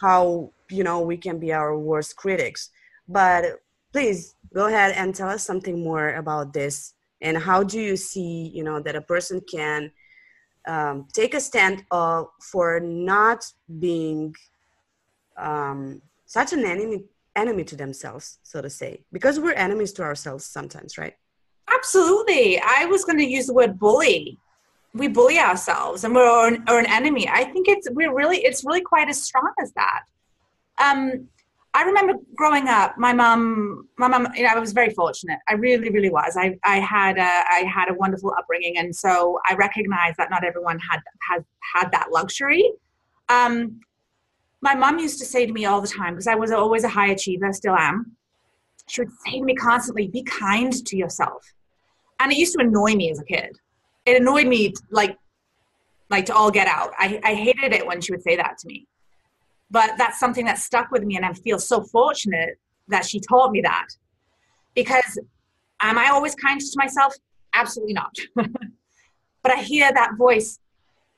how 0.00 0.52
you 0.70 0.84
know 0.84 1.00
we 1.00 1.16
can 1.16 1.38
be 1.38 1.52
our 1.52 1.76
worst 1.76 2.14
critics. 2.14 2.70
But 3.08 3.60
please 3.92 4.36
go 4.54 4.66
ahead 4.66 4.92
and 4.96 5.14
tell 5.14 5.28
us 5.28 5.44
something 5.44 5.82
more 5.82 6.14
about 6.14 6.52
this 6.52 6.94
and 7.20 7.36
how 7.38 7.62
do 7.62 7.80
you 7.80 7.96
see 7.96 8.50
you 8.54 8.64
know 8.64 8.80
that 8.80 8.96
a 8.96 9.00
person 9.00 9.40
can 9.50 9.90
um, 10.68 11.06
take 11.12 11.34
a 11.34 11.40
stand 11.40 11.84
for 11.90 12.80
not 12.80 13.44
being 13.80 14.34
um, 15.36 16.00
such 16.26 16.52
an 16.52 16.64
enemy 16.64 17.04
enemy 17.36 17.64
to 17.64 17.76
themselves 17.76 18.38
so 18.42 18.60
to 18.60 18.68
say 18.68 19.02
because 19.12 19.40
we're 19.40 19.54
enemies 19.54 19.92
to 19.92 20.02
ourselves 20.02 20.44
sometimes 20.44 20.98
right 20.98 21.14
Absolutely. 21.82 22.60
I 22.60 22.86
was 22.86 23.04
going 23.04 23.18
to 23.18 23.24
use 23.24 23.46
the 23.46 23.54
word 23.54 23.78
bully. 23.78 24.38
We 24.94 25.08
bully 25.08 25.38
ourselves 25.38 26.04
and 26.04 26.14
we're 26.14 26.48
an 26.48 26.86
enemy. 26.86 27.28
I 27.28 27.44
think 27.44 27.66
it's 27.68 27.88
we're 27.92 28.14
really 28.14 28.38
it's 28.38 28.64
really 28.64 28.82
quite 28.82 29.08
as 29.08 29.22
strong 29.22 29.50
as 29.60 29.72
that. 29.72 30.02
Um, 30.82 31.28
I 31.74 31.84
remember 31.84 32.14
growing 32.34 32.68
up, 32.68 32.98
my 32.98 33.14
mom, 33.14 33.88
my 33.96 34.06
mom, 34.06 34.28
you 34.36 34.42
know, 34.42 34.50
I 34.50 34.58
was 34.58 34.72
very 34.72 34.90
fortunate. 34.90 35.38
I 35.48 35.54
really, 35.54 35.88
really 35.88 36.10
was. 36.10 36.36
I, 36.36 36.58
I 36.64 36.80
had 36.80 37.16
a, 37.16 37.22
I 37.22 37.64
had 37.66 37.90
a 37.90 37.94
wonderful 37.94 38.34
upbringing, 38.38 38.76
and 38.76 38.94
so 38.94 39.38
I 39.48 39.54
recognize 39.54 40.14
that 40.18 40.30
not 40.30 40.44
everyone 40.44 40.78
had 40.78 41.00
had 41.28 41.44
had 41.72 41.90
that 41.92 42.08
luxury. 42.12 42.70
Um, 43.30 43.80
my 44.60 44.74
mom 44.74 44.98
used 44.98 45.18
to 45.20 45.24
say 45.24 45.46
to 45.46 45.52
me 45.52 45.64
all 45.64 45.80
the 45.80 45.88
time 45.88 46.12
because 46.12 46.26
I 46.26 46.34
was 46.34 46.50
always 46.50 46.84
a 46.84 46.88
high 46.88 47.08
achiever, 47.08 47.52
still 47.54 47.74
am. 47.74 48.16
She 48.86 49.00
would 49.00 49.10
say 49.24 49.38
to 49.38 49.44
me 49.44 49.54
constantly, 49.54 50.08
"Be 50.08 50.22
kind 50.24 50.72
to 50.72 50.96
yourself," 50.96 51.54
and 52.20 52.30
it 52.30 52.36
used 52.36 52.52
to 52.58 52.60
annoy 52.60 52.96
me 52.96 53.10
as 53.10 53.18
a 53.18 53.24
kid. 53.24 53.58
It 54.04 54.20
annoyed 54.20 54.46
me 54.46 54.74
like, 54.90 55.16
like 56.10 56.26
to 56.26 56.34
all 56.34 56.50
get 56.50 56.66
out. 56.66 56.90
I, 56.98 57.18
I 57.24 57.34
hated 57.34 57.72
it 57.72 57.86
when 57.86 58.00
she 58.02 58.12
would 58.12 58.22
say 58.22 58.36
that 58.36 58.58
to 58.58 58.66
me 58.66 58.86
but 59.72 59.90
that's 59.98 60.20
something 60.20 60.44
that 60.44 60.58
stuck 60.58 60.90
with 60.92 61.02
me 61.02 61.16
and 61.16 61.26
i 61.26 61.32
feel 61.32 61.58
so 61.58 61.82
fortunate 61.82 62.58
that 62.88 63.04
she 63.06 63.20
taught 63.20 63.50
me 63.50 63.60
that. 63.62 63.88
Because 64.74 65.18
am 65.80 65.98
i 65.98 66.08
always 66.08 66.34
kind 66.36 66.60
to 66.60 66.72
myself? 66.76 67.14
Absolutely 67.54 67.94
not. 67.94 68.14
But 69.42 69.52
i 69.58 69.60
hear 69.60 69.92
that 69.92 70.12
voice 70.16 70.60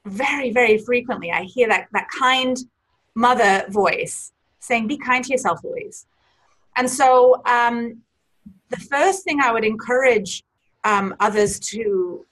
very 0.06 0.50
very 0.50 0.78
frequently. 0.78 1.30
I 1.30 1.42
hear 1.42 1.68
that 1.68 1.88
that 1.92 2.08
kind 2.08 2.56
mother 3.14 3.66
voice 3.68 4.32
saying 4.60 4.86
be 4.86 4.96
kind 4.96 5.22
to 5.24 5.32
yourself 5.32 5.60
louise 5.62 6.06
and 6.76 6.88
so 6.90 7.42
um, 7.44 7.98
the 8.70 8.80
first 8.92 9.24
thing 9.24 9.40
i 9.40 9.52
would 9.52 9.64
encourage 9.64 10.42
um, 10.84 11.14
others 11.20 11.60
to 11.60 12.24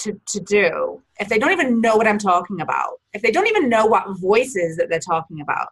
to, 0.00 0.20
to 0.26 0.40
do 0.40 1.02
if 1.18 1.28
they 1.28 1.38
don't 1.38 1.52
even 1.52 1.80
know 1.80 1.96
what 1.96 2.06
I'm 2.06 2.18
talking 2.18 2.60
about, 2.60 3.00
if 3.12 3.22
they 3.22 3.30
don't 3.30 3.46
even 3.46 3.68
know 3.68 3.86
what 3.86 4.04
voices 4.18 4.76
that 4.76 4.88
they're 4.88 4.98
talking 4.98 5.40
about. 5.40 5.68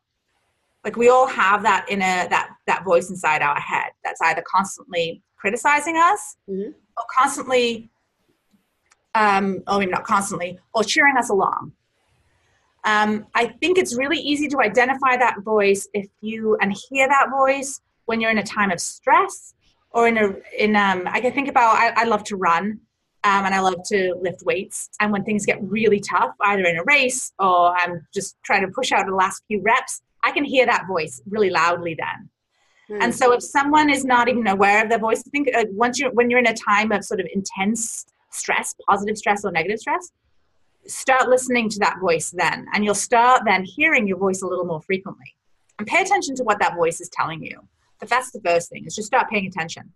Like 0.85 0.97
we 0.97 1.09
all 1.09 1.27
have 1.27 1.63
that 1.63 1.87
inner 1.89 2.29
that 2.29 2.51
that 2.67 2.85
voice 2.85 3.09
inside 3.09 3.41
our 3.41 3.59
head 3.59 3.91
that's 4.05 4.21
either 4.21 4.43
constantly 4.47 5.23
criticizing 5.37 5.97
us 5.97 6.37
mm-hmm. 6.49 6.71
or 6.71 7.05
constantly 7.17 7.91
um, 9.15 9.63
or 9.69 9.79
maybe 9.79 9.93
not 9.93 10.05
constantly, 10.05 10.59
or 10.75 10.85
cheering 10.85 11.17
us 11.17 11.31
along. 11.31 11.73
Um, 12.85 13.27
I 13.35 13.47
think 13.47 13.79
it's 13.79 13.97
really 13.97 14.19
easy 14.19 14.49
to 14.49 14.61
identify 14.61 15.17
that 15.17 15.41
voice 15.43 15.89
if 15.95 16.07
you 16.21 16.57
and 16.61 16.77
hear 16.91 17.09
that 17.09 17.31
voice 17.31 17.81
when 18.05 18.21
you're 18.21 18.31
in 18.31 18.39
a 18.39 18.43
time 18.43 18.71
of 18.71 18.81
stress 18.81 19.55
or 19.91 20.07
in 20.09 20.19
a 20.19 20.35
in 20.59 20.77
um, 20.77 21.05
I 21.07 21.21
can 21.21 21.33
think 21.33 21.49
about 21.49 21.77
I, 21.77 22.03
I 22.03 22.05
love 22.05 22.25
to 22.25 22.37
run 22.37 22.81
um, 23.25 23.47
and 23.47 23.55
I 23.55 23.61
love 23.61 23.83
to 23.87 24.15
lift 24.21 24.43
weights. 24.45 24.91
And 25.01 25.11
when 25.11 25.25
things 25.25 25.47
get 25.47 25.59
really 25.63 25.99
tough, 25.99 26.35
either 26.43 26.65
in 26.65 26.77
a 26.77 26.85
race 26.85 27.33
or 27.39 27.75
I'm 27.75 28.07
just 28.13 28.37
trying 28.43 28.67
to 28.67 28.69
push 28.69 28.93
out 28.93 29.07
the 29.07 29.15
last 29.15 29.43
few 29.49 29.63
reps, 29.63 30.03
I 30.23 30.31
can 30.31 30.45
hear 30.45 30.67
that 30.67 30.87
voice 30.87 31.23
really 31.27 31.49
loudly 31.49 31.97
then. 31.99 32.29
Mm. 32.91 33.05
And 33.05 33.15
so 33.15 33.33
if 33.33 33.43
someone 33.43 33.89
is 33.89 34.05
not 34.05 34.29
even 34.29 34.47
aware 34.47 34.83
of 34.83 34.91
their 34.91 34.99
voice, 34.99 35.23
I 35.27 35.31
think 35.31 35.49
uh, 35.55 35.65
once 35.71 35.99
you 35.99 36.11
when 36.11 36.29
you're 36.29 36.39
in 36.39 36.47
a 36.47 36.55
time 36.55 36.93
of 36.93 37.03
sort 37.03 37.21
of 37.21 37.27
intense 37.33 38.05
stress, 38.31 38.75
positive 38.87 39.17
stress 39.17 39.43
or 39.43 39.51
negative 39.51 39.79
stress, 39.79 40.13
start 40.87 41.31
listening 41.31 41.71
to 41.71 41.79
that 41.79 41.99
voice 42.01 42.31
then, 42.31 42.67
and 42.75 42.85
you'll 42.85 42.95
start 42.95 43.43
then 43.47 43.65
hearing 43.65 44.07
your 44.07 44.19
voice 44.19 44.43
a 44.43 44.47
little 44.47 44.67
more 44.67 44.83
frequently. 44.83 45.35
And 45.79 45.89
pay 45.89 46.03
attention 46.03 46.35
to 46.37 46.45
what 46.45 46.61
that 46.61 46.77
voice 46.77 47.01
is 47.01 47.09
telling 47.09 47.43
you. 47.43 47.59
But 48.01 48.11
that's 48.11 48.33
the 48.33 48.41
first 48.43 48.69
thing 48.69 48.85
is 48.87 48.95
just 48.95 49.07
start 49.07 49.31
paying 49.31 49.47
attention 49.47 49.93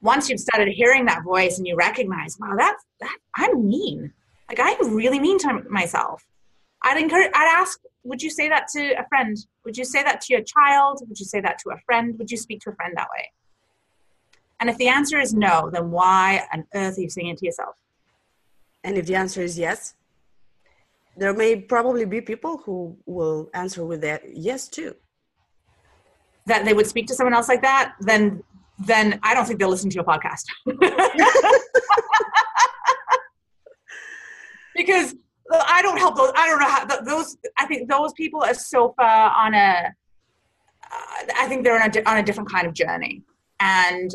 once 0.00 0.28
you've 0.28 0.40
started 0.40 0.68
hearing 0.68 1.06
that 1.06 1.24
voice 1.24 1.58
and 1.58 1.66
you 1.66 1.76
recognize, 1.76 2.36
wow, 2.38 2.54
that's 2.56 2.84
that 3.00 3.16
I'm 3.36 3.66
mean. 3.68 4.12
Like 4.48 4.60
I'm 4.60 4.94
really 4.94 5.20
mean 5.20 5.38
to 5.40 5.62
myself. 5.68 6.24
I'd 6.82 7.00
encourage 7.00 7.30
I'd 7.34 7.60
ask, 7.60 7.80
would 8.04 8.22
you 8.22 8.30
say 8.30 8.48
that 8.48 8.68
to 8.74 8.92
a 8.98 9.06
friend? 9.08 9.36
Would 9.64 9.76
you 9.76 9.84
say 9.84 10.02
that 10.02 10.20
to 10.22 10.32
your 10.32 10.42
child? 10.42 11.00
Would 11.06 11.18
you 11.18 11.26
say 11.26 11.40
that 11.40 11.58
to 11.60 11.70
a 11.70 11.78
friend? 11.84 12.16
Would 12.18 12.30
you 12.30 12.36
speak 12.36 12.60
to 12.60 12.70
a 12.70 12.74
friend 12.74 12.94
that 12.96 13.08
way? 13.14 13.30
And 14.60 14.70
if 14.70 14.76
the 14.76 14.88
answer 14.88 15.18
is 15.20 15.34
no, 15.34 15.70
then 15.72 15.90
why 15.90 16.46
on 16.52 16.64
earth 16.74 16.98
are 16.98 17.00
you 17.00 17.10
saying 17.10 17.28
it 17.28 17.38
to 17.38 17.46
yourself? 17.46 17.76
And 18.84 18.96
if 18.96 19.06
the 19.06 19.16
answer 19.16 19.42
is 19.42 19.58
yes, 19.58 19.94
there 21.16 21.34
may 21.34 21.56
probably 21.56 22.04
be 22.04 22.20
people 22.20 22.58
who 22.58 22.96
will 23.06 23.50
answer 23.54 23.84
with 23.84 24.00
that 24.02 24.22
yes 24.32 24.68
too. 24.68 24.94
That 26.46 26.64
they 26.64 26.72
would 26.72 26.86
speak 26.86 27.06
to 27.08 27.14
someone 27.14 27.34
else 27.34 27.48
like 27.48 27.62
that, 27.62 27.94
then 28.00 28.42
then 28.78 29.18
I 29.22 29.34
don't 29.34 29.44
think 29.46 29.58
they'll 29.58 29.68
listen 29.68 29.90
to 29.90 29.94
your 29.94 30.04
podcast. 30.04 30.44
because 34.76 35.14
I 35.50 35.82
don't 35.82 35.98
help 35.98 36.16
those. 36.16 36.30
I 36.36 36.46
don't 36.46 36.60
know 36.60 36.68
how 36.68 36.84
those. 37.02 37.36
I 37.58 37.66
think 37.66 37.88
those 37.88 38.12
people 38.12 38.42
are 38.42 38.54
so 38.54 38.94
far 38.96 39.34
on 39.34 39.54
a. 39.54 39.92
Uh, 40.90 41.26
I 41.36 41.46
think 41.48 41.64
they're 41.64 41.82
on 41.82 41.90
a 41.90 42.10
on 42.10 42.18
a 42.18 42.22
different 42.22 42.50
kind 42.50 42.66
of 42.66 42.74
journey, 42.74 43.22
and 43.58 44.14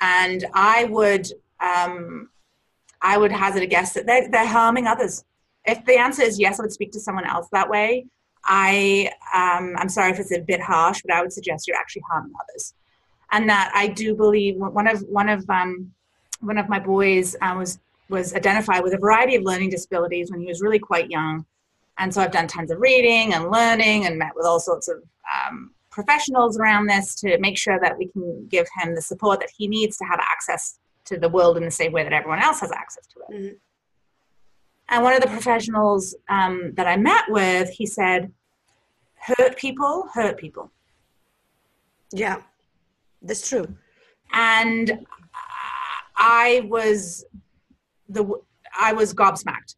and 0.00 0.44
I 0.54 0.84
would 0.84 1.28
um, 1.60 2.30
I 3.00 3.18
would 3.18 3.30
hazard 3.30 3.62
a 3.62 3.66
guess 3.66 3.92
that 3.94 4.06
they're, 4.06 4.28
they're 4.28 4.46
harming 4.46 4.86
others. 4.86 5.24
If 5.64 5.84
the 5.84 5.98
answer 5.98 6.22
is 6.22 6.38
yes, 6.40 6.58
I 6.58 6.62
would 6.62 6.72
speak 6.72 6.92
to 6.92 7.00
someone 7.00 7.26
else 7.26 7.48
that 7.52 7.68
way. 7.68 8.06
I 8.44 9.10
um, 9.34 9.74
I'm 9.76 9.88
sorry 9.88 10.10
if 10.12 10.18
it's 10.18 10.32
a 10.32 10.40
bit 10.40 10.60
harsh, 10.60 11.02
but 11.06 11.14
I 11.14 11.20
would 11.20 11.32
suggest 11.32 11.68
you're 11.68 11.76
actually 11.76 12.02
harming 12.10 12.32
others 12.40 12.74
and 13.32 13.48
that 13.48 13.72
I 13.74 13.88
do 13.88 14.14
believe 14.14 14.56
one 14.56 14.86
of 14.86 15.00
one 15.02 15.28
of 15.28 15.48
um, 15.50 15.92
one 16.40 16.58
of 16.58 16.68
my 16.68 16.78
boys 16.78 17.36
uh, 17.40 17.54
was 17.56 17.78
was 18.08 18.34
identified 18.34 18.82
with 18.82 18.94
a 18.94 18.98
variety 18.98 19.34
of 19.34 19.42
learning 19.42 19.70
disabilities 19.70 20.30
when 20.30 20.40
he 20.40 20.46
was 20.46 20.60
really 20.60 20.78
quite 20.78 21.10
young, 21.10 21.44
and 21.98 22.12
so 22.12 22.20
I've 22.20 22.30
done 22.30 22.46
tons 22.46 22.70
of 22.70 22.80
reading 22.80 23.34
and 23.34 23.50
learning 23.50 24.06
and 24.06 24.18
met 24.18 24.32
with 24.34 24.46
all 24.46 24.60
sorts 24.60 24.88
of 24.88 25.02
um, 25.34 25.72
professionals 25.90 26.58
around 26.58 26.86
this 26.86 27.14
to 27.16 27.38
make 27.38 27.56
sure 27.56 27.80
that 27.80 27.96
we 27.98 28.08
can 28.08 28.46
give 28.48 28.66
him 28.78 28.94
the 28.94 29.02
support 29.02 29.40
that 29.40 29.50
he 29.56 29.66
needs 29.66 29.96
to 29.96 30.04
have 30.04 30.20
access 30.20 30.78
to 31.06 31.18
the 31.18 31.28
world 31.28 31.56
in 31.56 31.64
the 31.64 31.70
same 31.70 31.92
way 31.92 32.02
that 32.02 32.12
everyone 32.12 32.40
else 32.40 32.60
has 32.60 32.70
access 32.70 33.06
to 33.06 33.20
it. 33.20 33.40
Mm-hmm. 33.40 33.54
And 34.88 35.02
one 35.02 35.14
of 35.14 35.20
the 35.20 35.28
professionals 35.28 36.14
um, 36.28 36.72
that 36.74 36.86
I 36.86 36.96
met 36.96 37.24
with, 37.28 37.70
he 37.70 37.86
said, 37.86 38.32
"Hurt 39.16 39.56
people, 39.56 40.08
hurt 40.14 40.36
people." 40.38 40.70
Yeah, 42.12 42.42
that's 43.26 43.48
true. 43.48 43.66
And 44.32 45.06
I 46.16 46.66
was 46.68 47.24
the 48.08 48.24
I 48.78 48.92
was 48.92 49.14
gobsmacked. 49.14 49.76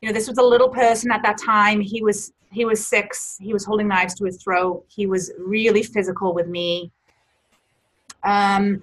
You 0.00 0.08
know, 0.08 0.12
this 0.12 0.28
was 0.28 0.38
a 0.38 0.42
little 0.42 0.68
person 0.68 1.10
at 1.10 1.22
that 1.22 1.38
time. 1.38 1.80
He 1.80 2.02
was 2.02 2.32
he 2.50 2.64
was 2.64 2.84
six. 2.84 3.36
He 3.40 3.52
was 3.52 3.64
holding 3.64 3.88
knives 3.88 4.14
to 4.16 4.24
his 4.24 4.42
throat. 4.42 4.84
He 4.88 5.06
was 5.06 5.32
really 5.38 5.82
physical 5.82 6.34
with 6.34 6.46
me. 6.46 6.92
Um, 8.22 8.80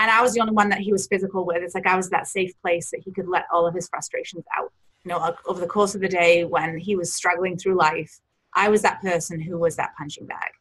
and 0.00 0.10
I 0.10 0.22
was 0.22 0.34
the 0.34 0.40
only 0.40 0.52
one 0.52 0.68
that 0.68 0.78
he 0.78 0.92
was 0.92 1.06
physical 1.06 1.44
with. 1.44 1.62
It's 1.62 1.74
like 1.74 1.86
I 1.86 1.96
was 1.96 2.10
that 2.10 2.28
safe 2.28 2.52
place 2.60 2.90
that 2.90 3.00
he 3.04 3.10
could 3.12 3.26
let 3.26 3.46
all 3.52 3.66
of 3.66 3.74
his 3.74 3.88
frustrations 3.88 4.44
out. 4.56 4.72
You 5.04 5.10
know, 5.10 5.34
over 5.46 5.60
the 5.60 5.66
course 5.66 5.94
of 5.94 6.00
the 6.00 6.08
day 6.08 6.44
when 6.44 6.76
he 6.78 6.94
was 6.94 7.12
struggling 7.12 7.56
through 7.56 7.76
life, 7.76 8.20
I 8.54 8.68
was 8.68 8.82
that 8.82 9.00
person 9.00 9.40
who 9.40 9.58
was 9.58 9.76
that 9.76 9.94
punching 9.96 10.26
bag 10.26 10.52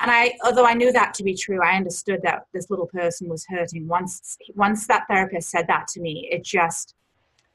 and 0.00 0.10
I, 0.10 0.36
although 0.44 0.66
I 0.66 0.74
knew 0.74 0.92
that 0.92 1.14
to 1.14 1.24
be 1.24 1.34
true, 1.34 1.62
I 1.62 1.76
understood 1.76 2.20
that 2.22 2.46
this 2.52 2.68
little 2.68 2.86
person 2.86 3.28
was 3.28 3.46
hurting. 3.48 3.88
Once, 3.88 4.36
once 4.54 4.86
that 4.88 5.06
therapist 5.08 5.50
said 5.50 5.66
that 5.68 5.88
to 5.88 6.00
me, 6.00 6.28
it 6.30 6.44
just, 6.44 6.94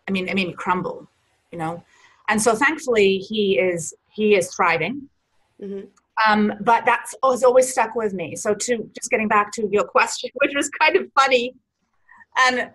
I 0.08 0.12
mean, 0.12 0.27
it 0.27 0.36
made 0.36 0.47
me 0.47 0.54
crumble, 0.54 1.08
you 1.51 1.60
know. 1.60 1.84
And 2.30 2.41
so, 2.41 2.56
thankfully, 2.56 3.17
he 3.17 3.60
is 3.60 3.93
he 4.10 4.36
is 4.36 4.54
thriving. 4.54 5.10
Mm-hmm. 5.62 5.88
Um, 6.27 6.54
but 6.62 6.86
that's 6.86 7.13
has 7.23 7.43
always 7.43 7.71
stuck 7.71 7.95
with 7.95 8.13
me. 8.13 8.36
So, 8.36 8.54
to 8.54 8.89
just 8.95 9.12
getting 9.12 9.27
back 9.27 9.51
to 9.54 9.67
your 9.71 9.84
question, 9.84 10.30
which 10.36 10.54
was 10.56 10.69
kind 10.69 10.95
of 10.95 11.12
funny, 11.13 11.54
and 12.39 12.71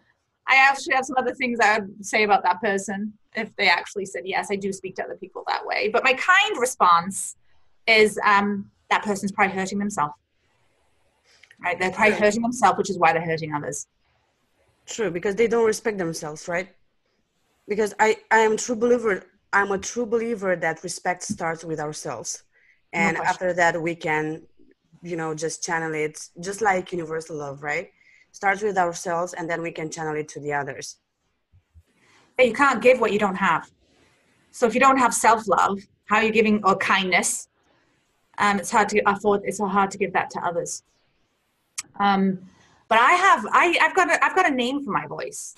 I 0.46 0.56
actually 0.56 0.94
have 0.94 1.06
some 1.06 1.16
other 1.18 1.34
things 1.34 1.58
I 1.60 1.80
would 1.80 2.04
say 2.04 2.22
about 2.22 2.42
that 2.44 2.60
person 2.60 3.12
if 3.34 3.54
they 3.56 3.68
actually 3.68 4.06
said 4.06 4.22
yes. 4.26 4.48
I 4.50 4.56
do 4.56 4.72
speak 4.72 4.94
to 4.96 5.04
other 5.04 5.16
people 5.16 5.42
that 5.48 5.66
way. 5.66 5.88
But 5.88 6.04
my 6.04 6.12
kind 6.12 6.58
response 6.58 7.36
is. 7.88 8.18
Um, 8.24 8.70
that 8.90 9.02
person's 9.02 9.32
probably 9.32 9.54
hurting 9.54 9.78
themselves. 9.78 10.14
Right? 11.62 11.78
They're 11.78 11.90
probably 11.90 12.14
hurting 12.14 12.42
themselves, 12.42 12.78
which 12.78 12.90
is 12.90 12.98
why 12.98 13.12
they're 13.12 13.24
hurting 13.24 13.54
others. 13.54 13.86
True, 14.86 15.10
because 15.10 15.34
they 15.34 15.48
don't 15.48 15.66
respect 15.66 15.98
themselves, 15.98 16.46
right? 16.48 16.68
Because 17.66 17.94
I, 17.98 18.16
I 18.30 18.38
am 18.38 18.56
true 18.56 18.76
believer. 18.76 19.24
I'm 19.52 19.72
a 19.72 19.78
true 19.78 20.06
believer 20.06 20.54
that 20.54 20.82
respect 20.84 21.22
starts 21.22 21.64
with 21.64 21.80
ourselves, 21.80 22.44
and 22.92 23.16
no 23.16 23.24
after 23.24 23.52
that 23.54 23.80
we 23.80 23.94
can, 23.94 24.42
you 25.02 25.16
know, 25.16 25.34
just 25.34 25.64
channel 25.64 25.94
it, 25.94 26.28
just 26.40 26.60
like 26.60 26.92
universal 26.92 27.36
love, 27.36 27.62
right? 27.62 27.90
Starts 28.30 28.62
with 28.62 28.78
ourselves, 28.78 29.32
and 29.32 29.50
then 29.50 29.62
we 29.62 29.72
can 29.72 29.90
channel 29.90 30.14
it 30.14 30.28
to 30.28 30.40
the 30.40 30.52
others. 30.52 30.98
You 32.38 32.52
can't 32.52 32.82
give 32.82 33.00
what 33.00 33.12
you 33.12 33.18
don't 33.18 33.36
have. 33.36 33.70
So 34.52 34.66
if 34.66 34.74
you 34.74 34.80
don't 34.80 34.98
have 34.98 35.12
self 35.12 35.48
love, 35.48 35.80
how 36.04 36.16
are 36.16 36.22
you 36.22 36.32
giving 36.32 36.62
or 36.64 36.76
kindness? 36.76 37.48
Um, 38.38 38.58
it's 38.58 38.70
hard 38.70 38.88
to 38.88 39.00
afford 39.06 39.42
it's 39.44 39.58
hard 39.60 39.90
to 39.90 39.98
give 39.98 40.12
that 40.12 40.30
to 40.30 40.40
others 40.40 40.82
um, 42.00 42.38
But 42.88 42.98
I 43.00 43.12
have 43.12 43.46
I, 43.50 43.78
I've 43.80 43.94
got 43.94 44.10
a, 44.10 44.24
I've 44.24 44.34
got 44.34 44.50
a 44.50 44.54
name 44.54 44.84
for 44.84 44.90
my 44.90 45.06
voice. 45.06 45.54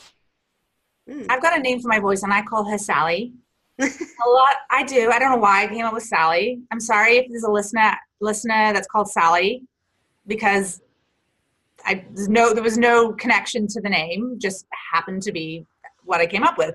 Mm. 1.09 1.27
I've 1.29 1.43
got 1.43 1.57
a 1.57 1.61
name 1.61 1.81
for 1.81 1.89
my 1.89 1.99
voice, 1.99 2.23
and 2.23 2.33
I 2.33 2.43
call 2.43 2.65
her 2.65 2.79
Sally. 2.79 3.33
a 3.81 3.85
lot 3.85 4.55
I 4.71 4.83
do. 4.83 5.11
I 5.11 5.19
don't 5.19 5.31
know 5.31 5.39
why 5.39 5.65
I 5.65 5.69
came 5.69 5.85
up 5.85 5.95
with 5.95 6.05
Sally. 6.05 6.61
I'm 6.71 6.81
sorry 6.81 7.19
if 7.19 7.27
there's 7.29 7.45
a 7.45 7.51
listener 7.51 7.95
listener 8.21 8.73
that's 8.73 8.89
called 8.89 9.11
Sally, 9.11 9.63
because 10.27 10.81
I 11.85 12.05
no 12.13 12.55
there 12.55 12.63
was 12.63 12.79
no 12.79 13.13
connection 13.13 13.67
to 13.69 13.81
the 13.81 13.89
name. 13.89 14.37
Just 14.39 14.67
happened 14.93 15.23
to 15.25 15.33
be 15.33 15.67
what 16.05 16.21
I 16.21 16.27
came 16.27 16.45
up 16.45 16.59
with. 16.59 16.75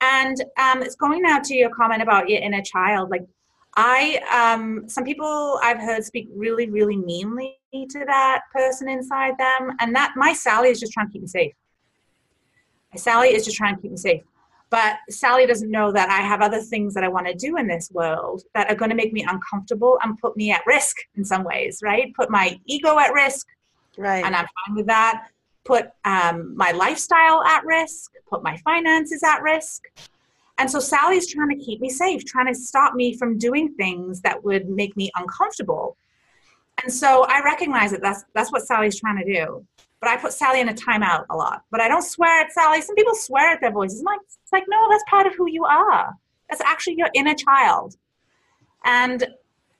And 0.00 0.36
um, 0.58 0.82
it's 0.82 0.96
going 0.96 1.22
now 1.22 1.38
to 1.38 1.54
your 1.54 1.70
comment 1.70 2.02
about 2.02 2.28
your 2.28 2.40
inner 2.40 2.62
child. 2.62 3.10
Like 3.10 3.26
I, 3.76 4.20
um, 4.30 4.88
some 4.88 5.04
people 5.04 5.58
I've 5.62 5.80
heard 5.80 6.04
speak 6.04 6.28
really, 6.34 6.68
really 6.70 6.96
meanly 6.96 7.58
to 7.72 8.04
that 8.06 8.42
person 8.52 8.88
inside 8.88 9.38
them, 9.38 9.76
and 9.80 9.94
that 9.94 10.12
my 10.16 10.32
Sally 10.32 10.68
is 10.68 10.78
just 10.78 10.92
trying 10.92 11.06
to 11.06 11.12
keep 11.12 11.22
me 11.22 11.28
safe. 11.28 11.54
My 12.92 12.98
Sally 12.98 13.28
is 13.28 13.44
just 13.44 13.56
trying 13.56 13.76
to 13.76 13.82
keep 13.82 13.90
me 13.90 13.96
safe. 13.96 14.22
But 14.68 14.96
Sally 15.10 15.46
doesn't 15.46 15.70
know 15.70 15.92
that 15.92 16.08
I 16.08 16.22
have 16.26 16.40
other 16.40 16.60
things 16.60 16.94
that 16.94 17.04
I 17.04 17.08
want 17.08 17.26
to 17.26 17.34
do 17.34 17.58
in 17.58 17.66
this 17.66 17.90
world 17.92 18.42
that 18.54 18.70
are 18.70 18.74
going 18.74 18.88
to 18.88 18.96
make 18.96 19.12
me 19.12 19.22
uncomfortable 19.28 19.98
and 20.02 20.18
put 20.18 20.34
me 20.34 20.50
at 20.50 20.62
risk 20.66 20.96
in 21.14 21.26
some 21.26 21.44
ways, 21.44 21.80
right? 21.82 22.10
Put 22.14 22.30
my 22.30 22.58
ego 22.64 22.98
at 22.98 23.12
risk. 23.12 23.46
Right. 23.98 24.24
And 24.24 24.34
I'm 24.34 24.46
fine 24.66 24.76
with 24.76 24.86
that. 24.86 25.28
Put 25.64 25.90
um, 26.06 26.56
my 26.56 26.70
lifestyle 26.72 27.44
at 27.44 27.64
risk, 27.66 28.12
put 28.26 28.42
my 28.42 28.56
finances 28.64 29.22
at 29.22 29.42
risk. 29.42 29.82
And 30.62 30.70
so 30.70 30.78
Sally's 30.78 31.26
trying 31.26 31.48
to 31.48 31.56
keep 31.56 31.80
me 31.80 31.90
safe, 31.90 32.24
trying 32.24 32.46
to 32.46 32.54
stop 32.54 32.94
me 32.94 33.16
from 33.16 33.36
doing 33.36 33.74
things 33.74 34.20
that 34.20 34.44
would 34.44 34.68
make 34.68 34.96
me 34.96 35.10
uncomfortable. 35.16 35.96
And 36.80 36.92
so 36.92 37.26
I 37.28 37.42
recognize 37.42 37.90
that 37.90 38.00
that's 38.00 38.24
that's 38.32 38.52
what 38.52 38.64
Sally's 38.64 38.98
trying 38.98 39.18
to 39.18 39.34
do 39.34 39.66
but 40.02 40.10
I 40.10 40.16
put 40.16 40.32
Sally 40.32 40.60
in 40.60 40.68
a 40.68 40.74
timeout 40.74 41.26
a 41.30 41.36
lot. 41.36 41.62
But 41.70 41.80
I 41.80 41.86
don't 41.86 42.02
swear 42.02 42.42
at 42.42 42.50
Sally. 42.50 42.82
Some 42.82 42.96
people 42.96 43.14
swear 43.14 43.52
at 43.52 43.60
their 43.60 43.70
voices. 43.70 44.00
I'm 44.00 44.06
like, 44.06 44.18
it's 44.42 44.52
like, 44.52 44.64
no, 44.68 44.88
that's 44.90 45.04
part 45.08 45.28
of 45.28 45.34
who 45.36 45.48
you 45.48 45.64
are. 45.64 46.12
That's 46.50 46.60
actually 46.60 46.96
your 46.98 47.08
inner 47.14 47.34
child. 47.34 47.96
And 48.84 49.24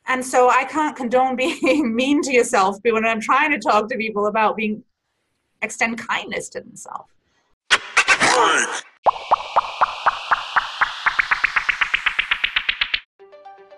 and 0.06 0.24
so 0.24 0.48
I 0.48 0.64
can't 0.64 0.96
condone 0.96 1.34
being 1.62 1.94
mean 1.94 2.22
to 2.22 2.32
yourself 2.32 2.78
when 2.84 3.04
I'm 3.04 3.20
trying 3.20 3.50
to 3.50 3.58
talk 3.58 3.88
to 3.88 3.96
people 3.96 4.26
about 4.26 4.56
being 4.56 4.84
extend 5.60 5.98
kindness 5.98 6.48
to 6.50 6.60
themselves. 6.60 7.10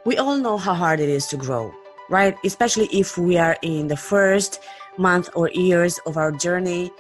We 0.04 0.18
all 0.18 0.36
know 0.36 0.58
how 0.58 0.74
hard 0.74 1.00
it 1.00 1.08
is 1.08 1.26
to 1.28 1.36
grow, 1.36 1.74
right? 2.10 2.36
Especially 2.44 2.86
if 2.92 3.16
we 3.16 3.38
are 3.38 3.56
in 3.62 3.88
the 3.88 3.96
first 3.96 4.60
month 4.98 5.30
or 5.34 5.50
years 5.50 5.98
of 6.06 6.16
our 6.16 6.30
journey 6.30 6.92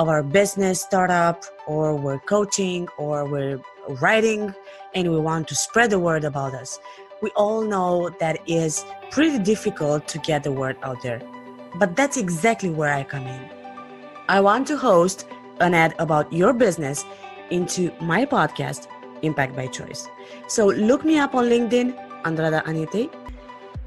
of 0.00 0.08
our 0.08 0.22
business 0.22 0.80
startup 0.80 1.44
or 1.66 1.94
we're 1.94 2.18
coaching 2.20 2.88
or 2.96 3.24
we're 3.26 3.60
writing 4.00 4.54
and 4.94 5.10
we 5.10 5.18
want 5.18 5.46
to 5.48 5.54
spread 5.54 5.90
the 5.90 5.98
word 5.98 6.24
about 6.24 6.54
us. 6.54 6.78
We 7.20 7.30
all 7.30 7.62
know 7.62 8.08
that 8.18 8.40
is 8.48 8.84
pretty 9.10 9.38
difficult 9.38 10.08
to 10.08 10.18
get 10.18 10.42
the 10.42 10.52
word 10.52 10.78
out 10.82 11.02
there. 11.02 11.20
But 11.78 11.96
that's 11.96 12.16
exactly 12.16 12.70
where 12.70 12.92
i 12.94 13.04
come 13.04 13.26
in. 13.26 13.50
I 14.28 14.40
want 14.40 14.66
to 14.68 14.78
host 14.78 15.26
an 15.60 15.74
ad 15.74 15.94
about 15.98 16.32
your 16.32 16.54
business 16.54 17.04
into 17.50 17.92
my 18.00 18.24
podcast 18.24 18.86
impact 19.20 19.54
by 19.54 19.66
choice. 19.66 20.08
So 20.48 20.68
look 20.68 21.04
me 21.04 21.18
up 21.18 21.34
on 21.34 21.44
linkedin 21.50 21.94
andrada 22.24 22.62
anite 22.66 23.10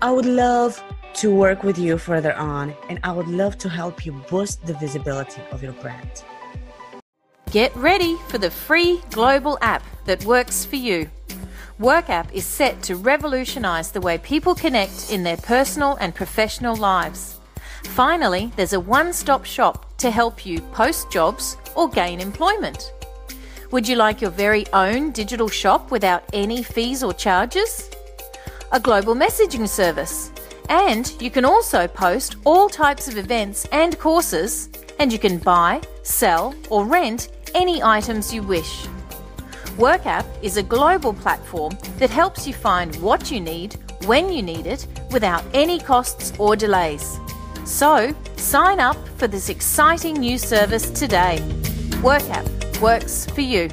i 0.01 0.11
would 0.11 0.25
love 0.25 0.83
to 1.15 1.33
work 1.33 1.63
with 1.63 1.77
you 1.77 1.97
further 1.97 2.33
on, 2.35 2.73
and 2.89 2.99
I 3.03 3.11
would 3.11 3.27
love 3.27 3.57
to 3.59 3.69
help 3.69 4.05
you 4.05 4.13
boost 4.29 4.65
the 4.65 4.73
visibility 4.73 5.41
of 5.51 5.61
your 5.63 5.73
brand. 5.73 6.23
Get 7.51 7.75
ready 7.75 8.17
for 8.29 8.39
the 8.39 8.49
free 8.49 9.01
global 9.11 9.57
app 9.61 9.83
that 10.05 10.25
works 10.25 10.65
for 10.65 10.75
you. 10.75 11.09
WorkApp 11.79 12.31
is 12.33 12.45
set 12.45 12.81
to 12.83 12.95
revolutionize 12.95 13.91
the 13.91 14.01
way 14.01 14.17
people 14.17 14.55
connect 14.55 15.11
in 15.11 15.23
their 15.23 15.37
personal 15.37 15.95
and 15.95 16.15
professional 16.15 16.75
lives. 16.75 17.39
Finally, 17.83 18.51
there's 18.55 18.73
a 18.73 18.79
one 18.79 19.13
stop 19.13 19.45
shop 19.45 19.97
to 19.97 20.09
help 20.09 20.45
you 20.45 20.61
post 20.73 21.11
jobs 21.11 21.57
or 21.75 21.89
gain 21.89 22.19
employment. 22.19 22.93
Would 23.71 23.87
you 23.87 23.95
like 23.95 24.21
your 24.21 24.31
very 24.31 24.65
own 24.73 25.11
digital 25.11 25.47
shop 25.47 25.91
without 25.91 26.23
any 26.33 26.63
fees 26.63 27.03
or 27.03 27.13
charges? 27.13 27.89
A 28.73 28.79
global 28.79 29.15
messaging 29.15 29.67
service 29.67 30.31
and 30.69 31.13
you 31.21 31.29
can 31.29 31.45
also 31.45 31.87
post 31.87 32.35
all 32.45 32.69
types 32.69 33.07
of 33.07 33.17
events 33.17 33.65
and 33.71 33.97
courses, 33.99 34.69
and 34.99 35.11
you 35.11 35.19
can 35.19 35.37
buy, 35.37 35.81
sell, 36.03 36.55
or 36.69 36.85
rent 36.85 37.29
any 37.53 37.83
items 37.83 38.33
you 38.33 38.41
wish. 38.41 38.87
WorkApp 39.77 40.25
is 40.41 40.57
a 40.57 40.63
global 40.63 41.13
platform 41.13 41.77
that 41.97 42.09
helps 42.09 42.47
you 42.47 42.53
find 42.53 42.95
what 42.97 43.31
you 43.31 43.39
need 43.39 43.75
when 44.05 44.31
you 44.31 44.41
need 44.41 44.67
it 44.67 44.87
without 45.11 45.43
any 45.53 45.79
costs 45.79 46.33
or 46.37 46.55
delays. 46.55 47.19
So, 47.65 48.13
sign 48.35 48.79
up 48.79 48.97
for 49.17 49.27
this 49.27 49.49
exciting 49.49 50.15
new 50.15 50.37
service 50.37 50.89
today. 50.89 51.37
WorkApp 52.01 52.81
works 52.81 53.25
for 53.27 53.41
you. 53.41 53.69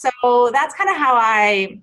So 0.00 0.50
that's 0.50 0.74
kind 0.74 0.88
of 0.88 0.96
how 0.96 1.14
I 1.14 1.78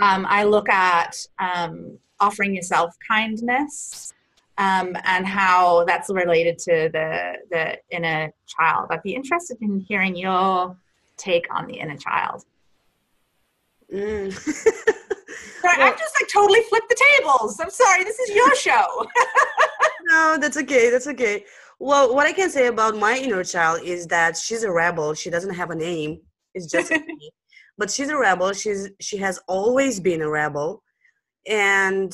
um, 0.00 0.24
I 0.28 0.44
look 0.44 0.68
at 0.68 1.16
um, 1.40 1.98
offering 2.20 2.54
yourself 2.54 2.94
kindness 3.08 4.12
um, 4.56 4.96
and 5.04 5.26
how 5.26 5.84
that's 5.84 6.10
related 6.10 6.58
to 6.58 6.90
the 6.92 7.32
the 7.50 7.78
inner 7.90 8.32
child. 8.46 8.86
I'd 8.90 9.02
be 9.02 9.16
interested 9.16 9.56
in 9.60 9.80
hearing 9.80 10.14
your 10.14 10.76
take 11.16 11.52
on 11.52 11.66
the 11.66 11.74
inner 11.74 11.96
child. 11.96 12.44
Mm. 13.92 14.32
sorry, 15.60 15.78
well, 15.78 15.88
I'm 15.88 15.98
just 15.98 16.14
like 16.20 16.30
totally 16.32 16.60
flipped 16.68 16.88
the 16.88 17.04
tables. 17.18 17.58
I'm 17.58 17.70
sorry. 17.70 18.04
This 18.04 18.18
is 18.20 18.30
your 18.30 18.54
show. 18.54 19.06
no, 20.04 20.38
that's 20.40 20.56
okay. 20.58 20.88
That's 20.88 21.08
okay. 21.08 21.44
Well, 21.80 22.14
what 22.14 22.28
I 22.28 22.32
can 22.32 22.48
say 22.48 22.68
about 22.68 22.96
my 22.96 23.18
inner 23.18 23.42
child 23.42 23.82
is 23.82 24.06
that 24.06 24.36
she's 24.36 24.62
a 24.62 24.70
rebel. 24.70 25.14
She 25.14 25.30
doesn't 25.30 25.54
have 25.54 25.70
a 25.70 25.74
name. 25.74 26.20
It's 26.54 26.70
just 26.70 26.90
me. 26.90 27.30
but 27.78 27.90
she's 27.90 28.08
a 28.08 28.16
rebel. 28.16 28.52
She's 28.52 28.90
she 29.00 29.16
has 29.18 29.38
always 29.48 30.00
been 30.00 30.22
a 30.22 30.28
rebel, 30.28 30.82
and 31.46 32.12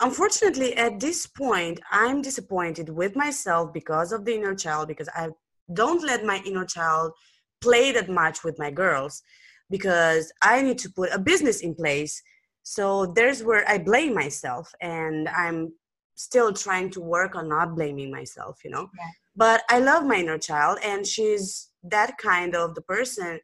unfortunately, 0.00 0.76
at 0.76 1.00
this 1.00 1.26
point, 1.26 1.80
I'm 1.90 2.22
disappointed 2.22 2.88
with 2.88 3.16
myself 3.16 3.72
because 3.72 4.12
of 4.12 4.24
the 4.24 4.34
inner 4.34 4.54
child 4.54 4.88
because 4.88 5.08
I 5.14 5.28
don't 5.72 6.02
let 6.04 6.24
my 6.24 6.42
inner 6.44 6.64
child 6.64 7.12
play 7.60 7.92
that 7.92 8.08
much 8.08 8.42
with 8.42 8.58
my 8.58 8.70
girls 8.70 9.22
because 9.68 10.32
I 10.42 10.62
need 10.62 10.78
to 10.78 10.90
put 10.90 11.12
a 11.12 11.18
business 11.18 11.60
in 11.60 11.74
place. 11.74 12.22
So 12.62 13.06
there's 13.06 13.42
where 13.42 13.68
I 13.68 13.78
blame 13.78 14.14
myself, 14.14 14.72
and 14.80 15.28
I'm 15.28 15.72
still 16.14 16.52
trying 16.52 16.90
to 16.90 17.00
work 17.00 17.34
on 17.34 17.48
not 17.48 17.74
blaming 17.74 18.10
myself, 18.10 18.58
you 18.64 18.70
know. 18.70 18.90
Yeah. 18.98 19.10
But 19.36 19.62
I 19.70 19.78
love 19.78 20.04
my 20.04 20.16
inner 20.16 20.38
child, 20.38 20.78
and 20.84 21.06
she's 21.06 21.70
that 21.84 22.18
kind 22.18 22.54
of 22.54 22.74
the 22.74 22.82
person 22.82 23.40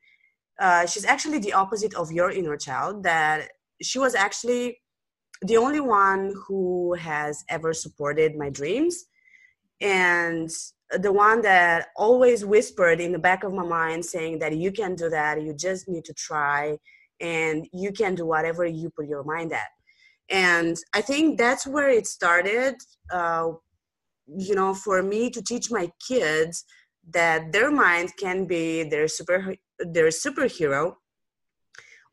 uh, 0.58 0.86
she's 0.86 1.04
actually 1.04 1.38
the 1.38 1.52
opposite 1.52 1.94
of 1.94 2.12
your 2.12 2.30
inner 2.30 2.56
child 2.56 3.02
that 3.02 3.50
she 3.82 3.98
was 3.98 4.14
actually 4.14 4.78
the 5.42 5.56
only 5.56 5.80
one 5.80 6.34
who 6.46 6.94
has 6.94 7.44
ever 7.50 7.74
supported 7.74 8.36
my 8.36 8.48
dreams. 8.48 9.04
And 9.80 10.50
the 10.90 11.12
one 11.12 11.42
that 11.42 11.88
always 11.96 12.44
whispered 12.44 13.00
in 13.00 13.12
the 13.12 13.18
back 13.18 13.44
of 13.44 13.52
my 13.52 13.64
mind 13.64 14.04
saying 14.04 14.38
that 14.38 14.56
you 14.56 14.70
can 14.72 14.94
do 14.94 15.10
that 15.10 15.42
you 15.42 15.52
just 15.52 15.88
need 15.88 16.04
to 16.04 16.14
try 16.14 16.78
and 17.20 17.66
you 17.72 17.92
can 17.92 18.14
do 18.14 18.24
whatever 18.24 18.64
you 18.64 18.90
put 18.90 19.08
your 19.08 19.24
mind 19.24 19.52
at. 19.52 19.68
And 20.30 20.76
i 20.94 21.00
think 21.00 21.38
that's 21.38 21.66
where 21.66 21.90
it 21.90 22.06
started 22.06 22.76
uh, 23.12 23.48
you 24.26 24.54
know 24.54 24.74
for 24.74 25.02
me 25.02 25.30
to 25.30 25.42
teach 25.42 25.70
my 25.70 25.90
kids 26.06 26.64
that 27.10 27.52
their 27.52 27.70
mind 27.70 28.12
can 28.18 28.44
be 28.44 28.82
their 28.82 29.08
super 29.08 29.54
their 29.78 30.08
superhero 30.08 30.96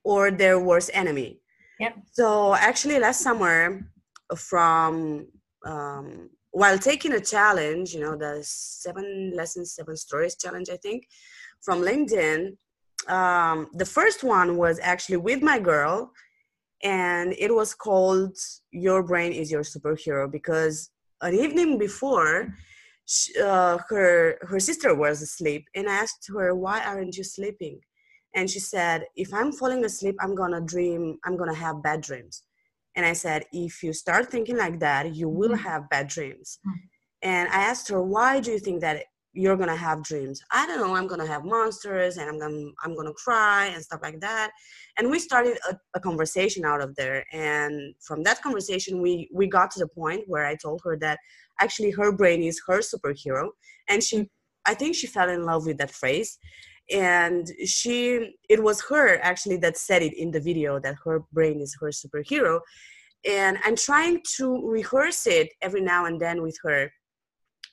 or 0.03 0.31
their 0.31 0.59
worst 0.59 0.91
enemy. 0.93 1.39
Yep. 1.79 1.95
So 2.11 2.55
actually, 2.55 2.99
last 2.99 3.21
summer, 3.21 3.81
from 4.35 5.27
um, 5.65 6.29
while 6.51 6.77
taking 6.77 7.13
a 7.13 7.19
challenge, 7.19 7.93
you 7.93 8.01
know, 8.01 8.15
the 8.15 8.39
seven 8.43 9.33
lessons, 9.35 9.73
seven 9.73 9.97
stories 9.97 10.35
challenge, 10.35 10.69
I 10.69 10.77
think, 10.77 11.07
from 11.61 11.81
LinkedIn. 11.81 12.55
Um, 13.07 13.67
the 13.73 13.85
first 13.85 14.23
one 14.23 14.55
was 14.55 14.79
actually 14.81 15.17
with 15.17 15.41
my 15.41 15.59
girl, 15.59 16.11
and 16.83 17.33
it 17.37 17.53
was 17.53 17.73
called 17.73 18.37
"Your 18.71 19.03
Brain 19.03 19.31
Is 19.33 19.51
Your 19.51 19.63
Superhero" 19.63 20.31
because 20.31 20.89
an 21.21 21.33
evening 21.33 21.77
before 21.77 22.53
she, 23.05 23.37
uh, 23.39 23.77
her 23.89 24.37
her 24.41 24.59
sister 24.59 24.95
was 24.95 25.21
asleep 25.21 25.65
and 25.75 25.89
I 25.89 25.93
asked 25.95 26.27
her 26.33 26.55
why 26.55 26.81
aren't 26.83 27.17
you 27.17 27.23
sleeping 27.23 27.79
and 28.35 28.49
she 28.49 28.59
said 28.59 29.05
if 29.15 29.33
i'm 29.33 29.51
falling 29.51 29.83
asleep 29.85 30.15
i'm 30.21 30.35
gonna 30.35 30.61
dream 30.61 31.17
i'm 31.25 31.37
gonna 31.37 31.53
have 31.53 31.83
bad 31.83 32.01
dreams 32.01 32.43
and 32.95 33.05
I 33.05 33.13
said, 33.13 33.45
if 33.51 33.81
you 33.81 33.91
start 33.91 34.29
thinking 34.29 34.57
like 34.57 34.79
that, 34.79 35.15
you 35.15 35.27
will 35.27 35.49
Mhm. 35.55 35.59
have 35.61 35.89
bad 35.89 36.07
dreams. 36.09 36.59
Mhm. 36.65 36.89
And 37.23 37.49
I 37.49 37.63
asked 37.63 37.87
her, 37.89 38.01
why 38.01 38.39
do 38.39 38.51
you 38.51 38.59
think 38.59 38.81
that 38.81 39.05
you're 39.31 39.57
gonna 39.57 39.75
have 39.75 40.03
dreams? 40.03 40.41
I 40.51 40.67
don't 40.67 40.77
know. 40.79 40.95
I'm 40.95 41.07
gonna 41.07 41.25
have 41.25 41.43
monsters, 41.43 42.17
and 42.17 42.29
I'm 42.29 42.37
gonna 42.39 42.71
I'm 42.83 42.95
gonna 42.95 43.13
cry 43.13 43.65
and 43.67 43.83
stuff 43.83 44.01
like 44.03 44.19
that. 44.19 44.51
And 44.97 45.09
we 45.09 45.17
started 45.19 45.57
a, 45.69 45.75
a 45.95 45.99
conversation 45.99 46.65
out 46.65 46.81
of 46.81 46.95
there. 46.95 47.25
And 47.31 47.95
from 48.01 48.21
that 48.23 48.41
conversation, 48.43 49.01
we 49.01 49.29
we 49.33 49.47
got 49.47 49.71
to 49.71 49.79
the 49.79 49.87
point 49.87 50.25
where 50.27 50.45
I 50.45 50.55
told 50.55 50.81
her 50.85 50.95
that 50.97 51.17
actually 51.59 51.91
her 51.91 52.11
brain 52.11 52.43
is 52.43 52.61
her 52.67 52.79
superhero, 52.79 53.49
and 53.87 54.03
she 54.03 54.29
I 54.65 54.73
think 54.73 54.95
she 54.95 55.07
fell 55.07 55.29
in 55.29 55.43
love 55.45 55.65
with 55.65 55.77
that 55.79 55.91
phrase 55.91 56.37
and 56.91 57.47
she 57.65 58.35
it 58.49 58.61
was 58.61 58.81
her 58.81 59.17
actually 59.21 59.55
that 59.55 59.77
said 59.77 60.01
it 60.01 60.13
in 60.17 60.31
the 60.31 60.39
video 60.39 60.79
that 60.79 60.95
her 61.05 61.23
brain 61.31 61.61
is 61.61 61.75
her 61.79 61.89
superhero 61.89 62.59
and 63.25 63.57
i'm 63.63 63.75
trying 63.75 64.19
to 64.35 64.69
rehearse 64.69 65.25
it 65.25 65.47
every 65.61 65.79
now 65.79 66.05
and 66.05 66.19
then 66.19 66.41
with 66.41 66.57
her 66.61 66.91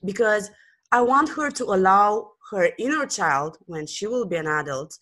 because 0.04 0.48
i 0.92 1.00
want 1.00 1.28
her 1.28 1.50
to 1.50 1.64
allow 1.64 2.30
her 2.50 2.70
inner 2.78 3.04
child 3.04 3.58
when 3.66 3.84
she 3.84 4.06
will 4.06 4.26
be 4.26 4.36
an 4.36 4.46
adult 4.46 4.96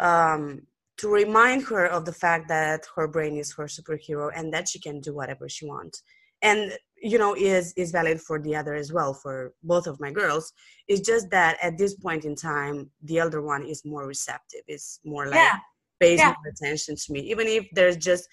um, 0.00 0.60
to 0.96 1.08
remind 1.08 1.64
her 1.64 1.86
of 1.86 2.04
the 2.04 2.12
fact 2.12 2.48
that 2.48 2.86
her 2.96 3.08
brain 3.08 3.36
is 3.36 3.52
her 3.54 3.64
superhero 3.64 4.30
and 4.34 4.52
that 4.52 4.68
she 4.68 4.78
can 4.78 5.00
do 5.00 5.14
whatever 5.14 5.48
she 5.48 5.66
wants. 5.66 6.02
And 6.42 6.72
you 7.04 7.18
know 7.18 7.34
is 7.36 7.72
is 7.76 7.92
valid 7.92 8.18
for 8.20 8.40
the 8.40 8.56
other 8.56 8.74
as 8.74 8.90
well 8.92 9.12
for 9.12 9.52
both 9.62 9.86
of 9.86 10.00
my 10.00 10.10
girls 10.10 10.52
it's 10.88 11.06
just 11.06 11.30
that 11.30 11.56
at 11.62 11.76
this 11.76 11.94
point 11.96 12.24
in 12.24 12.34
time 12.34 12.90
the 13.04 13.18
elder 13.18 13.42
one 13.42 13.62
is 13.72 13.84
more 13.84 14.06
receptive 14.06 14.62
it's 14.66 15.00
more 15.04 15.26
like 15.26 15.38
Yeah. 15.38 15.58
pays 16.00 16.18
Yeah. 16.20 16.28
more 16.28 16.48
attention 16.52 16.96
to 16.96 17.12
me 17.12 17.20
even 17.32 17.46
if 17.46 17.66
there's 17.72 17.96
just 17.96 18.24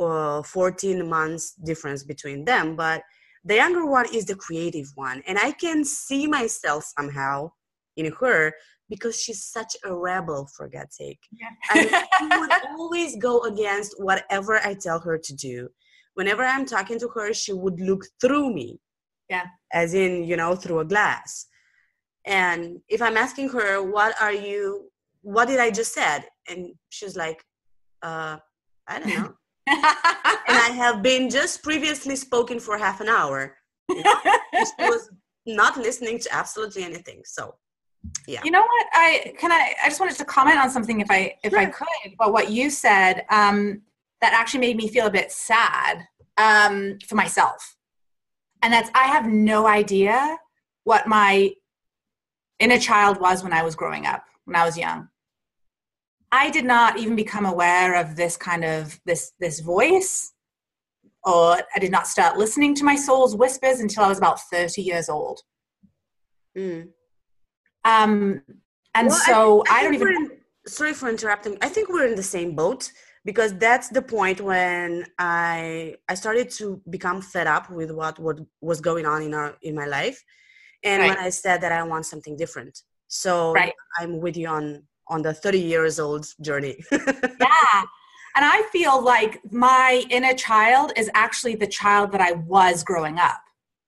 uh, 0.00 0.42
14 0.42 1.08
months 1.08 1.54
difference 1.70 2.02
between 2.04 2.44
them 2.44 2.74
but 2.74 3.02
the 3.44 3.54
younger 3.56 3.86
one 3.86 4.06
is 4.12 4.24
the 4.26 4.34
creative 4.34 4.88
one 4.96 5.22
and 5.26 5.38
i 5.38 5.52
can 5.52 5.84
see 5.84 6.26
myself 6.26 6.82
somehow 6.98 7.50
in 7.96 8.12
her 8.20 8.52
because 8.88 9.20
she's 9.22 9.44
such 9.44 9.76
a 9.84 9.94
rebel 9.94 10.48
for 10.56 10.68
god's 10.68 10.96
sake 10.96 11.20
and 11.72 11.88
she 12.18 12.26
would 12.38 12.50
always 12.78 13.16
go 13.16 13.42
against 13.42 13.94
whatever 13.98 14.58
I 14.58 14.74
tell 14.74 14.98
her 15.00 15.18
to 15.18 15.34
do. 15.34 15.68
Whenever 16.14 16.44
I'm 16.44 16.66
talking 16.66 16.98
to 17.00 17.08
her, 17.08 17.32
she 17.32 17.52
would 17.52 17.80
look 17.80 18.04
through 18.20 18.52
me. 18.52 18.80
Yeah. 19.28 19.46
As 19.72 19.94
in, 19.94 20.24
you 20.24 20.36
know, 20.36 20.54
through 20.56 20.80
a 20.80 20.84
glass. 20.84 21.46
And 22.26 22.80
if 22.88 23.00
I'm 23.00 23.16
asking 23.16 23.50
her, 23.50 23.82
what 23.82 24.20
are 24.20 24.32
you, 24.32 24.90
what 25.22 25.48
did 25.48 25.60
I 25.60 25.70
just 25.70 25.94
said? 25.94 26.24
And 26.48 26.72
she's 26.88 27.16
like, 27.16 27.42
uh, 28.02 28.38
I 28.86 28.98
don't 28.98 29.08
know. 29.08 29.34
and 29.66 30.58
I 30.58 30.72
have 30.74 31.02
been 31.02 31.30
just 31.30 31.62
previously 31.62 32.16
spoken 32.16 32.58
for 32.58 32.76
half 32.76 33.00
an 33.00 33.08
hour. 33.08 33.56
You 33.88 34.02
know? 34.02 34.14
She 34.54 34.88
was 34.88 35.10
not 35.46 35.76
listening 35.76 36.18
to 36.20 36.34
absolutely 36.34 36.82
anything. 36.82 37.22
So, 37.24 37.54
yeah. 38.26 38.40
You 38.44 38.50
know 38.50 38.60
what? 38.60 38.86
I 38.92 39.34
can 39.38 39.52
I. 39.52 39.74
I 39.84 39.88
just 39.88 40.00
wanted 40.00 40.16
to 40.16 40.24
comment 40.24 40.58
on 40.58 40.70
something, 40.70 41.00
if 41.00 41.10
I 41.10 41.34
if 41.44 41.52
I 41.54 41.66
could, 41.66 42.14
about 42.14 42.32
what 42.32 42.50
you 42.50 42.70
said. 42.70 43.24
Um, 43.30 43.82
that 44.20 44.32
actually 44.32 44.60
made 44.60 44.76
me 44.76 44.88
feel 44.88 45.06
a 45.06 45.10
bit 45.10 45.32
sad 45.32 46.06
um, 46.36 46.98
for 47.06 47.14
myself, 47.14 47.76
and 48.62 48.72
that's 48.72 48.90
I 48.94 49.04
have 49.04 49.26
no 49.26 49.66
idea 49.66 50.38
what 50.84 51.06
my 51.06 51.52
inner 52.58 52.78
child 52.78 53.20
was 53.20 53.42
when 53.42 53.52
I 53.52 53.62
was 53.62 53.74
growing 53.74 54.06
up, 54.06 54.24
when 54.44 54.56
I 54.56 54.64
was 54.64 54.76
young. 54.76 55.08
I 56.32 56.50
did 56.50 56.64
not 56.64 56.98
even 56.98 57.16
become 57.16 57.44
aware 57.46 57.94
of 57.96 58.14
this 58.16 58.36
kind 58.36 58.64
of 58.64 59.00
this 59.04 59.32
this 59.40 59.60
voice, 59.60 60.32
or 61.24 61.56
I 61.74 61.78
did 61.80 61.90
not 61.90 62.06
start 62.06 62.36
listening 62.38 62.74
to 62.76 62.84
my 62.84 62.94
soul's 62.96 63.34
whispers 63.36 63.80
until 63.80 64.04
I 64.04 64.08
was 64.08 64.18
about 64.18 64.40
thirty 64.40 64.82
years 64.82 65.08
old. 65.08 65.40
Mm. 66.56 66.88
Um, 67.84 68.42
and 68.94 69.08
Well, 69.08 69.16
so 69.16 69.62
think- 69.64 69.72
I, 69.76 69.82
don't 69.82 69.94
even. 69.94 70.08
in- 70.08 70.30
sorry 70.66 70.92
for 70.94 71.08
interrupting. 71.08 71.56
I 71.62 71.68
think 71.68 71.88
we're 71.88 72.06
in 72.06 72.14
the 72.16 72.22
same 72.22 72.54
boat 72.54 72.92
because 73.24 73.56
that's 73.58 73.88
the 73.88 74.02
point 74.02 74.40
when 74.40 75.06
I 75.18 75.96
I 76.08 76.14
started 76.14 76.50
to 76.58 76.80
become 76.88 77.20
fed 77.22 77.46
up 77.46 77.70
with 77.70 77.90
what 77.90 78.18
what 78.18 78.38
was 78.60 78.80
going 78.80 79.06
on 79.06 79.22
in 79.22 79.34
our 79.34 79.56
in 79.62 79.74
my 79.74 79.86
life, 79.86 80.22
and 80.82 81.02
when 81.02 81.18
I 81.18 81.30
said 81.30 81.60
that 81.62 81.72
I 81.72 81.82
want 81.82 82.06
something 82.06 82.36
different. 82.36 82.82
So 83.08 83.52
Right. 83.52 83.74
I'm 83.98 84.20
with 84.20 84.36
you 84.36 84.48
on 84.48 84.82
on 85.08 85.22
the 85.22 85.34
30 85.34 85.58
years 85.58 85.98
old 85.98 86.26
journey. 86.40 86.76
yeah 86.92 87.84
and 88.36 88.44
i 88.44 88.62
feel 88.72 89.02
like 89.02 89.40
my 89.52 90.04
inner 90.10 90.34
child 90.34 90.92
is 90.96 91.10
actually 91.14 91.54
the 91.54 91.66
child 91.66 92.12
that 92.12 92.20
i 92.20 92.32
was 92.32 92.82
growing 92.82 93.18
up 93.18 93.40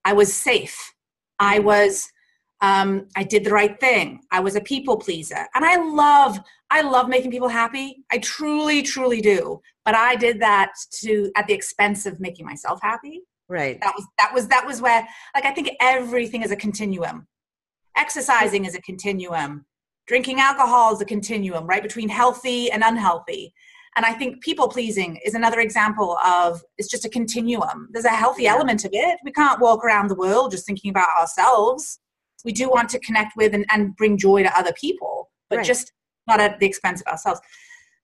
i 0.05 0.13
was 0.13 0.33
safe 0.33 0.95
i 1.39 1.59
was 1.59 2.11
um, 2.63 3.07
i 3.17 3.23
did 3.25 3.45
the 3.45 3.51
right 3.51 3.79
thing. 3.81 4.21
I 4.31 4.41
was 4.41 4.55
a 4.57 4.61
people 4.61 4.97
pleaser. 4.97 5.47
And 5.55 5.65
i 5.65 5.77
love 5.77 6.39
i 6.71 6.81
love 6.81 7.09
making 7.09 7.31
people 7.31 7.49
happy. 7.49 8.05
I 8.11 8.19
truly 8.19 8.83
truly 8.83 9.21
do. 9.21 9.61
But 9.85 9.95
i 9.95 10.15
did 10.17 10.41
that 10.41 10.73
to 11.03 11.31
at 11.37 11.47
the 11.47 11.55
expense 11.55 12.07
of 12.07 12.21
making 12.21 12.47
myself 12.47 12.79
happy. 12.83 13.21
Right. 13.49 13.79
that 13.83 13.93
was 13.97 14.07
that 14.21 14.33
was 14.35 14.49
that 14.49 14.65
was 14.67 14.81
where 14.81 15.07
like 15.35 15.45
i 15.45 15.53
think 15.53 15.71
everything 15.81 16.43
is 16.43 16.53
a 16.53 16.57
continuum. 16.57 17.27
Exercising 17.97 18.65
is 18.65 18.75
a 18.75 18.81
continuum. 18.83 19.67
Drinking 20.07 20.41
alcohol 20.41 20.95
is 20.95 21.01
a 21.01 21.05
continuum 21.05 21.67
right 21.67 21.83
between 21.83 22.09
healthy 22.09 22.71
and 22.73 22.83
unhealthy. 22.85 23.53
And 23.97 24.07
i 24.07 24.13
think 24.13 24.41
people 24.43 24.69
pleasing 24.69 25.19
is 25.27 25.35
another 25.35 25.61
example 25.61 26.17
of 26.25 26.63
it's 26.79 26.89
just 26.89 27.05
a 27.05 27.11
continuum. 27.11 27.89
There's 27.93 28.05
a 28.07 28.21
healthy 28.25 28.45
Yeah. 28.45 28.55
element 28.55 28.85
of 28.85 28.93
it. 28.95 29.19
We 29.25 29.33
can't 29.33 29.61
walk 29.61 29.85
around 29.85 30.09
the 30.09 30.15
world 30.25 30.53
just 30.53 30.65
thinking 30.67 30.91
about 30.91 31.11
ourselves 31.21 31.99
we 32.45 32.53
do 32.53 32.69
want 32.69 32.89
to 32.89 32.99
connect 33.01 33.37
with 33.37 33.55
and, 33.55 33.65
and 33.71 33.97
bring 33.97 34.17
joy 34.17 34.43
to 34.43 34.59
other 34.59 34.73
people 34.81 35.31
but 35.49 35.59
Right. 35.59 35.67
just 35.67 35.93
not 36.27 36.41
at 36.41 36.59
the 36.61 36.67
expense 36.67 37.01
of 37.03 37.09
ourselves 37.09 37.41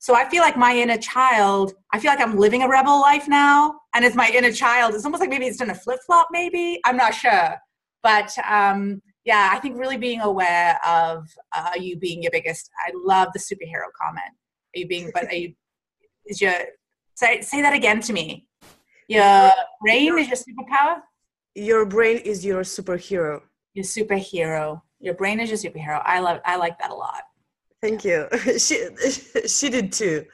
so 0.00 0.14
I 0.14 0.28
feel 0.28 0.42
like 0.42 0.56
my 0.56 0.76
inner 0.76 0.96
child, 0.96 1.74
I 1.92 1.98
feel 1.98 2.10
like 2.12 2.20
I'm 2.20 2.36
living 2.36 2.62
a 2.62 2.68
rebel 2.68 3.00
life 3.00 3.26
now. 3.26 3.80
And 3.94 4.04
it's 4.04 4.14
my 4.14 4.30
inner 4.32 4.52
child. 4.52 4.94
It's 4.94 5.04
almost 5.04 5.20
like 5.20 5.30
maybe 5.30 5.46
it's 5.46 5.56
done 5.56 5.70
a 5.70 5.74
flip 5.74 5.98
flop, 6.06 6.28
maybe. 6.30 6.80
I'm 6.84 6.96
not 6.96 7.14
sure. 7.14 7.56
But 8.04 8.32
um, 8.48 9.02
yeah, 9.24 9.50
I 9.52 9.58
think 9.58 9.76
really 9.76 9.96
being 9.96 10.20
aware 10.20 10.78
of 10.86 11.28
uh, 11.52 11.72
you 11.76 11.96
being 11.96 12.22
your 12.22 12.30
biggest. 12.30 12.70
I 12.86 12.92
love 12.94 13.28
the 13.34 13.40
superhero 13.40 13.90
comment. 14.00 14.32
Are 14.74 14.78
you 14.78 14.86
being, 14.86 15.10
but 15.12 15.24
are 15.24 15.34
you, 15.34 15.54
is 16.26 16.40
your, 16.40 16.54
say, 17.14 17.40
say 17.40 17.60
that 17.60 17.72
again 17.72 18.00
to 18.02 18.12
me. 18.12 18.46
Your 19.08 19.50
brain 19.82 20.16
is 20.16 20.28
your 20.28 20.36
superpower? 20.36 21.00
Your 21.56 21.84
brain 21.86 22.18
is 22.18 22.44
your 22.44 22.62
superhero. 22.62 23.40
Your 23.78 23.84
superhero. 23.84 24.82
Your 24.98 25.14
brain 25.14 25.38
is 25.38 25.50
your 25.50 25.72
superhero. 25.72 26.02
I 26.04 26.18
love, 26.18 26.40
I 26.44 26.56
like 26.56 26.76
that 26.80 26.90
a 26.90 26.94
lot. 26.94 27.22
Thank 27.80 28.04
you. 28.04 28.26
she 28.58 28.88
she 29.46 29.70
did 29.70 29.92
too. 29.92 30.24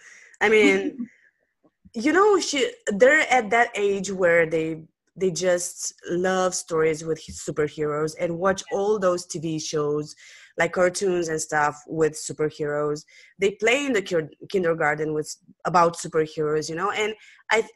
I 0.41 0.49
mean, 0.49 1.11
you 1.95 2.13
know, 2.15 2.41
she 2.41 2.73
they're 2.87 3.31
at 3.31 3.51
that 3.51 3.69
age 3.75 4.11
where 4.11 4.47
they 4.47 4.85
they 5.15 5.31
just 5.31 5.93
love 6.09 6.55
stories 6.55 7.05
with 7.05 7.21
superheroes 7.21 8.15
and 8.19 8.39
watch 8.39 8.63
all 8.73 8.99
those 8.99 9.27
TV 9.27 9.61
shows 9.61 10.17
like 10.57 10.73
cartoons 10.73 11.29
and 11.29 11.39
stuff 11.39 11.83
with 11.87 12.15
superheroes. 12.15 13.05
They 13.39 13.51
play 13.51 13.85
in 13.85 13.93
the 13.93 14.31
kindergarten 14.49 15.13
with 15.13 15.37
about 15.67 15.99
superheroes, 15.99 16.71
you 16.71 16.77
know, 16.77 16.93
and 16.93 17.13
I 17.51 17.69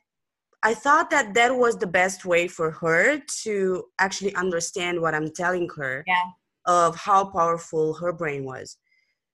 I 0.63 0.75
thought 0.75 1.11
that 1.11 1.35
that 1.35 1.57
was 1.57 1.77
the 1.77 1.87
best 1.87 2.25
way 2.25 2.49
for 2.49 2.71
her 2.73 3.21
to 3.45 3.85
actually 3.99 4.35
understand 4.35 5.01
what 5.01 5.15
I'm 5.15 5.33
telling 5.33 5.69
her 5.77 6.05
Yeah. 6.07 6.25
of 6.67 6.97
how 6.97 7.27
powerful 7.31 7.95
her 7.95 8.13
brain 8.13 8.45
was. 8.45 8.77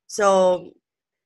So 0.06 0.72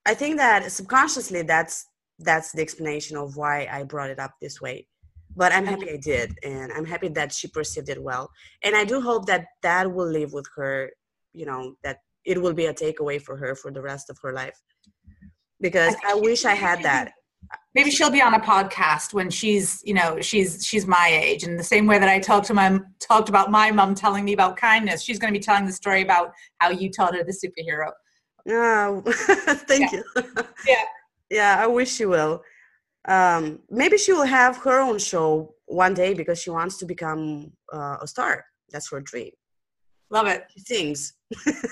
I 0.07 0.15
think 0.15 0.37
that 0.37 0.71
subconsciously 0.73 1.43
that's 1.43 1.87
that's 2.21 2.51
the 2.53 2.63
explanation 2.63 3.17
of 3.17 3.37
why 3.37 3.69
I 3.71 3.85
brought 3.85 4.11
it 4.11 4.19
up 4.19 4.33
this 4.41 4.61
way. 4.61 4.89
But 5.37 5.53
I'm 5.53 5.67
happy 5.67 5.91
I 5.91 5.99
did, 5.99 6.37
and 6.43 6.73
I'm 6.73 6.85
happy 6.85 7.09
that 7.09 7.33
she 7.33 7.47
perceived 7.47 7.89
it 7.89 8.03
well. 8.03 8.29
And 8.65 8.75
I 8.75 8.85
do 8.85 9.01
hope 9.01 9.27
that 9.27 9.47
that 9.63 9.93
will 9.93 10.09
live 10.09 10.33
with 10.33 10.49
her. 10.57 10.91
You 11.33 11.47
know 11.47 11.75
that 11.85 11.99
it 12.25 12.41
will 12.43 12.55
be 12.55 12.67
a 12.67 12.75
takeaway 12.75 13.21
for 13.23 13.37
her 13.37 13.55
for 13.55 13.71
the 13.71 13.83
rest 13.83 14.11
of 14.11 14.19
her 14.23 14.33
life. 14.33 14.59
Because 15.61 15.95
I 16.05 16.15
wish 16.15 16.45
I 16.45 16.55
had 16.55 16.83
that. 16.83 17.13
Maybe 17.75 17.91
she'll 17.91 18.11
be 18.11 18.23
on 18.23 18.35
a 18.35 18.41
podcast 18.41 19.15
when 19.15 19.31
she's 19.31 19.81
you 19.85 19.95
know 19.95 20.21
she's 20.21 20.65
she's 20.67 20.87
my 20.87 21.09
age 21.23 21.45
and 21.45 21.59
the 21.59 21.65
same 21.65 21.87
way 21.87 21.99
that 21.99 22.09
i 22.09 22.19
talked 22.19 22.47
to 22.47 22.55
my 22.55 22.79
talked 23.01 23.29
about 23.29 23.51
my 23.51 23.71
mom 23.71 23.95
telling 23.95 24.25
me 24.25 24.33
about 24.33 24.57
kindness 24.57 25.03
she's 25.03 25.19
going 25.19 25.33
to 25.33 25.39
be 25.39 25.43
telling 25.43 25.65
the 25.67 25.73
story 25.73 26.03
about 26.03 26.33
how 26.59 26.71
you 26.71 26.91
taught 26.91 27.15
her 27.15 27.23
the 27.25 27.33
superhero 27.33 27.91
Oh, 28.51 29.03
thank 29.69 29.93
you. 29.93 30.03
Yeah. 30.67 30.83
yeah, 31.31 31.57
I 31.59 31.67
wish 31.67 31.93
she 31.95 32.07
will. 32.07 32.43
Um, 33.07 33.61
maybe 33.71 33.97
she 33.99 34.13
will 34.13 34.25
have 34.25 34.57
her 34.59 34.81
own 34.81 34.99
show 34.99 35.55
one 35.67 35.95
day 35.95 36.15
because 36.15 36.39
she 36.41 36.51
wants 36.51 36.79
to 36.79 36.87
become 36.87 37.53
uh, 37.73 37.99
a 38.01 38.07
star. 38.07 38.45
That's 38.71 38.91
her 38.91 39.01
dream. 39.01 39.31
love 40.11 40.27
it 40.27 40.45
She 40.55 40.61
sings, 40.61 41.15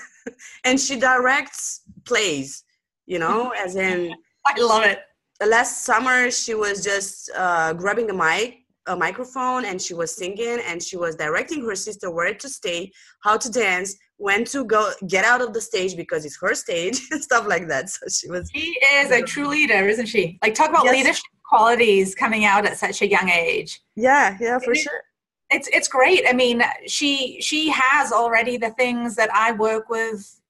and 0.63 0.79
she 0.79 0.99
directs 0.99 1.81
plays. 2.05 2.63
You 3.05 3.19
know, 3.19 3.51
as 3.51 3.75
in 3.75 4.13
i 4.45 4.59
love 4.59 4.83
it 4.83 4.99
last 5.45 5.83
summer 5.83 6.31
she 6.31 6.55
was 6.55 6.83
just 6.83 7.29
uh, 7.35 7.73
grabbing 7.73 8.09
a 8.09 8.13
mic 8.13 8.63
a 8.87 8.95
microphone 8.95 9.65
and 9.65 9.81
she 9.81 9.93
was 9.93 10.15
singing 10.15 10.59
and 10.65 10.81
she 10.81 10.97
was 10.97 11.15
directing 11.15 11.63
her 11.63 11.75
sister 11.75 12.09
where 12.09 12.33
to 12.33 12.49
stay 12.49 12.91
how 13.21 13.37
to 13.37 13.49
dance 13.51 13.95
when 14.17 14.43
to 14.45 14.65
go 14.65 14.91
get 15.07 15.23
out 15.23 15.41
of 15.41 15.53
the 15.53 15.61
stage 15.61 15.95
because 15.95 16.25
it's 16.25 16.37
her 16.39 16.55
stage 16.55 17.01
and 17.11 17.21
stuff 17.29 17.47
like 17.47 17.67
that. 17.67 17.89
So 17.89 18.07
she 18.07 18.29
was 18.29 18.49
she 18.53 18.77
is 18.93 19.11
a 19.11 19.21
true 19.21 19.47
leader 19.47 19.87
isn't 19.87 20.07
she? 20.07 20.39
Like 20.41 20.55
talk 20.55 20.69
about 20.69 20.85
yes. 20.85 20.93
leadership 20.93 21.23
qualities 21.47 22.15
coming 22.15 22.45
out 22.45 22.65
at 22.65 22.77
such 22.77 23.01
a 23.01 23.07
young 23.07 23.29
age. 23.29 23.81
Yeah 23.95 24.37
yeah 24.39 24.57
for 24.59 24.73
sure. 24.73 25.01
It's 25.49 25.67
it's 25.71 25.87
great. 25.87 26.23
I 26.27 26.33
mean 26.33 26.63
she 26.87 27.39
she 27.41 27.69
has 27.69 28.11
already 28.11 28.57
the 28.57 28.71
things 28.71 29.15
that 29.15 29.29
i 29.33 29.51
work 29.51 29.89
with 29.89 30.41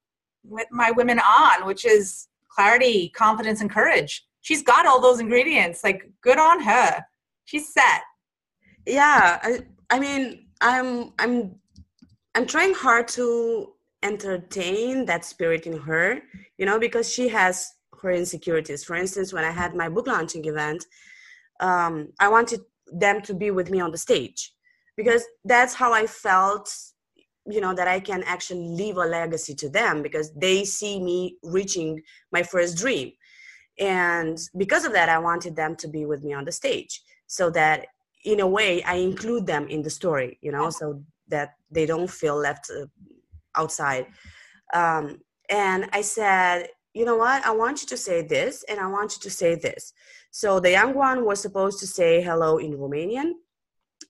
with 0.43 0.67
my 0.71 0.91
women 0.91 1.19
on 1.19 1.65
which 1.65 1.85
is 1.85 2.27
clarity 2.49 3.09
confidence 3.09 3.61
and 3.61 3.69
courage 3.69 4.25
she's 4.47 4.63
got 4.63 4.85
all 4.85 5.01
those 5.01 5.19
ingredients. 5.19 5.83
Like 5.83 6.09
good 6.21 6.39
on 6.39 6.61
her. 6.61 7.05
She's 7.43 7.73
set. 7.73 8.01
Yeah 8.85 9.39
I, 9.43 9.59
I 9.89 9.99
mean 9.99 10.45
i'm 10.59 11.13
i'm 11.19 11.53
i'm 12.33 12.47
trying 12.47 12.73
hard 12.73 13.07
to 13.07 13.73
entertain 14.01 15.05
that 15.05 15.23
spirit 15.23 15.67
in 15.67 15.77
her 15.77 16.19
you 16.57 16.65
know 16.65 16.79
because 16.79 17.07
she 17.07 17.27
has 17.27 17.71
her 18.01 18.11
insecurities. 18.11 18.83
For 18.83 18.95
instance 18.95 19.33
when 19.33 19.43
i 19.43 19.51
had 19.51 19.75
my 19.75 19.87
book 19.87 20.07
launching 20.07 20.45
event 20.45 20.83
um, 21.59 21.93
i 22.19 22.27
wanted 22.27 22.61
them 22.91 23.21
to 23.21 23.33
be 23.35 23.51
with 23.51 23.69
me 23.69 23.79
on 23.79 23.91
the 23.91 24.03
stage 24.07 24.51
because 24.95 25.23
that's 25.45 25.75
how 25.75 25.93
i 25.93 26.07
felt 26.07 26.67
you 27.45 27.61
know 27.61 27.73
that 27.75 27.87
i 27.87 27.99
can 27.99 28.23
actually 28.23 28.67
leave 28.81 28.97
a 28.97 29.05
legacy 29.19 29.53
to 29.53 29.69
them 29.69 30.01
because 30.01 30.33
they 30.45 30.63
see 30.63 30.99
me 30.99 31.37
reaching 31.43 32.01
my 32.31 32.41
first 32.41 32.77
dream 32.77 33.11
and 33.79 34.37
because 34.57 34.85
of 34.85 34.93
that 34.93 35.09
i 35.09 35.17
wanted 35.17 35.55
them 35.55 35.75
to 35.75 35.87
be 35.87 36.05
with 36.05 36.23
me 36.23 36.33
on 36.33 36.45
the 36.45 36.51
stage 36.51 37.01
so 37.27 37.49
that 37.49 37.87
in 38.25 38.39
a 38.39 38.47
way 38.47 38.83
i 38.83 38.95
include 38.95 39.45
them 39.45 39.67
in 39.67 39.81
the 39.81 39.89
story 39.89 40.37
you 40.41 40.51
know 40.51 40.69
so 40.69 41.01
that 41.27 41.53
they 41.69 41.85
don't 41.85 42.09
feel 42.09 42.37
left 42.37 42.71
uh, 42.71 42.85
outside. 43.55 44.05
Um, 44.73 45.19
and 45.49 45.89
i 45.93 46.01
said 46.01 46.67
you 46.93 47.05
know 47.05 47.17
what? 47.17 47.45
I 47.45 47.51
want 47.51 47.83
you 47.83 47.87
to 47.89 47.97
say 47.97 48.23
this 48.23 48.63
and 48.67 48.79
i 48.79 48.87
want 48.87 49.15
you 49.15 49.21
to 49.21 49.29
say 49.29 49.53
this. 49.53 49.93
So 50.31 50.59
the 50.59 50.71
young 50.71 50.95
one 50.95 51.25
was 51.25 51.39
supposed 51.39 51.79
to 51.79 51.87
say 51.87 52.21
hello 52.23 52.57
in 52.57 52.71
romanian 52.73 53.33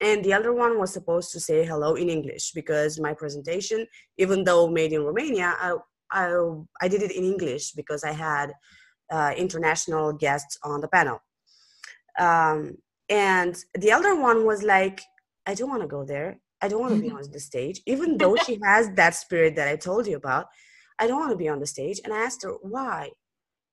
and 0.01 0.23
the 0.23 0.33
other 0.33 0.53
one 0.53 0.79
was 0.79 0.93
supposed 0.93 1.31
to 1.31 1.39
say 1.39 1.65
hello 1.65 1.95
in 1.95 2.09
english 2.09 2.51
because 2.51 2.99
my 2.99 3.13
presentation 3.13 3.85
even 4.17 4.43
though 4.43 4.67
made 4.67 4.93
in 4.93 5.03
romania 5.03 5.55
i 5.59 5.75
i, 6.11 6.23
I 6.81 6.87
did 6.87 7.01
it 7.01 7.11
in 7.11 7.23
english 7.23 7.71
because 7.71 8.03
i 8.03 8.11
had 8.11 8.53
uh, 9.11 9.33
international 9.37 10.13
guests 10.13 10.57
on 10.63 10.81
the 10.81 10.87
panel. 10.87 11.21
Um, 12.19 12.77
and 13.09 13.55
the 13.75 13.91
other 13.91 14.19
one 14.19 14.45
was 14.45 14.63
like 14.63 15.01
i 15.45 15.53
don't 15.53 15.69
want 15.69 15.81
to 15.81 15.87
go 15.87 16.03
there. 16.03 16.39
I 16.61 16.67
don't 16.67 16.81
want 16.81 16.95
to 16.95 17.01
be 17.01 17.11
on 17.11 17.21
the 17.31 17.39
stage. 17.39 17.81
Even 17.85 18.17
though 18.17 18.35
she 18.35 18.59
has 18.63 18.89
that 18.95 19.15
spirit 19.15 19.55
that 19.55 19.67
i 19.67 19.75
told 19.75 20.07
you 20.07 20.17
about 20.17 20.47
i 20.99 21.07
don't 21.07 21.19
want 21.19 21.31
to 21.31 21.37
be 21.37 21.49
on 21.49 21.59
the 21.59 21.67
stage. 21.67 21.99
And 22.03 22.13
i 22.13 22.19
asked 22.19 22.43
her 22.43 22.53
why? 22.61 23.11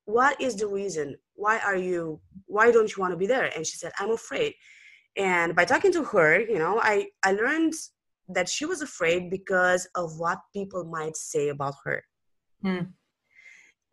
What 0.05 0.39
is 0.41 0.57
the 0.57 0.67
reason? 0.67 1.17
Why 1.35 1.59
are 1.59 1.77
you 1.77 2.21
why 2.47 2.71
don't 2.71 2.95
you 2.95 3.01
want 3.01 3.13
to 3.13 3.19
be 3.19 3.27
there? 3.27 3.51
And 3.55 3.67
she 3.67 3.77
said 3.77 3.93
i'm 3.99 4.11
afraid. 4.11 4.55
And 5.17 5.55
by 5.55 5.65
talking 5.65 5.93
to 5.93 6.05
her 6.05 6.41
you 6.41 6.59
know 6.59 6.81
i 6.81 7.07
i 7.25 7.33
learned 7.33 7.75
that 8.29 8.49
she 8.49 8.65
was 8.65 8.81
afraid 8.83 9.31
because 9.31 9.87
of 9.95 10.19
what 10.19 10.39
people 10.53 10.85
might 10.85 11.17
say 11.17 11.49
about 11.49 11.75
her. 11.85 12.03
Hmm. 12.63 12.85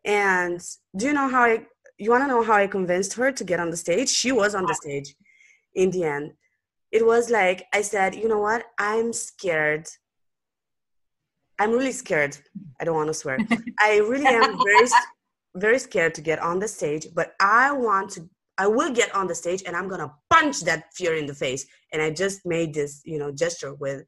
And 0.04 0.60
do 0.96 1.06
you 1.06 1.12
know 1.12 1.28
how 1.28 1.42
i 1.42 1.66
you 1.98 2.10
want 2.10 2.24
to 2.24 2.28
know 2.28 2.42
how 2.42 2.54
i 2.54 2.66
convinced 2.66 3.14
her 3.14 3.30
to 3.30 3.44
get 3.44 3.60
on 3.60 3.70
the 3.70 3.76
stage? 3.76 4.08
She 4.08 4.32
was 4.32 4.54
on 4.54 4.66
the 4.66 4.74
stage 4.74 5.14
in 5.74 5.90
the 5.90 6.04
end. 6.04 6.32
It 6.90 7.06
was 7.06 7.30
like 7.30 7.66
i 7.72 7.82
said 7.82 8.14
you 8.14 8.28
know 8.28 8.40
what? 8.40 8.64
I'm 8.78 9.12
scared. 9.12 9.88
I'm 11.58 11.70
really 11.70 11.92
scared. 11.92 12.36
I 12.80 12.84
don't 12.84 12.96
want 12.96 13.08
to 13.08 13.14
swear. 13.14 13.38
I 13.78 13.98
really 13.98 14.26
am 14.26 14.58
very 14.64 14.88
very 15.54 15.78
scared 15.78 16.14
to 16.14 16.22
get 16.22 16.38
on 16.38 16.58
the 16.58 16.66
stage 16.66 17.08
but 17.14 17.34
i 17.38 17.70
want 17.70 18.08
to 18.08 18.26
i 18.56 18.66
will 18.66 18.90
get 18.90 19.14
on 19.14 19.26
the 19.26 19.34
stage 19.34 19.62
and 19.66 19.76
i'm 19.76 19.86
gonna 19.86 20.10
punch 20.30 20.60
that 20.62 20.84
fear 20.94 21.14
in 21.14 21.26
the 21.26 21.34
face. 21.34 21.66
And 21.92 22.00
i 22.00 22.10
just 22.10 22.46
made 22.46 22.72
this 22.74 23.02
you 23.04 23.18
know 23.18 23.30
gesture 23.30 23.74
with 23.74 24.04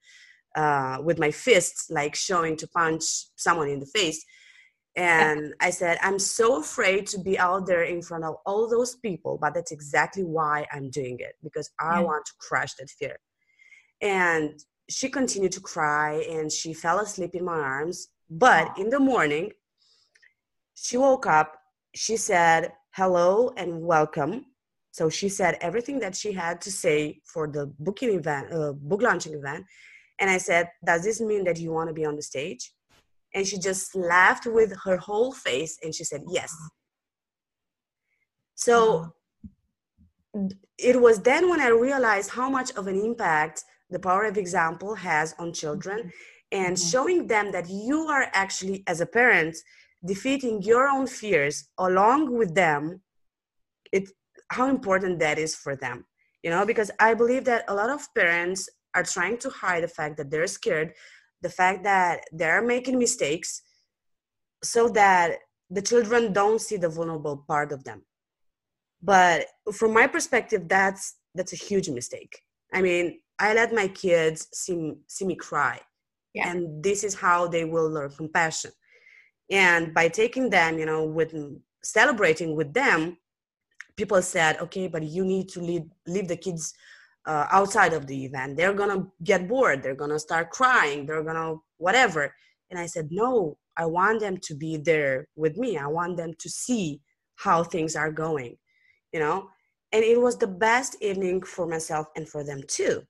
uh 0.56 0.98
with 1.02 1.18
my 1.18 1.30
fists 1.30 1.90
like 1.90 2.14
showing 2.14 2.56
to 2.56 2.66
punch 2.68 3.04
someone 3.36 3.68
in 3.68 3.78
the 3.78 3.86
face 3.86 4.24
and 4.96 5.54
I 5.60 5.70
said, 5.70 5.98
I'm 6.02 6.20
so 6.20 6.60
afraid 6.60 7.06
to 7.08 7.18
be 7.18 7.36
out 7.38 7.66
there 7.66 7.82
in 7.82 8.00
front 8.00 8.24
of 8.24 8.36
all 8.46 8.68
those 8.68 8.94
people, 8.96 9.38
but 9.40 9.54
that's 9.54 9.72
exactly 9.72 10.22
why 10.22 10.66
I'm 10.72 10.88
doing 10.90 11.16
it 11.18 11.34
because 11.42 11.70
I 11.80 11.98
yeah. 11.98 12.06
want 12.06 12.24
to 12.26 12.32
crush 12.38 12.74
that 12.74 12.88
fear. 12.90 13.18
And 14.00 14.52
she 14.88 15.08
continued 15.08 15.52
to 15.52 15.60
cry 15.60 16.24
and 16.30 16.50
she 16.50 16.74
fell 16.74 17.00
asleep 17.00 17.34
in 17.34 17.44
my 17.44 17.58
arms. 17.58 18.08
But 18.30 18.78
in 18.78 18.88
the 18.88 19.00
morning, 19.00 19.50
she 20.74 20.96
woke 20.96 21.26
up, 21.26 21.54
she 21.94 22.16
said, 22.16 22.72
Hello 22.92 23.52
and 23.56 23.82
welcome. 23.82 24.46
So 24.92 25.08
she 25.08 25.28
said 25.28 25.58
everything 25.60 25.98
that 26.00 26.14
she 26.14 26.32
had 26.32 26.60
to 26.60 26.70
say 26.70 27.20
for 27.24 27.48
the 27.48 27.66
booking 27.80 28.10
event, 28.10 28.52
uh, 28.52 28.72
book 28.74 29.02
launching 29.02 29.34
event. 29.34 29.64
And 30.20 30.30
I 30.30 30.38
said, 30.38 30.68
Does 30.84 31.02
this 31.02 31.20
mean 31.20 31.42
that 31.44 31.58
you 31.58 31.72
want 31.72 31.88
to 31.88 31.94
be 31.94 32.04
on 32.04 32.14
the 32.14 32.22
stage? 32.22 32.72
And 33.34 33.46
she 33.46 33.58
just 33.58 33.94
laughed 33.94 34.46
with 34.46 34.72
her 34.84 34.96
whole 34.96 35.32
face 35.32 35.78
and 35.82 35.94
she 35.94 36.04
said 36.04 36.22
yes 36.28 36.54
so 38.54 39.12
it 40.78 41.00
was 41.00 41.20
then 41.20 41.50
when 41.50 41.60
i 41.60 41.68
realized 41.68 42.30
how 42.30 42.48
much 42.48 42.70
of 42.72 42.86
an 42.86 42.98
impact 43.00 43.64
the 43.90 43.98
power 43.98 44.24
of 44.24 44.38
example 44.38 44.94
has 44.94 45.34
on 45.38 45.52
children 45.52 45.98
mm-hmm. 45.98 46.08
and 46.52 46.76
mm-hmm. 46.76 46.90
showing 46.90 47.26
them 47.26 47.52
that 47.52 47.68
you 47.68 48.00
are 48.06 48.28
actually 48.32 48.82
as 48.86 49.00
a 49.00 49.06
parent 49.06 49.56
defeating 50.04 50.62
your 50.62 50.88
own 50.88 51.06
fears 51.06 51.68
along 51.78 52.36
with 52.36 52.54
them 52.54 53.00
it 53.92 54.10
how 54.50 54.68
important 54.68 55.18
that 55.18 55.38
is 55.38 55.54
for 55.54 55.74
them 55.76 56.04
you 56.42 56.50
know 56.50 56.64
because 56.64 56.90
i 57.00 57.14
believe 57.14 57.44
that 57.44 57.64
a 57.68 57.74
lot 57.74 57.90
of 57.90 58.02
parents 58.14 58.68
are 58.94 59.02
trying 59.02 59.36
to 59.38 59.50
hide 59.50 59.82
the 59.82 59.88
fact 59.88 60.16
that 60.16 60.30
they're 60.30 60.46
scared 60.46 60.92
the 61.44 61.50
fact 61.60 61.84
that 61.84 62.24
they're 62.32 62.62
making 62.74 62.98
mistakes 62.98 63.60
so 64.62 64.88
that 64.88 65.26
the 65.76 65.82
children 65.90 66.32
don't 66.32 66.60
see 66.60 66.78
the 66.78 66.88
vulnerable 66.88 67.44
part 67.46 67.70
of 67.70 67.84
them. 67.84 68.00
But 69.02 69.46
from 69.78 69.92
my 69.92 70.06
perspective 70.06 70.62
that's 70.66 71.04
that's 71.36 71.52
a 71.52 71.64
huge 71.68 71.88
mistake. 71.98 72.34
I 72.72 72.80
mean 72.86 73.20
i 73.46 73.52
let 73.52 73.74
my 73.80 73.88
kids 73.88 74.38
see, 74.60 74.76
see 75.14 75.26
me 75.30 75.36
cry. 75.48 75.78
Yeah. 76.38 76.48
and 76.50 76.82
this 76.82 77.04
is 77.08 77.14
how 77.14 77.40
they 77.54 77.64
will 77.72 77.88
learn 77.96 78.10
compassion. 78.10 78.72
And 79.50 79.94
by 79.98 80.06
taking 80.08 80.46
them 80.56 80.78
you 80.80 80.86
know 80.90 81.02
with 81.18 81.32
celebrating 81.96 82.50
with 82.58 82.70
them 82.80 83.00
people 84.00 84.20
said 84.22 84.52
okay 84.64 84.86
but 84.94 85.02
you 85.16 85.24
need 85.32 85.46
to 85.54 85.60
leave 85.60 85.86
leave 86.14 86.28
the 86.28 86.40
kids 86.46 86.64
uh, 87.26 87.46
outside 87.50 87.92
of 87.92 88.06
the 88.06 88.24
event. 88.24 88.56
They're 88.56 88.74
gonna 88.74 89.06
get 89.22 89.48
bored. 89.48 89.82
They're 89.82 89.94
gonna 89.94 90.18
start 90.18 90.50
crying. 90.50 91.06
They're 91.06 91.22
gonna 91.22 91.56
whatever. 91.78 92.34
And 92.70 92.78
i 92.80 92.86
said 92.86 93.08
no 93.10 93.56
i 93.76 93.84
want 93.86 94.20
them 94.20 94.38
to 94.42 94.54
be 94.54 94.76
there 94.76 95.28
with 95.36 95.56
me. 95.56 95.76
I 95.76 95.86
want 95.86 96.16
them 96.16 96.32
to 96.38 96.48
see 96.48 97.00
how 97.36 97.64
things 97.64 97.96
are 97.96 98.12
going 98.12 98.56
you 99.14 99.20
know? 99.20 99.48
And 99.92 100.04
it 100.04 100.20
was 100.20 100.36
the 100.36 100.48
best 100.48 100.96
evening 101.00 101.42
for 101.44 101.66
myself 101.66 102.08
and 102.16 102.28
for 102.28 102.42
them 102.44 102.60
too. 102.66 103.02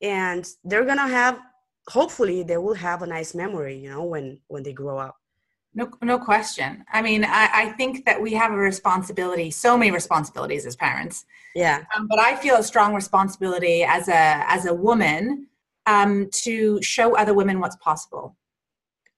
And 0.00 0.46
they're 0.64 0.86
gonna 0.86 1.08
have 1.08 1.40
hopefully 1.88 2.44
they 2.44 2.56
will 2.56 2.74
have 2.74 3.02
a 3.02 3.06
nice 3.06 3.34
memory 3.34 3.76
you 3.76 3.90
know 3.90 4.04
when 4.04 4.38
when 4.48 4.62
they 4.62 4.72
grow 4.72 4.98
up 4.98 5.16
no, 5.74 5.88
no 6.02 6.18
question. 6.18 6.84
I 6.92 7.00
mean, 7.00 7.24
I, 7.24 7.48
I, 7.52 7.72
think 7.72 8.04
that 8.04 8.20
we 8.20 8.32
have 8.32 8.52
a 8.52 8.56
responsibility, 8.56 9.50
so 9.50 9.78
many 9.78 9.92
responsibilities 9.92 10.66
as 10.66 10.74
parents. 10.74 11.24
Yeah. 11.54 11.84
Um, 11.96 12.08
but 12.08 12.18
I 12.18 12.34
feel 12.36 12.56
a 12.56 12.62
strong 12.62 12.92
responsibility 12.92 13.84
as 13.84 14.08
a 14.08 14.44
as 14.50 14.66
a 14.66 14.74
woman 14.74 15.46
um, 15.86 16.28
to 16.42 16.82
show 16.82 17.16
other 17.16 17.34
women 17.34 17.60
what's 17.60 17.76
possible. 17.76 18.36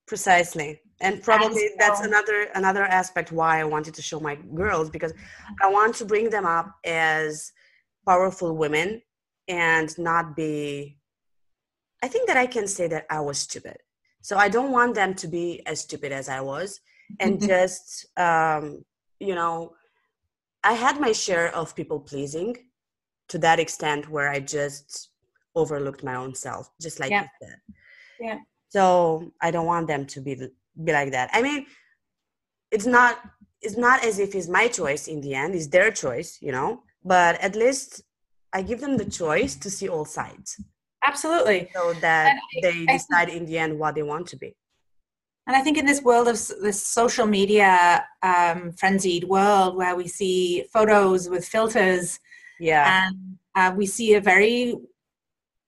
Precisely, 0.07 0.81
and 1.01 1.23
probably 1.23 1.47
and 1.67 1.71
so, 1.71 1.77
that's 1.79 2.01
another 2.01 2.49
another 2.55 2.85
aspect 2.85 3.33
why 3.33 3.61
I 3.61 3.65
wanted 3.65 3.95
to 3.95 4.03
show 4.03 4.21
my 4.21 4.35
girls 4.55 4.91
because 4.91 5.15
I 5.63 5.71
want 5.71 5.95
to 5.97 6.05
bring 6.05 6.29
them 6.29 6.45
up 6.45 6.71
as 6.85 7.53
powerful 8.07 8.57
women 8.57 9.01
and 9.49 9.97
not 9.99 10.37
be. 10.37 10.99
I 12.03 12.09
think 12.09 12.27
that 12.27 12.37
I 12.37 12.47
can 12.47 12.67
say 12.67 12.89
that 12.89 13.07
I 13.09 13.21
was 13.21 13.39
stupid 13.39 13.79
so 14.23 14.37
I 14.37 14.49
don't 14.49 14.73
want 14.73 14.95
them 14.95 15.15
to 15.15 15.29
be 15.29 15.61
as 15.67 15.81
stupid 15.81 16.13
as 16.13 16.29
I 16.29 16.41
was 16.41 16.81
and 17.21 17.39
mm-hmm. 17.39 17.47
just, 17.47 18.07
um, 18.17 18.85
you 19.21 19.35
know, 19.35 19.73
I 20.65 20.73
had 20.73 21.01
my 21.01 21.13
share 21.13 21.55
of 21.55 21.75
people 21.75 22.01
pleasing 22.01 22.57
to 23.29 23.39
that 23.39 23.59
extent 23.59 24.09
where 24.09 24.29
I 24.29 24.41
just 24.41 25.11
overlooked 25.55 26.05
my 26.05 26.15
own 26.15 26.35
self, 26.35 26.71
just 26.81 27.01
like 27.01 27.11
yeah. 27.11 27.23
you 27.23 27.29
said. 27.49 27.57
Yeah. 28.21 28.39
So 28.69 29.33
I 29.41 29.51
don't 29.51 29.67
want 29.67 29.89
them 29.89 30.07
to 30.07 30.21
be 30.21 30.37
be 30.85 30.93
like 30.93 31.11
that. 31.11 31.29
I 31.33 31.43
mean, 31.43 31.67
it's 32.71 32.87
not 32.87 33.19
it's 33.61 33.77
not 33.77 34.05
as 34.05 34.19
if 34.19 34.35
it's 34.35 34.49
my 34.49 34.69
choice 34.69 35.09
in 35.09 35.21
the 35.21 35.35
end; 35.35 35.55
it's 35.55 35.67
their 35.67 35.91
choice, 35.91 36.39
you 36.41 36.53
know. 36.53 36.83
But 37.05 37.41
at 37.41 37.57
least 37.57 38.03
I 38.53 38.63
give 38.63 38.81
them 38.81 38.97
the 38.97 39.05
choice 39.05 39.57
to 39.57 39.71
see 39.71 39.89
all 39.89 40.05
sides. 40.05 40.61
Absolutely. 41.05 41.69
So 41.75 41.93
that 41.95 42.37
they 42.63 42.87
decide 42.87 43.29
in 43.29 43.45
the 43.47 43.59
end 43.59 43.79
what 43.79 43.95
they 43.95 44.03
want 44.03 44.27
to 44.29 44.37
be. 44.37 44.55
And 45.47 45.57
I 45.57 45.61
think 45.61 45.77
in 45.77 45.87
this 45.87 46.03
world 46.03 46.29
of 46.29 46.41
this 46.63 46.81
social 46.81 47.27
media 47.27 48.05
um, 48.23 48.73
frenzied 48.73 49.25
world 49.25 49.77
where 49.77 49.97
we 49.97 50.07
see 50.07 50.65
photos 50.73 51.29
with 51.29 51.45
filters, 51.45 52.21
yeah, 52.61 53.07
and 53.07 53.39
uh, 53.57 53.75
we 53.77 53.87
see 53.87 54.15
a 54.15 54.21
very 54.21 54.77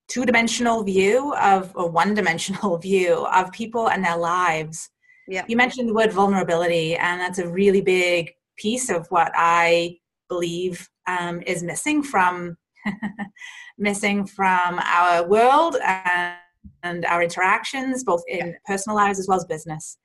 two-dimensional 0.09 0.85
view 0.85 1.35
of 1.35 1.73
a 1.75 1.85
one-dimensional 1.85 2.79
view 2.89 3.27
of 3.27 3.51
people 3.51 3.89
and 3.89 4.05
their 4.05 4.17
lives. 4.17 4.91
Yeah, 5.27 5.45
you 5.49 5.57
mentioned 5.57 5.89
the 5.89 5.95
word 5.95 6.13
vulnerability, 6.13 6.95
and 6.95 7.21
that's 7.21 7.41
a 7.41 7.49
really 7.49 7.81
big 7.81 8.33
piece 8.57 8.91
of 8.91 9.09
what 9.09 9.33
I 9.35 9.99
believe 10.29 10.89
um, 11.09 11.43
is 11.47 11.65
missing 11.65 12.05
from 12.05 12.57
missing 13.79 14.27
from 14.27 14.81
our 14.83 15.27
world 15.27 15.77
and 15.85 16.37
and 16.83 17.05
our 17.07 17.23
interactions, 17.23 18.05
both 18.05 18.23
in 18.29 18.55
personal 18.65 18.97
lives 18.97 19.19
as 19.19 19.29
well 19.29 19.37
as 19.37 19.45
business. 19.45 19.99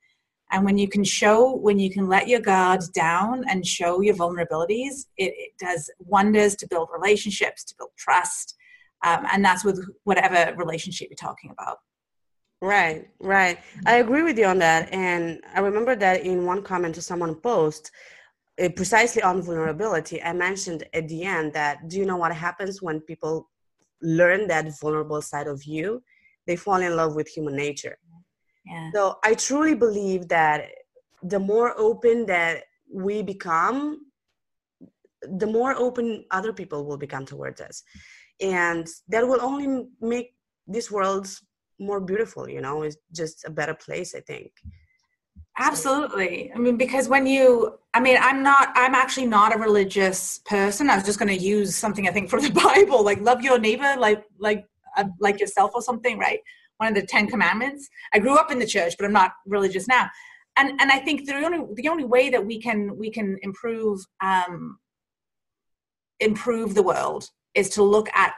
And 0.52 0.64
when 0.64 0.78
you 0.78 0.88
can 0.88 1.04
show, 1.04 1.54
when 1.54 1.78
you 1.78 1.90
can 1.90 2.08
let 2.08 2.26
your 2.26 2.40
guard 2.40 2.80
down 2.92 3.44
and 3.48 3.64
show 3.64 4.00
your 4.00 4.14
vulnerabilities, 4.14 5.06
it, 5.16 5.32
it 5.36 5.52
does 5.58 5.90
wonders 6.00 6.56
to 6.56 6.66
build 6.66 6.88
relationships, 6.92 7.64
to 7.64 7.74
build 7.78 7.90
trust. 7.96 8.56
Um, 9.04 9.26
and 9.32 9.44
that's 9.44 9.64
with 9.64 9.82
whatever 10.04 10.54
relationship 10.56 11.08
you're 11.08 11.16
talking 11.16 11.50
about. 11.50 11.78
Right, 12.60 13.08
right. 13.20 13.58
I 13.86 13.96
agree 13.98 14.22
with 14.22 14.38
you 14.38 14.44
on 14.44 14.58
that. 14.58 14.92
And 14.92 15.40
I 15.54 15.60
remember 15.60 15.94
that 15.96 16.22
in 16.22 16.44
one 16.44 16.62
comment 16.62 16.96
to 16.96 17.02
someone 17.02 17.36
post, 17.36 17.90
Uh, 18.60 18.68
precisely 18.76 19.22
on 19.22 19.42
vulnerability, 19.42 20.22
I 20.22 20.32
mentioned 20.32 20.84
at 20.92 21.08
the 21.08 21.22
end 21.24 21.52
that 21.54 21.88
do 21.88 21.98
you 21.98 22.04
know 22.04 22.16
what 22.16 22.34
happens 22.34 22.82
when 22.82 23.00
people 23.00 23.48
learn 24.02 24.48
that 24.48 24.78
vulnerable 24.80 25.22
side 25.22 25.46
of 25.46 25.64
you? 25.64 26.02
they 26.50 26.56
fall 26.56 26.80
in 26.80 26.96
love 26.96 27.14
with 27.14 27.28
human 27.28 27.54
nature. 27.54 27.96
Yeah. 28.66 28.90
So 28.94 29.18
I 29.24 29.34
truly 29.34 29.74
believe 29.74 30.28
that 30.28 30.68
the 31.22 31.38
more 31.38 31.78
open 31.78 32.26
that 32.26 32.64
we 32.92 33.22
become, 33.22 34.06
the 35.22 35.46
more 35.46 35.74
open 35.76 36.24
other 36.30 36.52
people 36.52 36.84
will 36.86 36.96
become 36.96 37.24
towards 37.24 37.60
us. 37.60 37.82
And 38.40 38.86
that 39.08 39.26
will 39.26 39.40
only 39.40 39.86
make 40.00 40.34
this 40.66 40.90
world 40.90 41.28
more 41.78 42.00
beautiful, 42.00 42.48
you 42.48 42.60
know, 42.60 42.82
it's 42.82 42.96
just 43.14 43.44
a 43.44 43.50
better 43.50 43.74
place, 43.74 44.14
I 44.14 44.20
think. 44.20 44.50
Absolutely. 45.60 46.50
I 46.54 46.58
mean, 46.58 46.78
because 46.78 47.06
when 47.06 47.26
you, 47.26 47.78
I 47.92 48.00
mean, 48.00 48.16
I'm 48.18 48.42
not, 48.42 48.72
I'm 48.74 48.94
actually 48.94 49.26
not 49.26 49.54
a 49.54 49.58
religious 49.58 50.38
person. 50.46 50.88
I 50.88 50.94
was 50.94 51.04
just 51.04 51.18
going 51.18 51.28
to 51.28 51.44
use 51.44 51.76
something 51.76 52.08
I 52.08 52.12
think 52.12 52.30
from 52.30 52.42
the 52.42 52.50
Bible, 52.64 53.04
like 53.04 53.20
love 53.20 53.42
your 53.42 53.58
neighbor, 53.58 53.94
like, 53.98 54.24
like 54.38 54.64
uh, 54.96 55.04
like 55.20 55.38
yourself 55.38 55.72
or 55.74 55.82
something, 55.82 56.18
right? 56.18 56.40
One 56.78 56.88
of 56.88 56.94
the 56.94 57.06
Ten 57.06 57.26
Commandments. 57.26 57.88
I 58.14 58.18
grew 58.18 58.36
up 58.36 58.50
in 58.50 58.58
the 58.58 58.66
church, 58.66 58.94
but 58.98 59.04
I'm 59.04 59.12
not 59.12 59.32
religious 59.46 59.86
now. 59.86 60.08
And 60.56 60.80
and 60.80 60.90
I 60.90 60.98
think 60.98 61.26
the 61.26 61.34
only 61.34 61.60
the 61.74 61.88
only 61.88 62.04
way 62.04 62.30
that 62.30 62.44
we 62.44 62.60
can 62.60 62.96
we 62.96 63.10
can 63.10 63.38
improve 63.42 64.00
um, 64.20 64.78
improve 66.18 66.74
the 66.74 66.82
world 66.82 67.28
is 67.54 67.68
to 67.70 67.82
look 67.82 68.08
at 68.14 68.32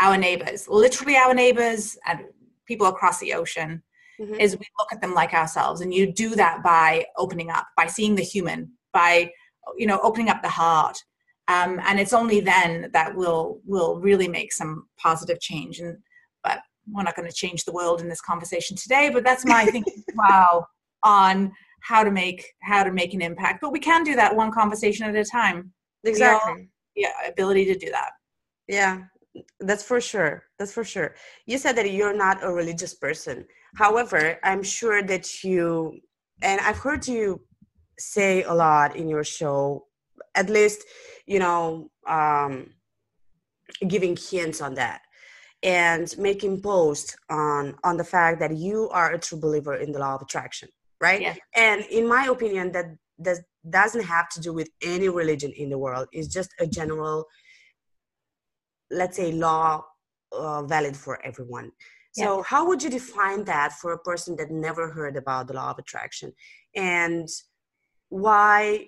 our 0.00 0.16
neighbors, 0.16 0.68
literally 0.68 1.16
our 1.16 1.34
neighbors 1.34 1.98
and 2.06 2.20
people 2.66 2.86
across 2.86 3.18
the 3.18 3.34
ocean. 3.34 3.82
Mm-hmm. 4.20 4.34
Is 4.34 4.56
we 4.56 4.66
look 4.78 4.92
at 4.92 5.00
them 5.00 5.14
like 5.14 5.34
ourselves, 5.34 5.80
and 5.80 5.92
you 5.92 6.12
do 6.12 6.34
that 6.36 6.62
by 6.62 7.06
opening 7.16 7.50
up, 7.50 7.66
by 7.76 7.86
seeing 7.86 8.14
the 8.14 8.22
human, 8.22 8.70
by 8.92 9.30
you 9.76 9.86
know 9.86 10.00
opening 10.02 10.28
up 10.28 10.42
the 10.42 10.48
heart. 10.48 10.98
Um, 11.46 11.78
and 11.84 12.00
it's 12.00 12.14
only 12.14 12.40
then 12.40 12.90
that 12.92 13.14
we'll 13.14 13.58
will 13.66 14.00
really 14.00 14.28
make 14.28 14.52
some 14.52 14.86
positive 14.98 15.40
change. 15.40 15.80
And 15.80 15.98
but 16.42 16.60
we're 16.90 17.02
not 17.02 17.16
going 17.16 17.28
to 17.28 17.34
change 17.34 17.64
the 17.64 17.72
world 17.72 18.00
in 18.00 18.08
this 18.08 18.20
conversation 18.20 18.76
today 18.76 19.08
but 19.10 19.24
that's 19.24 19.46
my 19.46 19.64
thinking 19.70 20.04
wow 20.14 20.66
on 21.02 21.50
how 21.80 22.02
to 22.02 22.10
make 22.10 22.46
how 22.62 22.82
to 22.82 22.92
make 22.92 23.14
an 23.14 23.22
impact. 23.22 23.60
But 23.60 23.72
we 23.72 23.80
can 23.80 24.04
do 24.04 24.14
that 24.16 24.34
one 24.34 24.52
conversation 24.52 25.06
at 25.06 25.16
a 25.16 25.24
time. 25.24 25.72
Exactly. 26.04 26.68
yeah 26.94 27.12
ability 27.26 27.64
to 27.66 27.74
do 27.76 27.90
that. 27.90 28.10
Yeah 28.68 29.02
that's 29.60 29.82
for 29.82 30.00
sure. 30.00 30.44
That's 30.58 30.72
for 30.72 30.84
sure. 30.84 31.14
You 31.46 31.58
said 31.58 31.76
that 31.76 31.90
you're 31.90 32.16
not 32.16 32.44
a 32.44 32.52
religious 32.52 32.94
person. 32.94 33.44
However 33.76 34.38
i'm 34.44 34.62
sure 34.62 35.02
that 35.02 35.42
you 35.42 35.98
and 36.42 36.60
i've 36.60 36.78
heard 36.78 37.06
you 37.06 37.40
say 37.98 38.42
a 38.44 38.54
lot 38.54 38.96
in 38.96 39.08
your 39.08 39.24
show 39.24 39.86
at 40.34 40.48
least 40.50 40.84
you 41.26 41.38
know 41.38 41.90
um, 42.06 42.70
giving 43.86 44.16
hints 44.16 44.60
on 44.60 44.74
that 44.74 45.00
and 45.62 46.14
making 46.18 46.60
posts 46.60 47.16
on 47.30 47.74
on 47.82 47.96
the 47.96 48.04
fact 48.04 48.38
that 48.40 48.56
you 48.56 48.88
are 48.90 49.12
a 49.12 49.18
true 49.18 49.38
believer 49.38 49.74
in 49.74 49.92
the 49.92 49.98
law 49.98 50.14
of 50.14 50.22
attraction 50.22 50.68
right? 51.00 51.22
Yeah. 51.22 51.34
and 51.56 51.84
in 51.90 52.08
my 52.08 52.26
opinion 52.26 52.72
that 52.72 52.86
that 53.18 53.38
doesn't 53.70 54.04
have 54.04 54.28
to 54.30 54.40
do 54.40 54.52
with 54.52 54.68
any 54.82 55.08
religion 55.08 55.52
in 55.56 55.70
the 55.70 55.78
world. 55.78 56.08
It's 56.12 56.28
just 56.28 56.50
a 56.60 56.66
general 56.66 57.26
let's 58.94 59.16
say 59.16 59.32
law 59.32 59.84
uh, 60.32 60.62
valid 60.62 60.96
for 60.96 61.24
everyone. 61.24 61.70
So 62.12 62.38
yeah. 62.38 62.42
how 62.46 62.66
would 62.68 62.82
you 62.82 62.90
define 62.90 63.44
that 63.44 63.72
for 63.72 63.92
a 63.92 63.98
person 63.98 64.36
that 64.36 64.50
never 64.50 64.90
heard 64.90 65.16
about 65.16 65.48
the 65.48 65.54
law 65.54 65.70
of 65.70 65.78
attraction? 65.78 66.32
And 66.74 67.28
why 68.14 68.86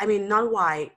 i 0.00 0.06
mean 0.06 0.28
not 0.28 0.52
why 0.52 0.90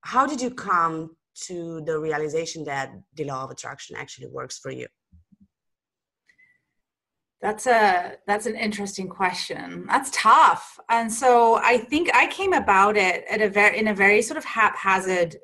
how 0.00 0.26
did 0.26 0.40
you 0.40 0.50
come 0.50 1.16
to 1.34 1.82
the 1.86 1.98
realization 1.98 2.64
that 2.64 2.92
the 3.16 3.24
law 3.24 3.44
of 3.44 3.50
attraction 3.50 3.96
actually 3.96 4.28
works 4.28 4.58
for 4.58 4.70
you? 4.70 4.86
That's 7.42 7.66
a 7.66 8.16
that's 8.26 8.46
an 8.46 8.54
interesting 8.54 9.08
question. 9.08 9.86
That's 9.88 10.10
tough. 10.12 10.78
And 10.88 11.12
so 11.12 11.56
i 11.56 11.76
think 11.76 12.10
i 12.14 12.26
came 12.28 12.52
about 12.52 12.96
it 12.96 13.24
at 13.28 13.40
a 13.42 13.48
very 13.48 13.78
in 13.78 13.88
a 13.88 13.94
very 13.94 14.22
sort 14.22 14.38
of 14.38 14.44
haphazard 14.44 15.36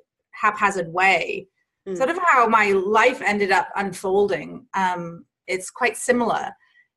haphazard 0.43 0.89
way 0.93 1.49
mm. 1.89 1.97
sort 1.97 2.11
of 2.11 2.19
how 2.25 2.47
my 2.47 2.73
life 2.73 3.23
ended 3.23 3.51
up 3.51 3.69
unfolding 3.77 4.67
um, 4.75 5.25
it's 5.47 5.71
quite 5.71 5.97
similar 5.97 6.51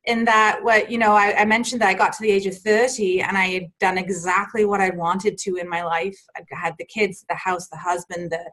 in 0.06 0.26
that 0.26 0.60
what 0.62 0.92
you 0.92 0.98
know 0.98 1.14
I, 1.14 1.42
I, 1.42 1.46
mentioned 1.46 1.82
that 1.82 1.90
i 1.90 1.94
got 1.94 2.14
to 2.14 2.22
the 2.22 2.32
age 2.32 2.46
of 2.46 2.58
30 2.58 3.22
and 3.22 3.38
i 3.38 3.46
had 3.48 3.68
done 3.80 3.98
exactly 3.98 4.66
what 4.66 4.82
i 4.82 4.90
wanted 4.90 5.38
to 5.40 5.56
in 5.56 5.70
my 5.70 5.84
life. 5.84 6.18
I 6.36 6.42
had 6.56 6.76
the 6.78 6.86
kids 6.86 7.26
the 7.30 7.36
house 7.36 7.70
the 7.70 7.78
husband 7.78 8.32
the 8.32 8.52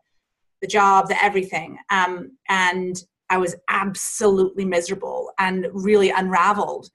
the 0.61 0.66
job 0.66 1.09
the 1.09 1.22
everything 1.22 1.78
um, 1.91 2.37
and 2.49 3.03
i 3.31 3.37
was 3.37 3.57
absolutely 3.68 4.64
miserable 4.64 5.33
and 5.39 5.66
really 5.72 6.11
unraveled. 6.11 6.89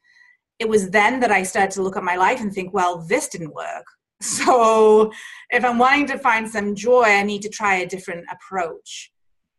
It 0.58 0.70
was 0.70 0.90
then 0.90 1.20
that 1.20 1.32
i 1.32 1.44
started 1.44 1.72
to 1.72 1.82
look 1.82 1.98
at 1.98 2.04
my 2.04 2.16
life 2.16 2.40
and 2.40 2.54
think 2.54 2.74
well 2.74 3.06
this 3.08 3.28
didn't 3.28 3.54
work. 3.54 3.86
So 4.22 5.12
if 5.50 5.66
i'm 5.66 5.78
wanting 5.78 6.08
to 6.08 6.18
find 6.18 6.50
some 6.50 6.74
joy 6.74 7.04
i 7.04 7.24
need 7.24 7.42
to 7.42 7.50
try 7.50 7.76
a 7.76 7.86
different 7.86 8.26
approach 8.32 9.12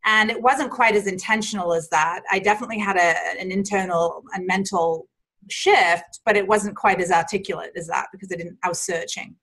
and 0.06 0.30
it 0.30 0.40
wasn't 0.40 0.70
quite 0.70 0.94
as 0.94 1.06
intentional 1.06 1.74
as 1.74 1.88
that. 1.90 2.22
I 2.30 2.38
definitely 2.38 2.78
had 2.78 2.96
a, 2.96 3.40
an 3.40 3.50
internal 3.50 4.22
and 4.32 4.46
mental 4.46 5.08
shift 5.50 6.20
but 6.24 6.36
it 6.36 6.46
wasn't 6.46 6.76
quite 6.76 7.00
as 7.00 7.10
articulate 7.10 7.72
as 7.76 7.86
that 7.86 8.06
because 8.12 8.30
i 8.32 8.36
didn't 8.36 8.58
i 8.62 8.68
was 8.68 8.80
searching. 8.80 9.34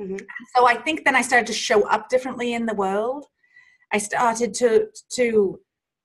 Mm-hmm. 0.00 0.16
so 0.56 0.66
i 0.66 0.74
think 0.74 1.04
then 1.04 1.16
i 1.16 1.22
started 1.22 1.46
to 1.46 1.52
show 1.52 1.86
up 1.88 2.08
differently 2.08 2.54
in 2.54 2.66
the 2.66 2.74
world. 2.74 3.26
I 3.92 3.98
started 3.98 4.54
to 4.54 4.86
to 5.16 5.60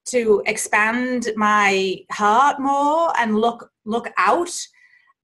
to 0.06 0.42
expand 0.46 1.30
my 1.36 1.98
heart 2.12 2.60
more 2.60 3.12
and 3.18 3.38
look 3.38 3.70
look 3.84 4.08
out. 4.18 4.52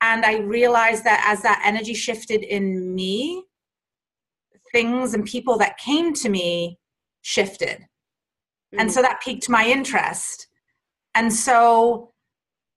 And 0.01 0.25
i 0.25 0.39
realized 0.39 1.05
that 1.05 1.25
as 1.27 1.43
that 1.43 1.63
energy 1.65 1.95
shifted 1.95 2.43
in 2.43 2.95
me 2.95 3.45
things 4.73 5.13
and 5.13 5.25
people 5.25 5.59
that 5.59 5.77
came 5.77 6.15
to 6.15 6.29
me 6.31 6.79
shifted 7.21 7.87
Mm-hmm. 8.73 8.81
And 8.81 8.93
so 8.93 9.03
that 9.03 9.21
piqued 9.23 9.49
my 9.49 9.67
interest. 9.67 10.49
And 11.15 11.33
so 11.33 12.13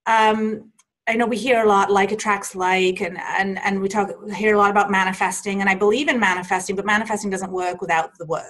um, 0.06 0.72
I 1.08 1.14
know 1.14 1.26
we 1.26 1.38
hear 1.38 1.64
a 1.64 1.68
lot 1.68 1.92
like 1.92 2.12
attracts 2.12 2.56
like 2.56 3.02
and 3.02 3.18
and 3.20 3.60
and 3.60 3.80
we 3.80 3.88
talk 3.88 4.10
hear 4.32 4.56
a 4.56 4.58
lot 4.58 4.72
about 4.72 4.90
manifesting 4.90 5.62
and 5.62 5.70
I 5.70 5.76
believe 5.76 6.10
in 6.10 6.20
manifesting, 6.20 6.76
but 6.76 6.86
manifesting 6.86 7.30
doesn't 7.30 7.52
work 7.52 7.80
without 7.80 8.18
the 8.18 8.26
work. 8.26 8.44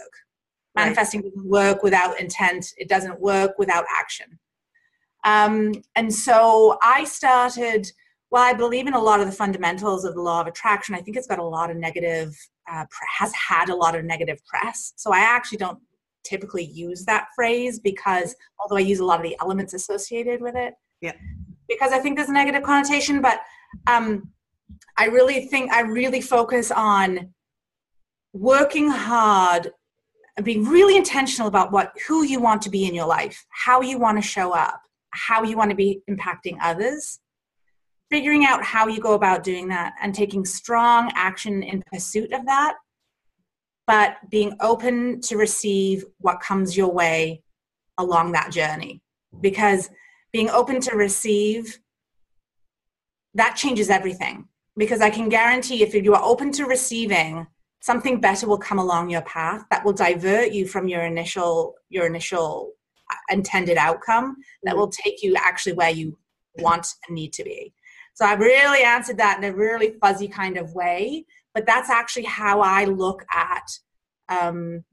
Right. 0.75 0.85
Manifesting 0.85 1.21
doesn't 1.21 1.45
work 1.45 1.83
without 1.83 2.19
intent. 2.19 2.73
It 2.77 2.89
doesn't 2.89 3.19
work 3.19 3.51
without 3.57 3.85
action. 3.93 4.39
Um, 5.23 5.73
and 5.95 6.13
so 6.13 6.77
I 6.81 7.03
started. 7.03 7.91
Well, 8.31 8.43
I 8.43 8.53
believe 8.53 8.87
in 8.87 8.93
a 8.93 8.99
lot 9.01 9.19
of 9.19 9.27
the 9.27 9.31
fundamentals 9.31 10.03
of 10.03 10.15
the 10.15 10.21
law 10.21 10.41
of 10.41 10.47
attraction. 10.47 10.95
I 10.95 11.01
think 11.01 11.15
it's 11.15 11.27
got 11.27 11.39
a 11.39 11.43
lot 11.43 11.69
of 11.69 11.77
negative, 11.77 12.35
uh, 12.69 12.83
has 13.17 13.31
had 13.33 13.69
a 13.69 13.75
lot 13.75 13.95
of 13.95 14.03
negative 14.03 14.43
press. 14.45 14.93
So 14.97 15.13
I 15.13 15.19
actually 15.19 15.59
don't 15.59 15.79
typically 16.25 16.63
use 16.65 17.05
that 17.05 17.27
phrase 17.35 17.79
because 17.79 18.35
although 18.59 18.77
I 18.77 18.81
use 18.81 18.99
a 18.99 19.05
lot 19.05 19.19
of 19.19 19.23
the 19.23 19.37
elements 19.41 19.73
associated 19.73 20.41
with 20.41 20.55
it. 20.55 20.73
Yeah. 21.01 21.13
Because 21.67 21.91
I 21.91 21.99
think 21.99 22.17
there's 22.17 22.29
a 22.29 22.33
negative 22.33 22.63
connotation, 22.63 23.21
but 23.21 23.39
um, 23.87 24.31
I 24.97 25.05
really 25.05 25.47
think 25.47 25.71
I 25.71 25.81
really 25.81 26.21
focus 26.21 26.71
on 26.71 27.33
working 28.33 28.89
hard 28.89 29.71
and 30.37 30.45
being 30.45 30.65
really 30.65 30.97
intentional 30.97 31.47
about 31.47 31.71
what 31.71 31.93
who 32.07 32.23
you 32.23 32.39
want 32.41 32.61
to 32.63 32.69
be 32.69 32.85
in 32.85 32.93
your 32.93 33.07
life, 33.07 33.45
how 33.49 33.81
you 33.81 33.97
want 33.97 34.21
to 34.21 34.27
show 34.27 34.51
up, 34.51 34.81
how 35.11 35.43
you 35.43 35.57
want 35.57 35.69
to 35.69 35.75
be 35.75 36.01
impacting 36.09 36.57
others, 36.61 37.19
figuring 38.11 38.45
out 38.45 38.63
how 38.63 38.87
you 38.87 38.99
go 38.99 39.13
about 39.13 39.43
doing 39.43 39.67
that 39.69 39.93
and 40.01 40.13
taking 40.13 40.45
strong 40.45 41.11
action 41.15 41.63
in 41.63 41.81
pursuit 41.91 42.31
of 42.33 42.45
that, 42.45 42.75
but 43.87 44.17
being 44.29 44.55
open 44.61 45.21
to 45.21 45.37
receive 45.37 46.05
what 46.19 46.39
comes 46.39 46.75
your 46.75 46.91
way 46.91 47.43
along 47.97 48.31
that 48.31 48.51
journey. 48.51 49.01
Because 49.41 49.89
being 50.33 50.49
open 50.49 50.79
to 50.81 50.95
receive, 50.95 51.79
that 53.33 53.55
changes 53.55 53.89
everything. 53.89 54.47
Because 54.77 55.01
I 55.01 55.09
can 55.09 55.29
guarantee 55.29 55.83
if 55.83 55.93
you 55.93 56.13
are 56.13 56.23
open 56.23 56.51
to 56.53 56.65
receiving, 56.65 57.47
something 57.85 58.19
better 58.19 58.47
will 58.47 58.57
come 58.57 58.79
along 58.79 59.11
your 59.11 59.21
path 59.21 59.63
that 59.69 59.85
will 59.85 59.93
divert 59.93 60.51
you 60.51 60.65
from 60.67 60.87
your 60.87 61.03
initial 61.03 61.75
your 61.89 62.07
initial 62.07 62.71
uh, 63.11 63.15
intended 63.29 63.77
outcome 63.77 64.35
that 64.63 64.71
mm-hmm. 64.71 64.79
will 64.79 64.89
take 64.89 65.21
you 65.21 65.35
actually 65.37 65.73
where 65.73 65.91
you 65.91 66.17
want 66.57 66.87
and 67.07 67.15
need 67.15 67.31
to 67.31 67.43
be 67.43 67.71
so 68.15 68.25
i've 68.25 68.39
really 68.39 68.83
answered 68.83 69.17
that 69.17 69.37
in 69.37 69.43
a 69.43 69.55
really 69.55 69.93
fuzzy 70.01 70.27
kind 70.27 70.57
of 70.57 70.73
way 70.73 71.23
but 71.55 71.65
that's 71.65 71.89
actually 71.89 72.25
how 72.25 72.61
i 72.61 72.85
look 72.85 73.25
at 73.31 73.67
um, 74.29 74.83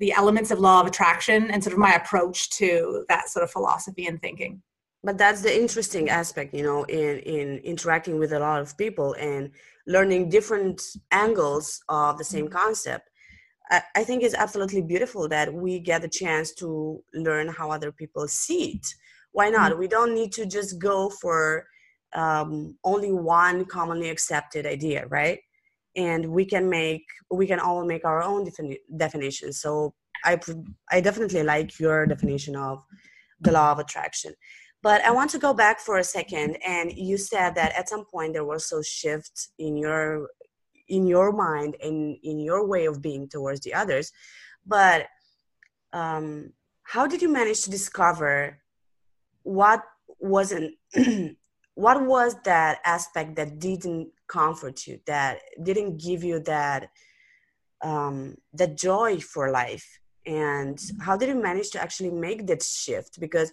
the 0.00 0.12
elements 0.12 0.50
of 0.50 0.58
law 0.58 0.80
of 0.80 0.86
attraction 0.86 1.50
and 1.50 1.62
sort 1.62 1.74
of 1.74 1.78
my 1.78 1.92
approach 1.92 2.50
to 2.50 3.04
that 3.08 3.28
sort 3.28 3.44
of 3.44 3.50
philosophy 3.50 4.06
and 4.06 4.20
thinking. 4.20 4.62
But 5.04 5.18
that's 5.18 5.42
the 5.42 5.54
interesting 5.54 6.10
aspect 6.10 6.54
you 6.54 6.62
know 6.62 6.84
in 6.84 7.18
in 7.20 7.58
interacting 7.58 8.18
with 8.18 8.32
a 8.32 8.40
lot 8.40 8.60
of 8.60 8.76
people 8.76 9.14
and 9.14 9.50
learning 9.86 10.28
different 10.28 10.82
angles 11.10 11.80
of 11.88 12.18
the 12.18 12.24
same 12.24 12.46
mm-hmm. 12.46 12.58
concept. 12.58 13.08
I, 13.70 13.82
I 13.96 14.04
think 14.04 14.22
it's 14.22 14.34
absolutely 14.34 14.82
beautiful 14.82 15.28
that 15.28 15.52
we 15.52 15.78
get 15.80 16.02
the 16.02 16.08
chance 16.08 16.52
to 16.54 17.02
learn 17.14 17.48
how 17.48 17.70
other 17.70 17.92
people 17.92 18.26
see 18.28 18.72
it. 18.74 18.86
Why 19.32 19.48
not? 19.48 19.70
Mm-hmm. 19.70 19.80
we 19.80 19.88
don't 19.88 20.14
need 20.14 20.32
to 20.32 20.44
just 20.44 20.78
go 20.78 21.08
for 21.08 21.66
um, 22.14 22.76
only 22.84 23.12
one 23.12 23.64
commonly 23.64 24.10
accepted 24.10 24.66
idea 24.66 25.06
right 25.06 25.40
and 25.96 26.30
we 26.30 26.44
can 26.44 26.68
make 26.68 27.04
we 27.30 27.46
can 27.46 27.60
all 27.60 27.84
make 27.84 28.04
our 28.04 28.22
own 28.22 28.46
defini- 28.46 28.78
definition 28.96 29.52
so 29.52 29.92
i 30.24 30.38
i 30.90 31.00
definitely 31.00 31.42
like 31.42 31.78
your 31.78 32.06
definition 32.06 32.56
of 32.56 32.84
the 33.40 33.52
law 33.52 33.72
of 33.72 33.78
attraction 33.78 34.32
but 34.82 35.02
I 35.02 35.10
want 35.10 35.30
to 35.32 35.38
go 35.38 35.52
back 35.52 35.78
for 35.78 35.98
a 35.98 36.04
second, 36.04 36.56
and 36.66 36.92
you 36.92 37.18
said 37.18 37.54
that 37.54 37.72
at 37.76 37.88
some 37.88 38.04
point 38.06 38.32
there 38.32 38.44
was 38.44 38.72
a 38.72 38.82
shift 38.82 39.48
in 39.58 39.76
your 39.76 40.28
in 40.88 41.06
your 41.06 41.32
mind 41.32 41.76
and 41.82 42.16
in 42.22 42.40
your 42.40 42.66
way 42.66 42.86
of 42.86 43.00
being 43.00 43.28
towards 43.28 43.60
the 43.60 43.74
others. 43.74 44.10
But 44.66 45.06
um, 45.92 46.52
how 46.82 47.06
did 47.06 47.22
you 47.22 47.28
manage 47.28 47.62
to 47.62 47.70
discover 47.70 48.58
what 49.42 49.82
wasn't 50.18 50.74
what 51.74 52.04
was 52.04 52.34
that 52.44 52.78
aspect 52.84 53.36
that 53.36 53.58
didn't 53.58 54.08
comfort 54.38 54.86
you, 54.86 54.98
that 55.06 55.40
didn't 55.62 55.98
give 56.06 56.22
you 56.24 56.40
that 56.40 56.88
um, 57.82 58.36
that 58.54 58.76
joy 58.76 59.18
for 59.18 59.50
life? 59.50 59.86
And 60.26 60.78
how 61.00 61.16
did 61.16 61.28
you 61.30 61.40
manage 61.50 61.70
to 61.70 61.82
actually 61.82 62.10
make 62.10 62.46
that 62.46 62.62
shift? 62.62 63.18
Because 63.18 63.50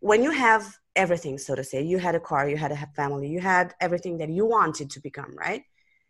when 0.00 0.22
you 0.22 0.30
have 0.30 0.76
everything 0.96 1.38
so 1.38 1.54
to 1.54 1.62
say 1.62 1.82
you 1.82 1.98
had 1.98 2.14
a 2.14 2.20
car 2.20 2.48
you 2.48 2.56
had 2.56 2.72
a 2.72 2.86
family 2.96 3.28
you 3.28 3.40
had 3.40 3.74
everything 3.80 4.18
that 4.18 4.28
you 4.28 4.44
wanted 4.44 4.90
to 4.90 5.00
become 5.00 5.32
right 5.36 5.62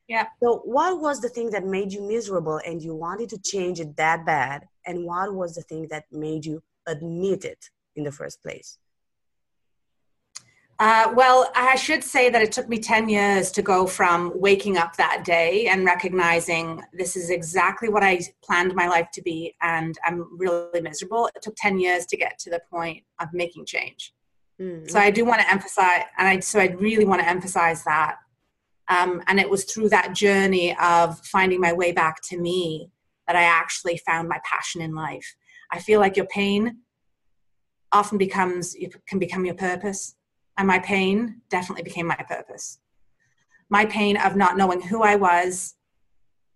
yeah 0.09 0.27
so 0.43 0.63
what 0.65 1.01
was 1.01 1.21
the 1.21 1.29
thing 1.29 1.51
that 1.51 1.65
made 1.65 1.93
you 1.93 2.03
miserable 2.03 2.61
and 2.67 2.83
you 2.83 2.95
wanted 2.95 3.29
to 3.29 3.39
change 3.39 3.79
it 3.79 3.95
that 3.97 4.25
bad 4.25 4.67
and 4.87 5.05
what 5.05 5.35
was 5.35 5.55
the 5.55 5.63
thing 5.63 5.87
that 5.91 6.05
made 6.11 6.47
you 6.47 6.63
admit 6.87 7.45
it 7.45 7.63
in 7.97 8.05
the 8.05 8.13
first 8.13 8.43
place 8.43 8.79
uh, 10.81 11.13
well, 11.15 11.53
I 11.55 11.77
should 11.77 12.03
say 12.03 12.31
that 12.31 12.41
it 12.41 12.53
took 12.53 12.67
me 12.67 12.79
10 12.79 13.11
years 13.11 13.51
to 13.51 13.61
go 13.61 13.87
from 13.87 14.33
waking 14.35 14.79
up 14.79 14.97
that 14.97 15.25
day 15.27 15.67
and 15.67 15.85
recognizing 15.85 16.83
this 16.95 17.17
is 17.17 17.29
exactly 17.29 17.91
what 17.91 18.03
I 18.03 18.23
planned 18.43 18.75
my 18.75 18.89
life 18.89 19.09
to 19.13 19.21
be, 19.21 19.55
and 19.61 19.99
I'm 20.07 20.39
really 20.39 20.81
miserable. 20.81 21.29
It 21.37 21.43
took 21.43 21.55
10 21.59 21.79
years 21.79 22.07
to 22.07 22.17
get 22.17 22.39
to 22.39 22.51
the 22.51 22.63
point 22.73 23.05
of 23.21 23.29
making 23.35 23.67
change. 23.67 24.15
Mm-hmm. 24.59 24.89
So 24.89 24.99
I 24.99 25.11
do 25.11 25.27
want 25.27 25.43
to 25.43 25.51
emphasize, 25.51 26.05
and 26.17 26.27
I, 26.27 26.41
so 26.41 26.59
I 26.59 26.69
really 26.69 27.05
want 27.05 27.21
to 27.21 27.29
emphasize 27.29 27.85
that. 27.85 28.17
Um, 28.89 29.23
and 29.27 29.39
it 29.39 29.51
was 29.51 29.65
through 29.65 29.91
that 29.91 30.15
journey 30.15 30.75
of 30.81 31.21
finding 31.27 31.61
my 31.61 31.75
way 31.75 31.93
back 31.93 32.23
to 32.31 32.39
me 32.39 32.91
that 33.27 33.37
I 33.37 33.43
actually 33.43 33.99
found 33.99 34.31
my 34.31 34.41
passion 34.47 34.81
in 34.81 34.95
life. 34.95 35.37
I 35.71 35.79
feel 35.79 36.01
like 36.01 36.17
your 36.17 36.27
pain 36.27 36.79
often 37.93 38.17
becomes, 38.17 38.75
can 39.07 39.19
become 39.19 39.45
your 39.45 39.55
purpose 39.57 40.15
and 40.61 40.67
my 40.67 40.79
pain 40.79 41.41
definitely 41.49 41.83
became 41.83 42.07
my 42.07 42.23
purpose. 42.29 42.81
My 43.71 43.87
pain 43.87 44.19
of 44.19 44.37
not 44.37 44.59
knowing 44.59 44.83
who 44.83 45.03
I 45.03 45.17
was, 45.17 45.75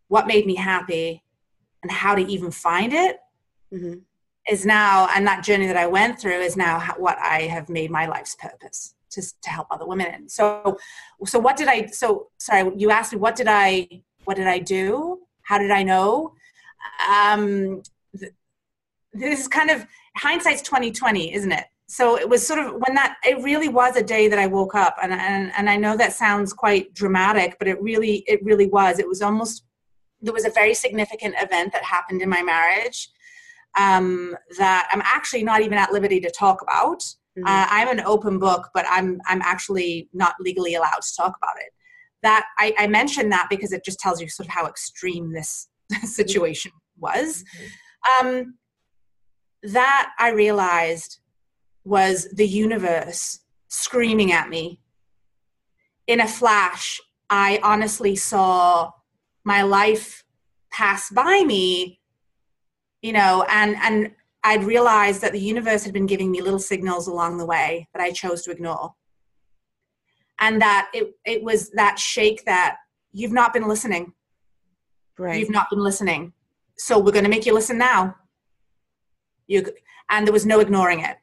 what 0.08 0.26
made 0.26 0.44
me 0.44 0.56
happy, 0.56 1.22
and 1.82 1.90
how 1.90 2.14
to 2.14 2.20
even 2.20 2.50
find 2.50 2.92
it 2.92 3.16
mm-hmm. 3.72 4.00
is 4.46 4.66
now, 4.66 5.08
and 5.16 5.26
that 5.26 5.42
journey 5.42 5.66
that 5.68 5.78
I 5.78 5.86
went 5.86 6.20
through 6.20 6.40
is 6.40 6.54
now 6.54 6.80
what 6.98 7.16
I 7.18 7.42
have 7.44 7.70
made 7.70 7.90
my 7.90 8.04
life's 8.04 8.34
purpose 8.34 8.94
to, 9.12 9.22
to 9.22 9.48
help 9.48 9.68
other 9.70 9.86
women 9.86 10.12
in. 10.12 10.28
So, 10.28 10.76
so 11.24 11.38
what 11.38 11.56
did 11.56 11.68
I, 11.68 11.86
so 11.86 12.28
sorry, 12.36 12.72
you 12.76 12.90
asked 12.90 13.14
me, 13.14 13.18
what 13.18 13.36
did 13.36 13.48
I, 13.48 13.88
what 14.24 14.36
did 14.36 14.48
I 14.48 14.58
do? 14.58 15.20
How 15.40 15.56
did 15.56 15.70
I 15.70 15.82
know? 15.82 16.34
Um, 17.10 17.82
th- 18.18 18.34
this 19.14 19.40
is 19.40 19.48
kind 19.48 19.70
of 19.70 19.86
hindsight's 20.14 20.60
2020, 20.60 21.32
isn't 21.32 21.52
it? 21.52 21.64
So 21.86 22.18
it 22.18 22.28
was 22.28 22.46
sort 22.46 22.58
of 22.58 22.72
when 22.72 22.94
that 22.94 23.16
it 23.24 23.42
really 23.42 23.68
was 23.68 23.96
a 23.96 24.02
day 24.02 24.28
that 24.28 24.38
i 24.38 24.46
woke 24.46 24.74
up 24.74 24.96
and, 25.02 25.12
and 25.12 25.52
and 25.56 25.68
i 25.68 25.76
know 25.76 25.96
that 25.96 26.12
sounds 26.12 26.52
quite 26.52 26.92
dramatic 26.94 27.56
but 27.58 27.68
it 27.68 27.80
really 27.82 28.24
it 28.26 28.42
really 28.42 28.66
was 28.66 28.98
it 28.98 29.08
was 29.08 29.20
almost 29.20 29.64
there 30.22 30.32
was 30.32 30.46
a 30.46 30.50
very 30.50 30.72
significant 30.72 31.34
event 31.38 31.72
that 31.72 31.82
happened 31.82 32.22
in 32.22 32.28
my 32.28 32.42
marriage 32.42 33.10
um, 33.78 34.36
that 34.58 34.88
i'm 34.92 35.02
actually 35.04 35.42
not 35.42 35.60
even 35.60 35.76
at 35.76 35.92
liberty 35.92 36.20
to 36.20 36.30
talk 36.30 36.62
about 36.62 37.00
mm-hmm. 37.00 37.46
uh, 37.46 37.66
i'm 37.68 37.88
an 37.88 38.04
open 38.06 38.38
book 38.38 38.70
but 38.72 38.86
i'm 38.88 39.20
i'm 39.26 39.42
actually 39.42 40.08
not 40.12 40.34
legally 40.40 40.74
allowed 40.74 41.02
to 41.02 41.16
talk 41.16 41.36
about 41.36 41.56
it 41.58 41.72
that 42.22 42.46
i, 42.58 42.72
I 42.78 42.86
mentioned 42.86 43.30
that 43.32 43.48
because 43.50 43.72
it 43.72 43.84
just 43.84 43.98
tells 43.98 44.20
you 44.20 44.28
sort 44.28 44.48
of 44.48 44.54
how 44.54 44.66
extreme 44.66 45.32
this 45.32 45.68
situation 46.04 46.72
was 46.98 47.44
mm-hmm. 47.58 48.26
um, 48.26 48.54
that 49.64 50.12
i 50.18 50.30
realized 50.30 51.18
was 51.84 52.28
the 52.32 52.46
universe 52.46 53.40
screaming 53.68 54.32
at 54.32 54.48
me. 54.48 54.80
In 56.06 56.20
a 56.20 56.28
flash, 56.28 57.00
I 57.30 57.60
honestly 57.62 58.16
saw 58.16 58.90
my 59.44 59.62
life 59.62 60.24
pass 60.70 61.10
by 61.10 61.44
me, 61.44 62.00
you 63.02 63.12
know, 63.12 63.44
and, 63.48 63.76
and 63.76 64.12
I'd 64.42 64.64
realized 64.64 65.20
that 65.22 65.32
the 65.32 65.40
universe 65.40 65.84
had 65.84 65.92
been 65.92 66.06
giving 66.06 66.30
me 66.30 66.40
little 66.42 66.58
signals 66.58 67.06
along 67.06 67.38
the 67.38 67.46
way 67.46 67.88
that 67.94 68.02
I 68.02 68.10
chose 68.10 68.42
to 68.42 68.50
ignore. 68.50 68.94
And 70.40 70.60
that 70.60 70.90
it, 70.92 71.14
it 71.24 71.42
was 71.42 71.70
that 71.70 71.98
shake 71.98 72.44
that 72.44 72.76
you've 73.12 73.32
not 73.32 73.52
been 73.52 73.68
listening. 73.68 74.12
Right. 75.16 75.38
You've 75.38 75.50
not 75.50 75.70
been 75.70 75.78
listening. 75.78 76.32
So 76.76 76.98
we're 76.98 77.12
going 77.12 77.24
to 77.24 77.30
make 77.30 77.46
you 77.46 77.54
listen 77.54 77.78
now. 77.78 78.16
You, 79.46 79.64
and 80.10 80.26
there 80.26 80.32
was 80.32 80.44
no 80.44 80.60
ignoring 80.60 81.00
it. 81.00 81.16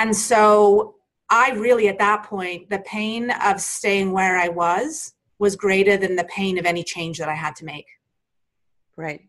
And 0.00 0.16
so 0.16 0.94
I 1.28 1.50
really, 1.50 1.86
at 1.88 1.98
that 1.98 2.22
point, 2.22 2.70
the 2.70 2.78
pain 2.78 3.30
of 3.30 3.60
staying 3.60 4.12
where 4.12 4.38
I 4.38 4.48
was 4.48 5.12
was 5.38 5.56
greater 5.56 5.98
than 5.98 6.16
the 6.16 6.24
pain 6.24 6.56
of 6.56 6.64
any 6.64 6.82
change 6.82 7.18
that 7.18 7.28
I 7.28 7.34
had 7.34 7.54
to 7.56 7.66
make. 7.66 7.84
Right. 8.96 9.20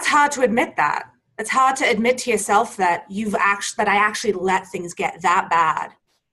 It's 0.00 0.08
hard 0.08 0.32
to 0.32 0.40
admit 0.40 0.76
that. 0.76 1.10
It's 1.38 1.50
hard 1.50 1.76
to 1.76 1.84
admit 1.84 2.16
to 2.18 2.30
yourself 2.30 2.78
that 2.78 3.04
you've 3.10 3.34
actually 3.34 3.84
that 3.84 3.92
I 3.92 3.96
actually 3.96 4.32
let 4.32 4.66
things 4.66 4.94
get 4.94 5.20
that 5.20 5.50
bad. 5.50 5.90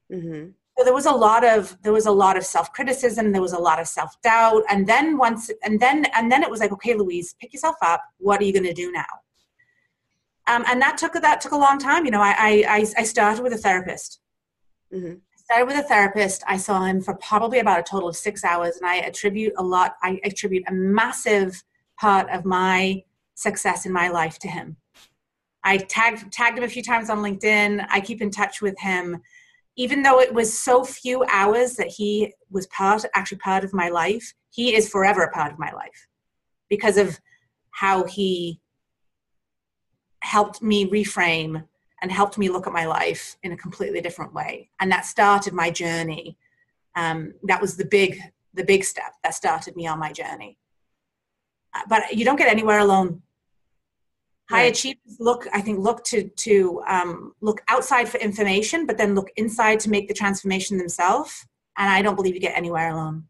Mm-hmm. 0.09 0.51
So 0.77 0.83
there 0.85 0.93
was 0.93 1.07
a 1.07 1.11
lot 1.11 1.43
of 1.43 1.77
there 1.83 1.91
was 1.91 2.05
a 2.05 2.11
lot 2.11 2.37
of 2.37 2.45
self 2.45 2.71
criticism. 2.71 3.33
There 3.33 3.41
was 3.41 3.53
a 3.53 3.59
lot 3.59 3.81
of 3.81 3.87
self 3.89 4.15
doubt, 4.21 4.63
and 4.69 4.87
then 4.87 5.17
once 5.17 5.51
and 5.65 5.77
then 5.77 6.05
and 6.15 6.31
then 6.31 6.41
it 6.41 6.49
was 6.49 6.61
like, 6.61 6.71
okay, 6.71 6.93
Louise, 6.93 7.35
pick 7.41 7.51
yourself 7.51 7.75
up. 7.81 8.01
What 8.17 8.39
are 8.39 8.45
you 8.45 8.53
going 8.53 8.63
to 8.63 8.73
do 8.73 8.93
now? 8.93 9.03
Um, 10.47 10.63
and 10.67 10.81
that 10.81 10.97
took 10.97 11.13
that 11.13 11.41
took 11.41 11.51
a 11.51 11.57
long 11.57 11.79
time. 11.79 12.05
You 12.05 12.11
know, 12.11 12.21
I 12.21 12.63
I, 12.67 12.85
I 12.97 13.03
started 13.03 13.41
with 13.43 13.53
a 13.53 13.57
therapist. 13.57 14.19
Mm-hmm. 14.93 15.15
Started 15.37 15.65
with 15.67 15.77
a 15.77 15.87
therapist. 15.87 16.43
I 16.47 16.57
saw 16.57 16.83
him 16.83 17.01
for 17.01 17.15
probably 17.15 17.59
about 17.59 17.79
a 17.79 17.83
total 17.83 18.09
of 18.09 18.15
six 18.15 18.43
hours, 18.43 18.77
and 18.77 18.89
I 18.89 18.97
attribute 18.97 19.53
a 19.57 19.63
lot. 19.63 19.95
I 20.01 20.19
attribute 20.23 20.63
a 20.67 20.73
massive 20.73 21.63
part 21.99 22.29
of 22.29 22.45
my 22.45 23.03
success 23.35 23.85
in 23.85 23.91
my 23.91 24.07
life 24.09 24.39
to 24.39 24.47
him. 24.47 24.77
I 25.63 25.77
tagged 25.77 26.31
tagged 26.31 26.57
him 26.57 26.63
a 26.63 26.69
few 26.69 26.83
times 26.83 27.09
on 27.09 27.19
LinkedIn. 27.19 27.85
I 27.89 27.99
keep 28.01 28.21
in 28.21 28.31
touch 28.31 28.61
with 28.61 28.79
him. 28.79 29.21
even 29.77 30.01
though 30.03 30.19
it 30.21 30.33
was 30.33 30.57
so 30.57 30.83
few 30.83 31.23
hours 31.29 31.75
that 31.75 31.87
he 31.87 32.33
was 32.49 32.67
part 32.67 33.03
actually 33.13 33.37
part 33.39 33.63
of 33.63 33.73
my 33.73 33.89
life 33.89 34.33
he 34.51 34.75
is 34.75 34.89
forever 34.89 35.23
a 35.23 35.31
part 35.31 35.51
of 35.51 35.59
my 35.59 35.71
life 35.71 36.07
because 36.69 36.97
of 36.97 37.19
how 37.71 38.03
he 38.05 38.59
helped 40.25 40.61
me 40.61 40.89
reframe 40.89 41.63
and 42.01 42.11
helped 42.11 42.37
me 42.37 42.49
look 42.49 42.67
at 42.67 42.73
my 42.73 42.85
life 42.85 43.37
in 43.43 43.51
a 43.51 43.57
completely 43.57 44.01
different 44.01 44.33
way. 44.33 44.69
And 44.79 44.91
that 44.91 45.05
started 45.05 45.53
my 45.53 45.69
journey. 45.69 46.37
Um, 46.95 47.35
that 47.43 47.61
was 47.61 47.77
the 47.77 47.85
big 47.85 48.19
the 48.53 48.63
big 48.63 48.85
step 48.85 49.13
that 49.21 49.35
started 49.35 49.75
me 49.75 49.85
on 49.85 49.99
my 49.99 50.11
journey. 50.11 50.57
Uh, 51.73 51.81
but 51.89 52.15
you 52.15 52.23
don't 52.23 52.37
get 52.37 52.47
anywhere 52.47 52.79
alone. 52.79 53.21
High 54.49 54.63
achievers 54.63 55.17
look 55.19 55.47
i 55.53 55.59
think 55.59 55.79
look 55.79 56.03
to 56.05 56.29
to 56.45 56.81
um, 56.87 57.33
look 57.41 57.61
outside 57.67 58.07
for 58.07 58.19
information 58.19 58.85
but 58.85 58.97
then 58.97 59.15
look 59.15 59.31
inside 59.37 59.79
to 59.81 59.89
make 59.89 60.07
the 60.07 60.13
transformation 60.21 60.77
themselves. 60.77 61.45
And 61.77 61.89
i 61.89 62.01
don't 62.01 62.15
believe 62.15 62.35
you 62.35 62.41
get 62.41 62.57
anywhere 62.57 62.89
alone. 62.89 63.25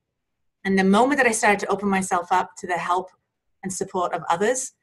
And 0.63 0.77
the 0.77 0.83
moment 0.97 1.17
that 1.19 1.27
i 1.27 1.31
started 1.31 1.61
to 1.61 1.71
open 1.73 1.89
myself 1.89 2.27
up 2.31 2.49
to 2.59 2.67
the 2.67 2.79
help 2.89 3.07
and 3.63 3.71
support 3.71 4.13
of 4.13 4.23
others 4.29 4.73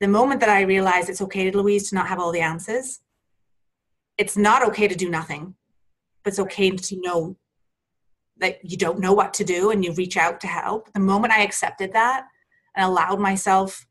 the 0.00 0.08
moment 0.08 0.40
that 0.40 0.48
i 0.48 0.62
realized 0.62 1.08
it's 1.08 1.20
okay 1.20 1.50
to 1.50 1.58
louise 1.58 1.88
to 1.88 1.94
not 1.94 2.08
have 2.08 2.18
all 2.18 2.32
the 2.32 2.40
answers 2.40 3.00
it's 4.16 4.36
not 4.36 4.66
okay 4.66 4.88
to 4.88 4.94
do 4.94 5.08
nothing 5.08 5.54
but 6.22 6.30
it's 6.30 6.40
okay 6.40 6.70
to 6.70 7.00
know 7.00 7.36
that 8.40 8.58
you 8.62 8.76
don't 8.76 9.00
know 9.00 9.12
what 9.12 9.34
to 9.34 9.44
do 9.44 9.70
and 9.70 9.84
you 9.84 9.92
reach 9.92 10.16
out 10.16 10.40
to 10.40 10.46
help. 10.46 10.92
The 10.92 11.00
moment 11.00 11.32
i 11.32 11.42
accepted 11.42 11.92
that 11.92 12.26
and 12.76 12.84
allowed 12.86 13.20
myself 13.20 13.86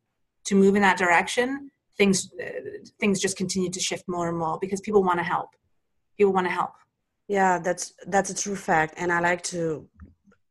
to 0.46 0.56
move 0.56 0.76
in 0.76 0.82
that 0.82 0.98
direction 0.98 1.72
things 1.98 2.32
uh, 2.40 2.50
things 3.00 3.20
just 3.20 3.38
continue 3.38 3.70
to 3.72 3.80
shift 3.80 4.04
more 4.08 4.30
and 4.30 4.38
more 4.38 4.58
because 4.62 4.82
people 4.82 5.04
want 5.04 5.20
to 5.20 5.24
help. 5.24 5.50
People 6.18 6.34
want 6.34 6.48
to 6.48 6.54
help. 6.54 6.74
Yeah 7.28 7.60
that's 7.60 7.94
that's 8.08 8.30
a 8.30 8.36
true 8.36 8.56
fact 8.56 8.94
and 8.98 9.12
i 9.12 9.20
like 9.20 9.44
to 9.44 9.88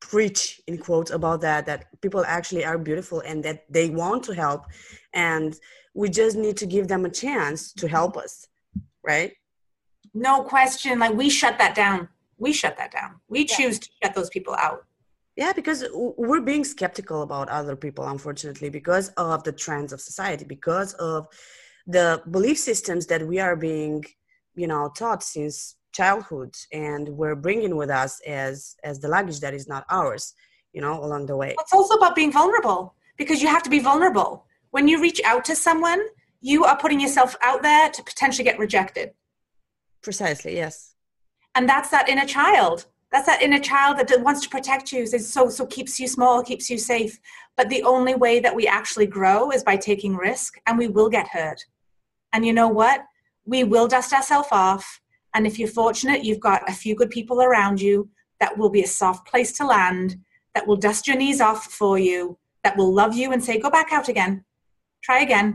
preach 0.00 0.60
in 0.66 0.76
quotes 0.76 1.10
about 1.10 1.40
that 1.40 1.66
that 1.66 1.86
people 2.02 2.22
actually 2.26 2.64
are 2.64 2.78
beautiful 2.78 3.20
and 3.20 3.42
that 3.44 3.64
they 3.70 3.88
want 3.88 4.22
to 4.24 4.32
help 4.34 4.66
and 5.16 5.56
we 5.94 6.08
just 6.08 6.36
need 6.36 6.56
to 6.58 6.66
give 6.66 6.86
them 6.86 7.04
a 7.04 7.10
chance 7.10 7.72
to 7.72 7.88
help 7.88 8.16
us 8.16 8.46
right? 9.06 9.32
No 10.12 10.42
question. 10.42 10.98
Like 10.98 11.14
we 11.14 11.30
shut 11.30 11.56
that 11.58 11.74
down. 11.74 12.08
We 12.38 12.52
shut 12.52 12.76
that 12.76 12.90
down. 12.90 13.20
We 13.28 13.40
yeah. 13.40 13.56
choose 13.56 13.78
to 13.78 13.88
shut 14.02 14.14
those 14.14 14.28
people 14.28 14.54
out. 14.54 14.84
Yeah 15.36 15.52
because 15.52 15.84
we're 15.92 16.40
being 16.40 16.64
skeptical 16.64 17.22
about 17.22 17.48
other 17.50 17.76
people 17.76 18.08
unfortunately 18.08 18.70
because 18.70 19.08
of 19.18 19.44
the 19.44 19.52
trends 19.52 19.92
of 19.92 20.00
society 20.00 20.46
because 20.46 20.94
of 20.94 21.28
the 21.86 22.22
belief 22.30 22.58
systems 22.58 23.06
that 23.06 23.26
we 23.26 23.38
are 23.38 23.54
being 23.54 24.02
you 24.54 24.66
know 24.66 24.90
taught 24.96 25.22
since 25.22 25.76
childhood 25.92 26.54
and 26.72 27.06
we're 27.10 27.34
bringing 27.34 27.76
with 27.76 27.90
us 27.90 28.18
as 28.26 28.76
as 28.82 28.98
the 28.98 29.08
luggage 29.08 29.40
that 29.40 29.52
is 29.52 29.68
not 29.68 29.84
ours 29.90 30.32
you 30.72 30.80
know 30.80 31.04
along 31.04 31.26
the 31.26 31.36
way. 31.36 31.54
It's 31.60 31.74
also 31.74 31.96
about 31.96 32.16
being 32.16 32.32
vulnerable 32.32 32.94
because 33.18 33.42
you 33.42 33.48
have 33.48 33.62
to 33.64 33.70
be 33.70 33.78
vulnerable 33.78 34.45
when 34.76 34.88
you 34.88 35.00
reach 35.00 35.22
out 35.24 35.42
to 35.42 35.56
someone 35.56 36.02
you 36.42 36.66
are 36.66 36.76
putting 36.76 37.00
yourself 37.00 37.34
out 37.40 37.62
there 37.62 37.88
to 37.88 38.02
potentially 38.02 38.44
get 38.44 38.58
rejected. 38.58 39.10
Precisely 40.02 40.54
yes. 40.54 40.94
And 41.54 41.66
that's 41.66 41.88
that 41.88 42.10
inner 42.10 42.26
child. 42.26 42.84
That's 43.10 43.24
that 43.24 43.40
inner 43.40 43.58
child 43.58 43.96
that 43.96 44.22
wants 44.22 44.42
to 44.42 44.50
protect 44.50 44.92
you 44.92 45.06
so 45.06 45.48
so 45.48 45.64
keeps 45.64 45.98
you 45.98 46.06
small 46.06 46.42
keeps 46.42 46.68
you 46.68 46.76
safe. 46.76 47.18
But 47.56 47.70
the 47.70 47.84
only 47.84 48.16
way 48.16 48.38
that 48.38 48.54
we 48.54 48.66
actually 48.66 49.06
grow 49.06 49.50
is 49.50 49.64
by 49.64 49.78
taking 49.78 50.14
risk 50.14 50.60
and 50.66 50.76
we 50.76 50.88
will 50.88 51.08
get 51.08 51.28
hurt. 51.28 51.64
And 52.34 52.44
you 52.44 52.52
know 52.52 52.68
what? 52.68 53.00
We 53.46 53.64
will 53.64 53.88
dust 53.88 54.12
ourselves 54.12 54.48
off 54.52 55.00
and 55.32 55.46
if 55.46 55.58
you're 55.58 55.80
fortunate 55.82 56.22
you've 56.22 56.46
got 56.50 56.68
a 56.68 56.78
few 56.82 56.94
good 56.94 57.08
people 57.08 57.40
around 57.40 57.80
you 57.80 58.10
that 58.40 58.58
will 58.58 58.68
be 58.68 58.82
a 58.82 58.94
soft 59.00 59.26
place 59.26 59.52
to 59.56 59.66
land 59.66 60.18
that 60.54 60.66
will 60.66 60.76
dust 60.76 61.06
your 61.06 61.16
knees 61.16 61.40
off 61.40 61.64
for 61.64 61.98
you 61.98 62.36
that 62.62 62.76
will 62.76 62.92
love 62.92 63.14
you 63.14 63.32
and 63.32 63.42
say 63.42 63.58
go 63.58 63.70
back 63.70 63.90
out 63.90 64.10
again 64.10 64.44
try 65.06 65.18
again 65.20 65.48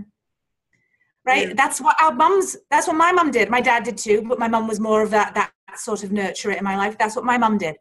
right 1.26 1.50
yeah. 1.50 1.54
that's 1.62 1.80
what 1.86 1.96
our 2.02 2.14
mums 2.24 2.58
that's 2.72 2.88
what 2.88 2.96
my 3.06 3.12
mum 3.12 3.30
did 3.38 3.50
my 3.50 3.62
dad 3.70 3.84
did 3.84 3.98
too 4.06 4.24
but 4.30 4.40
my 4.44 4.48
mum 4.48 4.68
was 4.68 4.80
more 4.80 5.02
of 5.02 5.12
that 5.12 5.36
that 5.36 5.52
sort 5.76 6.04
of 6.04 6.12
nurture 6.12 6.52
it 6.52 6.58
in 6.58 6.64
my 6.64 6.78
life. 6.78 6.98
That's 6.98 7.16
what 7.16 7.26
my 7.26 7.38
mum 7.38 7.58
did. 7.58 7.78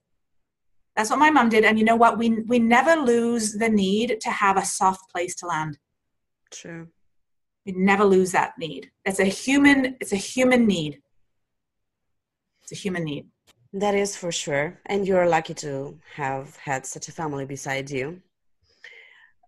That's 0.96 1.10
what 1.10 1.18
my 1.18 1.30
mum 1.30 1.48
did. 1.48 1.64
And 1.64 1.78
you 1.78 1.84
know 1.84 1.96
what? 1.96 2.18
We 2.18 2.40
we 2.46 2.58
never 2.58 3.00
lose 3.00 3.54
the 3.54 3.68
need 3.68 4.20
to 4.20 4.30
have 4.30 4.56
a 4.56 4.64
soft 4.64 5.10
place 5.12 5.34
to 5.36 5.46
land. 5.46 5.78
True. 6.50 6.88
We 7.64 7.72
never 7.72 8.04
lose 8.04 8.32
that 8.32 8.58
need. 8.58 8.90
It's 9.04 9.20
a 9.20 9.24
human. 9.24 9.96
It's 10.00 10.12
a 10.12 10.16
human 10.16 10.66
need. 10.66 11.00
It's 12.62 12.72
a 12.72 12.74
human 12.74 13.04
need. 13.04 13.26
That 13.72 13.94
is 13.94 14.16
for 14.16 14.32
sure. 14.32 14.80
And 14.86 15.06
you're 15.06 15.28
lucky 15.28 15.54
to 15.54 15.98
have 16.14 16.56
had 16.56 16.84
such 16.86 17.08
a 17.08 17.12
family 17.12 17.46
beside 17.46 17.90
you. 17.90 18.20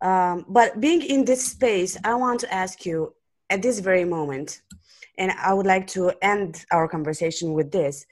Um, 0.03 0.45
but 0.49 0.81
being 0.81 1.01
in 1.01 1.25
this 1.25 1.47
space, 1.47 1.97
I 2.05 2.15
want 2.15 2.41
to 2.41 2.53
ask 2.53 2.85
you 2.85 3.15
at 3.51 3.63
this 3.63 3.79
very 3.79 4.05
moment, 4.05 4.61
and 5.17 5.31
I 5.33 5.55
would 5.55 5.67
like 5.67 5.87
to 5.89 6.13
end 6.21 6.65
our 6.73 6.89
conversation 6.89 7.53
with 7.53 7.71
this. 7.71 8.05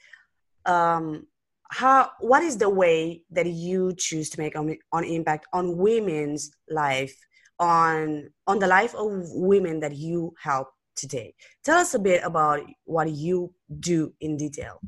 Um, 0.65 1.27
how 1.69 2.11
what 2.19 2.43
is 2.43 2.57
the 2.57 2.69
way 2.69 3.23
that 3.31 3.45
you 3.45 3.93
choose 3.97 4.29
to 4.31 4.39
make 4.39 4.55
on 4.57 5.03
impact 5.03 5.47
on 5.53 5.77
women's 5.77 6.51
life 6.69 7.15
on 7.59 8.29
on 8.47 8.59
the 8.59 8.67
life 8.67 8.93
of 8.95 9.09
women 9.33 9.79
that 9.81 9.95
you 9.95 10.33
help 10.41 10.69
today? 10.95 11.33
Tell 11.63 11.77
us 11.77 11.93
a 11.93 11.99
bit 11.99 12.23
about 12.23 12.61
what 12.85 13.11
you 13.11 13.53
do 13.79 14.13
in 14.21 14.37
detail. 14.37 14.79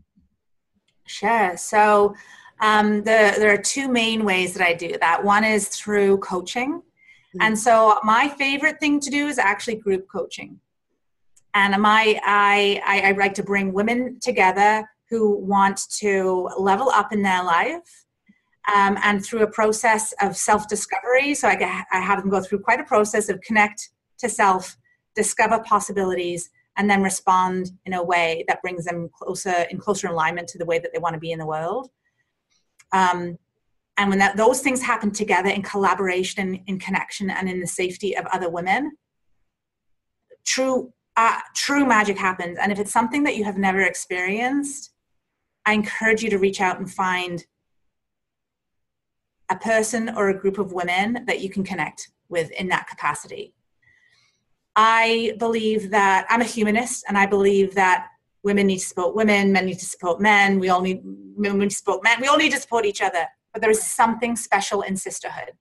Sure. 1.06 1.58
So 1.58 2.16
um, 2.62 2.99
the, 2.99 3.36
there 3.38 3.54
are 3.54 3.62
two 3.62 3.89
main 3.89 4.24
ways 4.24 4.54
that 4.54 4.66
i 4.66 4.74
do 4.74 4.95
that. 5.01 5.24
One 5.24 5.43
is 5.43 5.68
through 5.68 6.20
coaching. 6.20 6.82
And 7.42 7.58
so 7.58 7.98
my 8.04 8.28
favorite 8.30 8.80
thing 8.80 9.00
to 9.00 9.10
do 9.10 9.28
is 9.28 9.38
actually 9.38 9.76
group 9.76 10.08
coaching 10.08 10.60
and 11.54 11.80
my 11.82 12.20
I, 12.24 12.82
I, 12.86 13.10
I 13.10 13.12
like 13.12 13.34
to 13.36 13.44
bring 13.44 13.74
women 13.74 14.20
together 14.20 14.90
who 15.10 15.38
want 15.38 15.82
to 16.00 16.50
level 16.58 16.90
up 16.90 17.14
in 17.14 17.22
their 17.22 17.44
life 17.44 18.06
um, 18.74 18.98
and 19.04 19.24
through 19.24 19.44
a 19.44 19.48
process 19.48 20.14
of 20.22 20.36
self 20.36 20.68
discovery. 20.68 21.34
So 21.34 21.48
I, 21.48 21.84
I 21.92 22.00
have 22.00 22.22
them 22.22 22.30
go 22.30 22.42
through 22.42 22.60
quite 22.60 22.80
a 22.80 22.86
process 22.86 23.30
of 23.30 23.42
connect 23.42 23.90
to 24.20 24.30
self, 24.30 24.78
discover 25.16 25.60
possibilities, 25.60 26.50
and 26.78 26.90
then 26.90 27.04
respond 27.04 27.72
in 27.86 27.94
a 27.94 28.04
way 28.04 28.44
that 28.48 28.62
brings 28.62 28.86
them 28.86 29.10
closer 29.14 29.66
in 29.70 29.78
closer 29.78 30.08
alignment 30.08 30.48
to 30.50 30.58
the 30.58 30.66
way 30.66 30.80
that 30.80 30.92
they 30.94 31.00
want 31.00 31.14
to 31.14 31.20
be 31.20 31.32
in 31.32 31.40
the 31.40 31.46
world. 31.46 31.90
Um, 32.92 33.38
and 33.98 34.10
when 34.10 34.20
that, 34.20 34.38
those 34.38 34.62
things 34.62 34.82
happen 34.82 35.12
together 35.12 35.50
in 35.50 35.62
collaboration, 35.62 36.64
in 36.68 36.80
connection, 36.80 37.30
and 37.30 37.48
in 37.50 37.60
the 37.60 37.68
safety 37.68 38.18
of 38.18 38.26
other 38.28 38.50
women, 38.50 38.94
true 40.46 40.91
uh, 41.16 41.39
true 41.56 41.86
magic 41.86 42.18
happens. 42.18 42.58
And 42.60 42.72
if 42.72 42.80
it's 42.80 42.91
something 42.91 43.24
that 43.24 43.36
you 43.36 43.44
have 43.44 43.58
never 43.58 43.82
experienced, 43.82 44.91
I 45.66 45.74
encourage 45.74 46.24
you 46.24 46.30
to 46.32 46.39
reach 46.39 46.60
out 46.60 46.80
and 46.80 46.91
find 46.91 47.46
a 49.50 49.56
person 49.56 50.10
or 50.16 50.30
a 50.30 50.39
group 50.39 50.58
of 50.58 50.74
women 50.74 51.24
that 51.28 51.39
you 51.41 51.50
can 51.50 51.64
connect 51.64 52.10
with 52.30 52.50
in 52.52 52.68
that 52.70 52.88
capacity. 52.88 53.54
I 54.76 55.36
believe 55.38 55.91
that 55.91 56.26
I'm 56.30 56.41
a 56.41 56.46
humanist 56.46 57.06
and 57.08 57.16
I 57.16 57.28
believe 57.28 57.76
that 57.76 58.08
women 58.44 58.68
need 58.68 58.80
to 58.80 58.86
support 58.86 59.16
women, 59.16 59.52
men 59.54 59.68
need 59.68 59.80
to 59.80 59.86
support 59.86 60.20
men, 60.20 60.60
we 60.60 60.70
all 60.70 60.82
need 60.82 61.02
women 61.04 61.60
need 61.60 61.70
to 61.70 61.76
support 61.76 62.04
men, 62.04 62.20
we 62.20 62.28
all 62.28 62.38
need 62.38 62.52
to 62.54 62.60
support 62.60 62.86
each 62.86 63.02
other. 63.02 63.28
But 63.54 63.62
there 63.62 63.72
is 63.72 63.84
something 63.84 64.36
special 64.36 64.82
in 64.82 64.97
sisterhood. 64.97 65.51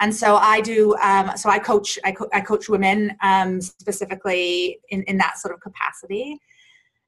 And 0.00 0.14
so 0.14 0.36
I 0.36 0.60
do, 0.60 0.96
um, 0.96 1.32
so 1.36 1.50
I 1.50 1.58
coach, 1.58 1.98
I, 2.04 2.12
co- 2.12 2.28
I 2.32 2.40
coach 2.40 2.68
women 2.68 3.16
um, 3.22 3.60
specifically 3.60 4.80
in, 4.88 5.02
in 5.04 5.18
that 5.18 5.38
sort 5.38 5.54
of 5.54 5.60
capacity. 5.60 6.40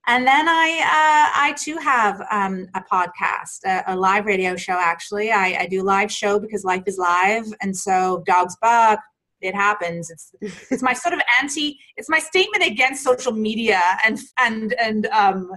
And 0.06 0.26
then 0.26 0.48
I, 0.48 0.80
uh, 0.82 1.40
I 1.40 1.54
too 1.58 1.78
have 1.78 2.20
um, 2.30 2.68
a 2.74 2.82
podcast, 2.82 3.64
a, 3.64 3.94
a, 3.94 3.96
live 3.96 4.26
radio 4.26 4.54
show. 4.54 4.74
Actually, 4.78 5.32
I, 5.32 5.56
I 5.60 5.66
do 5.66 5.82
live 5.82 6.12
show 6.12 6.38
because 6.38 6.62
life 6.62 6.82
is 6.86 6.98
live, 6.98 7.46
and 7.62 7.74
so 7.74 8.22
dogs 8.26 8.54
bark. 8.60 9.00
It 9.40 9.54
happens. 9.54 10.10
It's 10.10 10.34
it's 10.70 10.82
my 10.82 10.92
sort 10.92 11.14
of 11.14 11.20
anti. 11.40 11.78
It's 11.96 12.10
my 12.10 12.18
statement 12.18 12.64
against 12.64 13.02
social 13.02 13.32
media 13.32 13.80
and 14.04 14.18
and 14.38 14.74
and 14.74 15.06
um, 15.06 15.50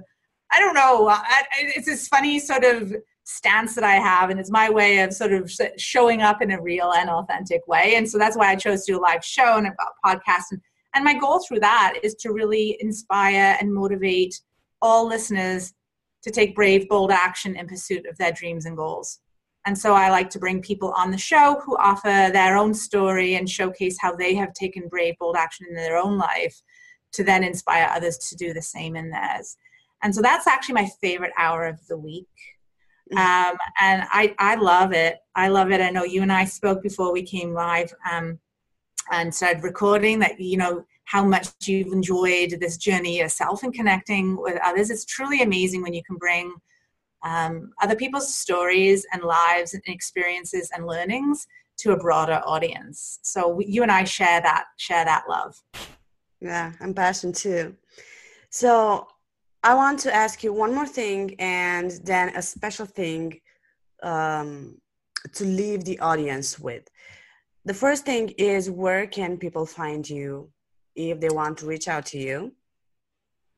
I 0.51 0.59
don't 0.59 0.73
know. 0.73 1.09
I, 1.09 1.43
it's 1.51 1.87
this 1.87 2.07
funny 2.07 2.39
sort 2.39 2.63
of 2.63 2.93
stance 3.28 3.75
that 3.75 3.84
I 3.84 3.95
have, 3.95 4.30
and 4.30 4.39
it's 4.39 4.49
my 4.49 4.69
way 4.69 4.99
of 4.99 5.13
sort 5.13 5.34
of 5.34 5.51
showing 5.78 6.21
up 6.21 6.41
in 6.41 6.51
a 6.51 6.61
real 6.61 6.93
and 6.93 7.09
authentic 7.09 7.67
way. 7.67 7.95
And 7.95 8.09
so 8.09 8.17
that's 8.17 8.38
why 8.38 8.49
I 8.49 8.55
chose 8.55 8.86
to 8.86 8.93
do 8.93 8.99
a 8.99 9.01
live 9.01 9.23
show 9.23 9.57
and 9.57 9.67
a 9.67 9.73
podcast. 10.05 10.45
And 10.51 10.61
and 10.95 11.03
my 11.03 11.13
goal 11.13 11.39
through 11.39 11.59
that 11.59 11.99
is 12.01 12.15
to 12.15 12.32
really 12.32 12.75
inspire 12.80 13.55
and 13.59 13.71
motivate 13.71 14.39
all 14.82 15.05
listeners 15.05 15.73
to 16.23 16.32
take 16.32 16.55
brave, 16.55 16.89
bold 16.89 17.11
action 17.11 17.55
in 17.55 17.67
pursuit 17.67 18.07
of 18.07 18.17
their 18.17 18.32
dreams 18.32 18.65
and 18.65 18.75
goals. 18.75 19.19
And 19.67 19.78
so 19.78 19.93
I 19.93 20.09
like 20.09 20.30
to 20.32 20.39
bring 20.39 20.61
people 20.61 20.93
on 20.97 21.11
the 21.11 21.17
show 21.17 21.61
who 21.63 21.78
offer 21.78 22.32
their 22.34 22.57
own 22.57 22.73
story 22.73 23.36
and 23.36 23.47
showcase 23.47 23.97
how 23.99 24.15
they 24.15 24.34
have 24.36 24.53
taken 24.53 24.88
brave, 24.88 25.15
bold 25.19 25.36
action 25.36 25.67
in 25.69 25.75
their 25.75 25.97
own 25.97 26.17
life 26.17 26.59
to 27.13 27.23
then 27.23 27.43
inspire 27.43 27.89
others 27.91 28.17
to 28.30 28.36
do 28.36 28.53
the 28.53 28.61
same 28.61 28.95
in 28.95 29.11
theirs. 29.11 29.55
And 30.01 30.15
so 30.15 30.21
that's 30.21 30.47
actually 30.47 30.75
my 30.75 30.89
favorite 31.01 31.34
hour 31.38 31.65
of 31.67 31.86
the 31.88 31.97
week. 31.97 32.28
Um, 33.11 33.57
and 33.81 34.03
I, 34.11 34.35
I 34.39 34.55
love 34.55 34.93
it. 34.93 35.17
I 35.35 35.47
love 35.47 35.71
it. 35.71 35.81
I 35.81 35.89
know 35.89 36.03
you 36.03 36.21
and 36.21 36.31
I 36.31 36.45
spoke 36.45 36.81
before 36.81 37.13
we 37.13 37.23
came 37.23 37.53
live 37.53 37.93
um, 38.11 38.39
and 39.11 39.33
started 39.33 39.63
recording 39.63 40.19
that, 40.19 40.39
you 40.39 40.57
know, 40.57 40.85
how 41.05 41.23
much 41.23 41.47
you've 41.63 41.93
enjoyed 41.93 42.57
this 42.59 42.75
journey 42.77 43.17
yourself 43.17 43.63
and 43.63 43.73
connecting 43.73 44.35
with 44.35 44.59
others. 44.63 44.89
It's 44.89 45.05
truly 45.05 45.41
amazing 45.41 45.81
when 45.81 45.93
you 45.93 46.03
can 46.03 46.17
bring 46.17 46.53
um, 47.23 47.71
other 47.81 47.95
people's 47.95 48.33
stories 48.33 49.05
and 49.13 49.23
lives 49.23 49.73
and 49.73 49.81
experiences 49.87 50.69
and 50.75 50.85
learnings 50.85 51.47
to 51.77 51.91
a 51.91 51.97
broader 51.97 52.41
audience. 52.45 53.19
So 53.23 53.59
you 53.59 53.83
and 53.83 53.91
I 53.91 54.03
share 54.03 54.41
that 54.41 54.65
share 54.77 55.05
that 55.05 55.23
love. 55.29 55.55
Yeah, 56.41 56.73
I'm 56.81 56.93
passionate 56.93 57.35
too. 57.35 57.75
So 58.49 59.07
I 59.63 59.73
want 59.73 59.99
to 59.99 60.13
ask 60.13 60.43
you 60.43 60.53
one 60.53 60.73
more 60.73 60.87
thing, 60.87 61.35
and 61.39 61.91
then 62.03 62.35
a 62.35 62.41
special 62.41 62.85
thing 62.85 63.39
um, 64.03 64.77
to 65.33 65.43
leave 65.43 65.83
the 65.83 65.99
audience 65.99 66.59
with. 66.59 66.87
The 67.65 67.73
first 67.73 68.05
thing 68.05 68.29
is 68.37 68.69
where 68.69 69.07
can 69.07 69.37
people 69.37 69.65
find 69.65 70.09
you 70.09 70.49
if 70.95 71.19
they 71.19 71.29
want 71.29 71.57
to 71.59 71.65
reach 71.65 71.87
out 71.87 72.05
to 72.07 72.17
you? 72.17 72.53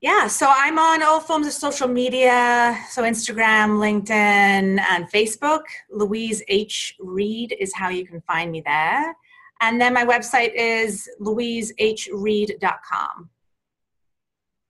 Yeah, 0.01 0.27
so 0.27 0.49
I'm 0.49 0.79
on 0.79 1.03
all 1.03 1.19
forms 1.19 1.45
of 1.45 1.51
social 1.51 1.89
media, 1.89 2.79
so 2.89 3.03
Instagram, 3.03 3.79
LinkedIn, 3.79 4.79
and 4.79 5.11
Facebook. 5.11 5.63
Louise 5.91 6.41
H. 6.47 6.95
Reed 6.99 7.53
is 7.59 7.75
how 7.75 7.89
you 7.89 8.05
can 8.05 8.21
find 8.21 8.49
me 8.49 8.61
there. 8.65 9.13
And 9.59 9.79
then 9.79 9.93
my 9.93 10.05
website 10.05 10.53
is 10.55 11.09
louisehreed.com. 11.19 13.29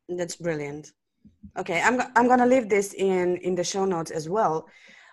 That's 0.09 0.35
brilliant. 0.35 0.91
Okay, 1.57 1.81
I'm, 1.81 2.01
I'm 2.15 2.27
going 2.27 2.39
to 2.39 2.45
leave 2.45 2.69
this 2.69 2.93
in, 2.93 3.37
in 3.37 3.55
the 3.55 3.63
show 3.63 3.85
notes 3.85 4.11
as 4.11 4.29
well. 4.29 4.67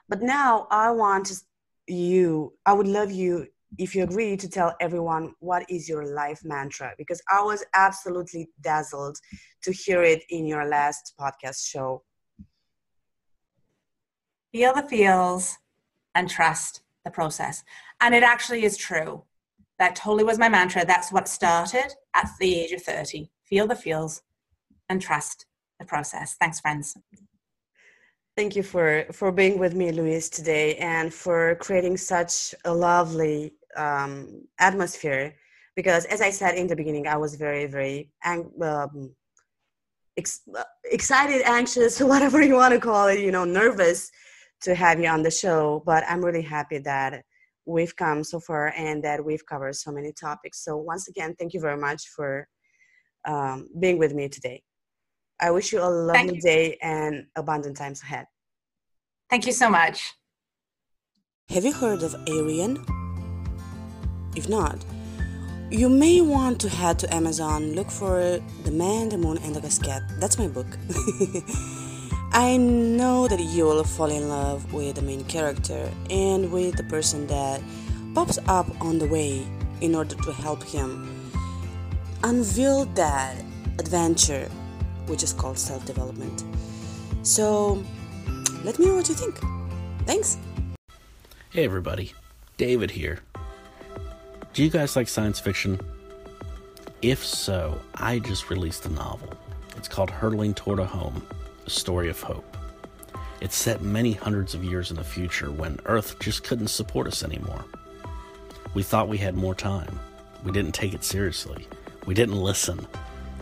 But 0.09 0.23
now 0.23 0.67
I 0.71 0.91
want 0.91 1.33
you, 1.87 2.53
I 2.65 2.73
would 2.73 2.87
love 2.87 3.11
you 3.11 3.47
if 3.79 3.95
you 3.95 4.05
agree 4.05 4.37
to 4.37 4.49
tell 4.49 4.75
everyone 4.81 5.35
what 5.41 5.69
is 5.69 5.89
your 5.89 6.07
life 6.07 6.41
mantra 6.45 6.93
because 6.97 7.21
i 7.29 7.43
was 7.43 7.65
absolutely 7.75 8.49
dazzled 8.61 9.19
to 9.61 9.73
hear 9.73 10.03
it 10.03 10.23
in 10.31 10.47
your 10.47 10.65
last 10.65 11.15
podcast 11.21 11.67
show. 11.67 12.03
Feel 14.53 14.73
the 14.73 14.83
feels 14.83 15.59
and 16.15 16.31
trust 16.31 16.83
the 17.05 17.11
process. 17.11 17.65
And 18.01 18.15
it 18.15 18.23
actually 18.23 18.65
is 18.65 18.77
true. 18.77 19.25
That 19.79 19.97
totally 19.97 20.25
was 20.25 20.39
my 20.39 20.49
mantra. 20.49 20.87
That's 20.87 21.13
what 21.13 21.29
started 21.29 21.93
at 22.15 22.31
the 22.39 22.55
age 22.61 22.73
of 22.73 22.83
30 22.83 23.31
feel 23.45 23.67
the 23.67 23.77
feels 23.77 24.23
and 24.89 25.01
trust 25.01 25.47
the 25.79 25.87
process 25.87 26.37
thanks 26.41 26.61
friends 26.61 26.97
Thank 28.37 28.55
you 28.55 28.63
for 28.63 29.07
for 29.13 29.33
being 29.33 29.59
with 29.59 29.75
me, 29.75 29.91
Louise, 29.93 30.29
today, 30.29 30.77
and 30.77 31.13
for 31.13 31.55
creating 31.55 31.97
such 31.97 32.55
a 32.67 32.75
lovely 32.75 33.55
um, 33.79 34.43
atmosphere. 34.59 35.35
Because, 35.75 36.05
as 36.05 36.21
I 36.21 36.29
said 36.29 36.55
in 36.55 36.67
the 36.67 36.77
beginning, 36.77 37.07
I 37.07 37.17
was 37.17 37.37
very, 37.37 37.65
very 37.65 38.11
ang- 38.23 38.53
um, 38.61 39.15
ex- 40.19 40.47
excited, 40.85 41.41
anxious, 41.47 41.99
whatever 42.13 42.43
you 42.43 42.57
want 42.57 42.75
to 42.75 42.81
call 42.81 43.09
it. 43.09 43.21
You 43.21 43.33
know, 43.33 43.47
nervous 43.47 44.11
to 44.65 44.75
have 44.75 45.01
you 45.01 45.09
on 45.09 45.23
the 45.23 45.31
show. 45.31 45.83
But 45.87 46.05
I'm 46.07 46.23
really 46.23 46.43
happy 46.43 46.77
that 46.81 47.25
we've 47.65 47.97
come 47.97 48.23
so 48.23 48.39
far 48.39 48.75
and 48.77 49.03
that 49.03 49.25
we've 49.25 49.47
covered 49.47 49.77
so 49.77 49.91
many 49.93 50.13
topics. 50.13 50.63
So, 50.63 50.77
once 50.77 51.09
again, 51.09 51.35
thank 51.39 51.55
you 51.55 51.61
very 51.61 51.79
much 51.79 52.09
for 52.15 52.47
um, 53.27 53.71
being 53.81 53.97
with 53.97 54.13
me 54.13 54.29
today. 54.29 54.63
I 55.41 55.51
wish 55.51 55.73
you 55.73 55.81
a 55.81 55.89
lovely 55.89 56.37
you. 56.37 56.41
day 56.41 56.79
and 56.83 57.27
abundant 57.37 57.77
times 57.77 58.03
ahead. 58.03 58.27
Thank 59.29 59.47
you 59.47 59.53
so 59.53 59.69
much. 59.69 60.15
Have 61.51 61.65
you 61.65 61.73
heard 61.73 62.03
of 62.03 62.15
Arian? 62.29 62.85
If 64.35 64.49
not, 64.49 64.85
you 65.71 65.89
may 65.89 66.21
want 66.21 66.61
to 66.61 66.69
head 66.69 66.99
to 67.01 67.15
Amazon, 67.15 67.73
look 67.73 67.91
for 67.91 68.39
The 68.65 68.71
Man, 68.71 69.09
the 69.09 69.19
Moon, 69.19 69.39
and 69.39 69.55
the 69.55 69.61
Casket. 69.61 70.03
That's 70.21 70.39
my 70.39 70.49
book. 70.49 70.67
I 72.33 72.57
know 72.57 73.29
that 73.29 73.41
you 73.41 73.65
will 73.65 73.85
fall 73.85 74.11
in 74.11 74.29
love 74.29 74.73
with 74.73 74.97
the 74.97 75.03
main 75.03 75.25
character 75.25 75.91
and 76.11 76.53
with 76.53 76.77
the 76.77 76.85
person 76.85 77.27
that 77.29 77.63
pops 78.15 78.39
up 78.47 78.67
on 78.81 78.99
the 78.99 79.07
way 79.07 79.47
in 79.81 79.95
order 79.95 80.15
to 80.15 80.33
help 80.33 80.63
him 80.63 81.31
unveil 82.23 82.85
that 82.95 83.37
adventure 83.79 84.49
which 85.07 85.23
is 85.23 85.33
called 85.33 85.59
self 85.59 85.85
development. 85.85 86.45
So, 87.23 87.83
let 88.65 88.79
me 88.79 88.87
know 88.87 88.97
what 88.97 89.09
you 89.09 89.15
think. 89.15 89.39
Thanks. 90.07 90.39
Hey, 91.51 91.65
everybody. 91.65 92.13
David 92.57 92.91
here. 92.91 93.21
Do 94.53 94.63
you 94.63 94.71
guys 94.71 94.97
like 94.97 95.09
science 95.09 95.39
fiction? 95.39 95.81
If 97.03 97.25
so, 97.25 97.79
I 97.95 98.19
just 98.21 98.49
released 98.49 98.87
a 98.87 98.89
novel. 98.91 99.33
It's 99.77 99.89
called 99.89 100.11
Hurtling 100.11 100.55
Toward 100.55 100.79
a 100.79 100.85
Home 100.87 101.27
A 101.67 101.71
Story 101.71 102.09
of 102.09 102.21
Hope. 102.23 102.57
It's 103.41 103.55
set 103.55 103.83
many 103.83 104.13
hundreds 104.13 104.55
of 104.55 104.65
years 104.65 104.91
in 104.91 104.97
the 104.97 105.05
future 105.05 105.51
when 105.51 105.79
Earth 105.85 106.19
just 106.19 106.43
couldn't 106.43 106.69
support 106.69 107.07
us 107.07 107.23
anymore. 107.23 107.65
We 108.73 108.83
thought 108.83 109.09
we 109.09 109.19
had 109.19 109.35
more 109.35 109.55
time. 109.55 110.01
We 110.43 110.53
didn't 110.53 110.73
take 110.73 110.95
it 110.95 111.05
seriously. 111.05 111.67
We 112.07 112.15
didn't 112.15 112.41
listen 112.41 112.87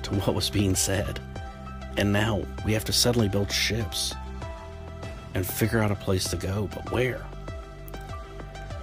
to 0.02 0.14
what 0.14 0.34
was 0.34 0.50
being 0.50 0.74
said. 0.74 1.20
And 1.96 2.12
now 2.12 2.42
we 2.64 2.72
have 2.72 2.84
to 2.86 2.92
suddenly 2.92 3.28
build 3.28 3.50
ships 3.50 4.14
and 5.34 5.46
figure 5.46 5.80
out 5.80 5.90
a 5.90 5.96
place 5.96 6.24
to 6.30 6.36
go, 6.36 6.68
but 6.74 6.90
where? 6.90 7.24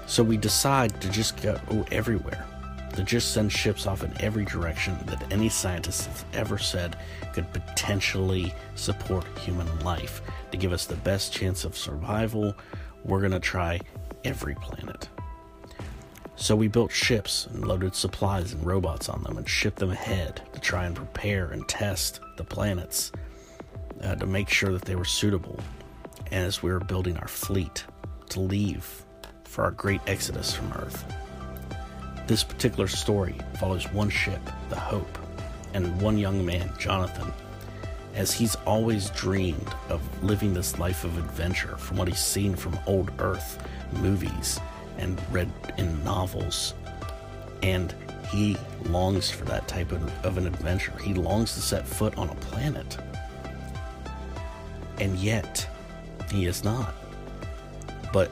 So 0.05 0.24
we 0.24 0.38
decide 0.38 0.99
to 1.01 1.09
just 1.09 1.41
go 1.41 1.57
everywhere, 1.91 2.45
to 2.95 3.03
just 3.03 3.34
send 3.34 3.51
ships 3.51 3.88
off 3.88 4.03
in 4.03 4.14
every 4.22 4.45
direction 4.45 4.97
that 5.05 5.32
any 5.32 5.49
scientist 5.49 6.07
has 6.07 6.26
ever 6.34 6.57
said 6.57 6.97
could 7.34 7.51
potentially 7.53 8.53
support 8.76 9.26
human 9.39 9.80
life. 9.80 10.22
To 10.51 10.57
give 10.57 10.74
us 10.74 10.86
the 10.86 10.97
best 10.97 11.32
chance 11.32 11.64
of 11.64 11.78
survival, 11.78 12.55
we're 13.05 13.20
going 13.20 13.32
to 13.32 13.39
try 13.39 13.80
every 14.26 14.55
planet. 14.55 15.07
So 16.41 16.55
we 16.55 16.67
built 16.67 16.91
ships 16.91 17.45
and 17.45 17.67
loaded 17.67 17.93
supplies 17.93 18.51
and 18.51 18.65
robots 18.65 19.09
on 19.09 19.21
them 19.21 19.37
and 19.37 19.47
shipped 19.47 19.77
them 19.77 19.91
ahead 19.91 20.41
to 20.53 20.59
try 20.59 20.85
and 20.85 20.95
prepare 20.95 21.51
and 21.51 21.67
test 21.67 22.19
the 22.35 22.43
planets 22.43 23.11
uh, 24.01 24.15
to 24.15 24.25
make 24.25 24.49
sure 24.49 24.73
that 24.73 24.81
they 24.81 24.95
were 24.95 25.05
suitable 25.05 25.59
as 26.31 26.63
we 26.63 26.71
were 26.71 26.79
building 26.79 27.15
our 27.17 27.27
fleet 27.27 27.85
to 28.29 28.39
leave 28.39 29.05
for 29.43 29.65
our 29.65 29.69
great 29.69 30.01
exodus 30.07 30.51
from 30.51 30.73
Earth. 30.73 31.05
This 32.25 32.43
particular 32.43 32.87
story 32.87 33.35
follows 33.59 33.93
one 33.93 34.09
ship, 34.09 34.41
the 34.69 34.79
Hope, 34.79 35.19
and 35.75 36.01
one 36.01 36.17
young 36.17 36.43
man, 36.43 36.73
Jonathan, 36.79 37.31
as 38.15 38.33
he's 38.33 38.55
always 38.65 39.11
dreamed 39.11 39.75
of 39.89 40.01
living 40.23 40.55
this 40.55 40.79
life 40.79 41.03
of 41.03 41.19
adventure 41.19 41.77
from 41.77 41.97
what 41.97 42.07
he's 42.07 42.17
seen 42.17 42.55
from 42.55 42.79
old 42.87 43.11
Earth 43.19 43.63
movies 43.91 44.59
and 45.02 45.22
read 45.32 45.52
in 45.78 46.02
novels. 46.04 46.74
And 47.64 47.93
he 48.30 48.56
longs 48.86 49.30
for 49.30 49.43
that 49.45 49.68
type 49.68 49.91
of, 49.91 50.26
of 50.26 50.38
an 50.38 50.47
adventure. 50.47 50.93
He 51.04 51.14
longs 51.14 51.54
to 51.56 51.62
set 51.62 51.86
foot 51.86 52.18
on 52.18 52.30
a 52.30 52.36
planet. 52.36 52.97
And 54.99 55.18
yet, 55.18 55.68
he 56.32 56.45
is 56.45 56.64
not. 56.64 56.93
But 58.14 58.32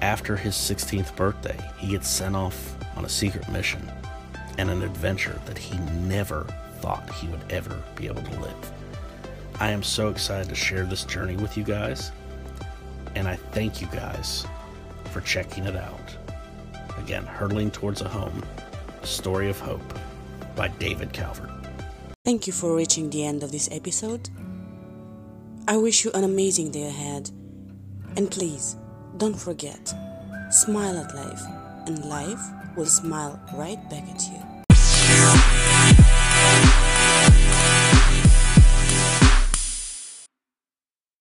after 0.00 0.36
his 0.36 0.54
16th 0.54 1.14
birthday, 1.16 1.58
he 1.76 1.88
gets 1.88 2.08
sent 2.08 2.34
off 2.34 2.74
on 2.96 3.04
a 3.04 3.08
secret 3.08 3.48
mission 3.50 3.90
and 4.56 4.70
an 4.70 4.82
adventure 4.82 5.38
that 5.46 5.58
he 5.58 5.78
never 6.06 6.46
thought 6.80 7.12
he 7.14 7.28
would 7.28 7.44
ever 7.50 7.82
be 7.96 8.06
able 8.06 8.22
to 8.22 8.40
live. 8.40 8.72
I 9.58 9.70
am 9.70 9.82
so 9.82 10.08
excited 10.08 10.48
to 10.48 10.54
share 10.54 10.84
this 10.84 11.04
journey 11.04 11.36
with 11.36 11.56
you 11.56 11.64
guys, 11.64 12.12
and 13.14 13.28
I 13.28 13.36
thank 13.36 13.82
you 13.82 13.88
guys 13.88 14.46
for 15.10 15.20
checking 15.20 15.64
it 15.64 15.76
out. 15.76 16.16
Again, 16.98 17.24
Hurtling 17.24 17.70
Towards 17.70 18.00
a 18.00 18.08
Home, 18.08 18.42
A 19.02 19.06
Story 19.06 19.50
of 19.50 19.58
Hope 19.58 19.98
by 20.56 20.68
David 20.68 21.12
Calvert. 21.12 21.50
Thank 22.24 22.46
you 22.46 22.52
for 22.52 22.76
reaching 22.76 23.10
the 23.10 23.24
end 23.24 23.42
of 23.42 23.50
this 23.52 23.68
episode. 23.72 24.28
I 25.66 25.76
wish 25.76 26.04
you 26.04 26.10
an 26.12 26.24
amazing 26.24 26.70
day 26.70 26.86
ahead. 26.86 27.30
And 28.16 28.30
please, 28.30 28.76
don't 29.16 29.38
forget, 29.38 29.94
smile 30.50 30.98
at 30.98 31.14
life, 31.14 31.42
and 31.86 32.04
life 32.04 32.40
will 32.76 32.86
smile 32.86 33.40
right 33.54 33.78
back 33.88 34.02
at 34.08 34.22
you. 34.22 34.39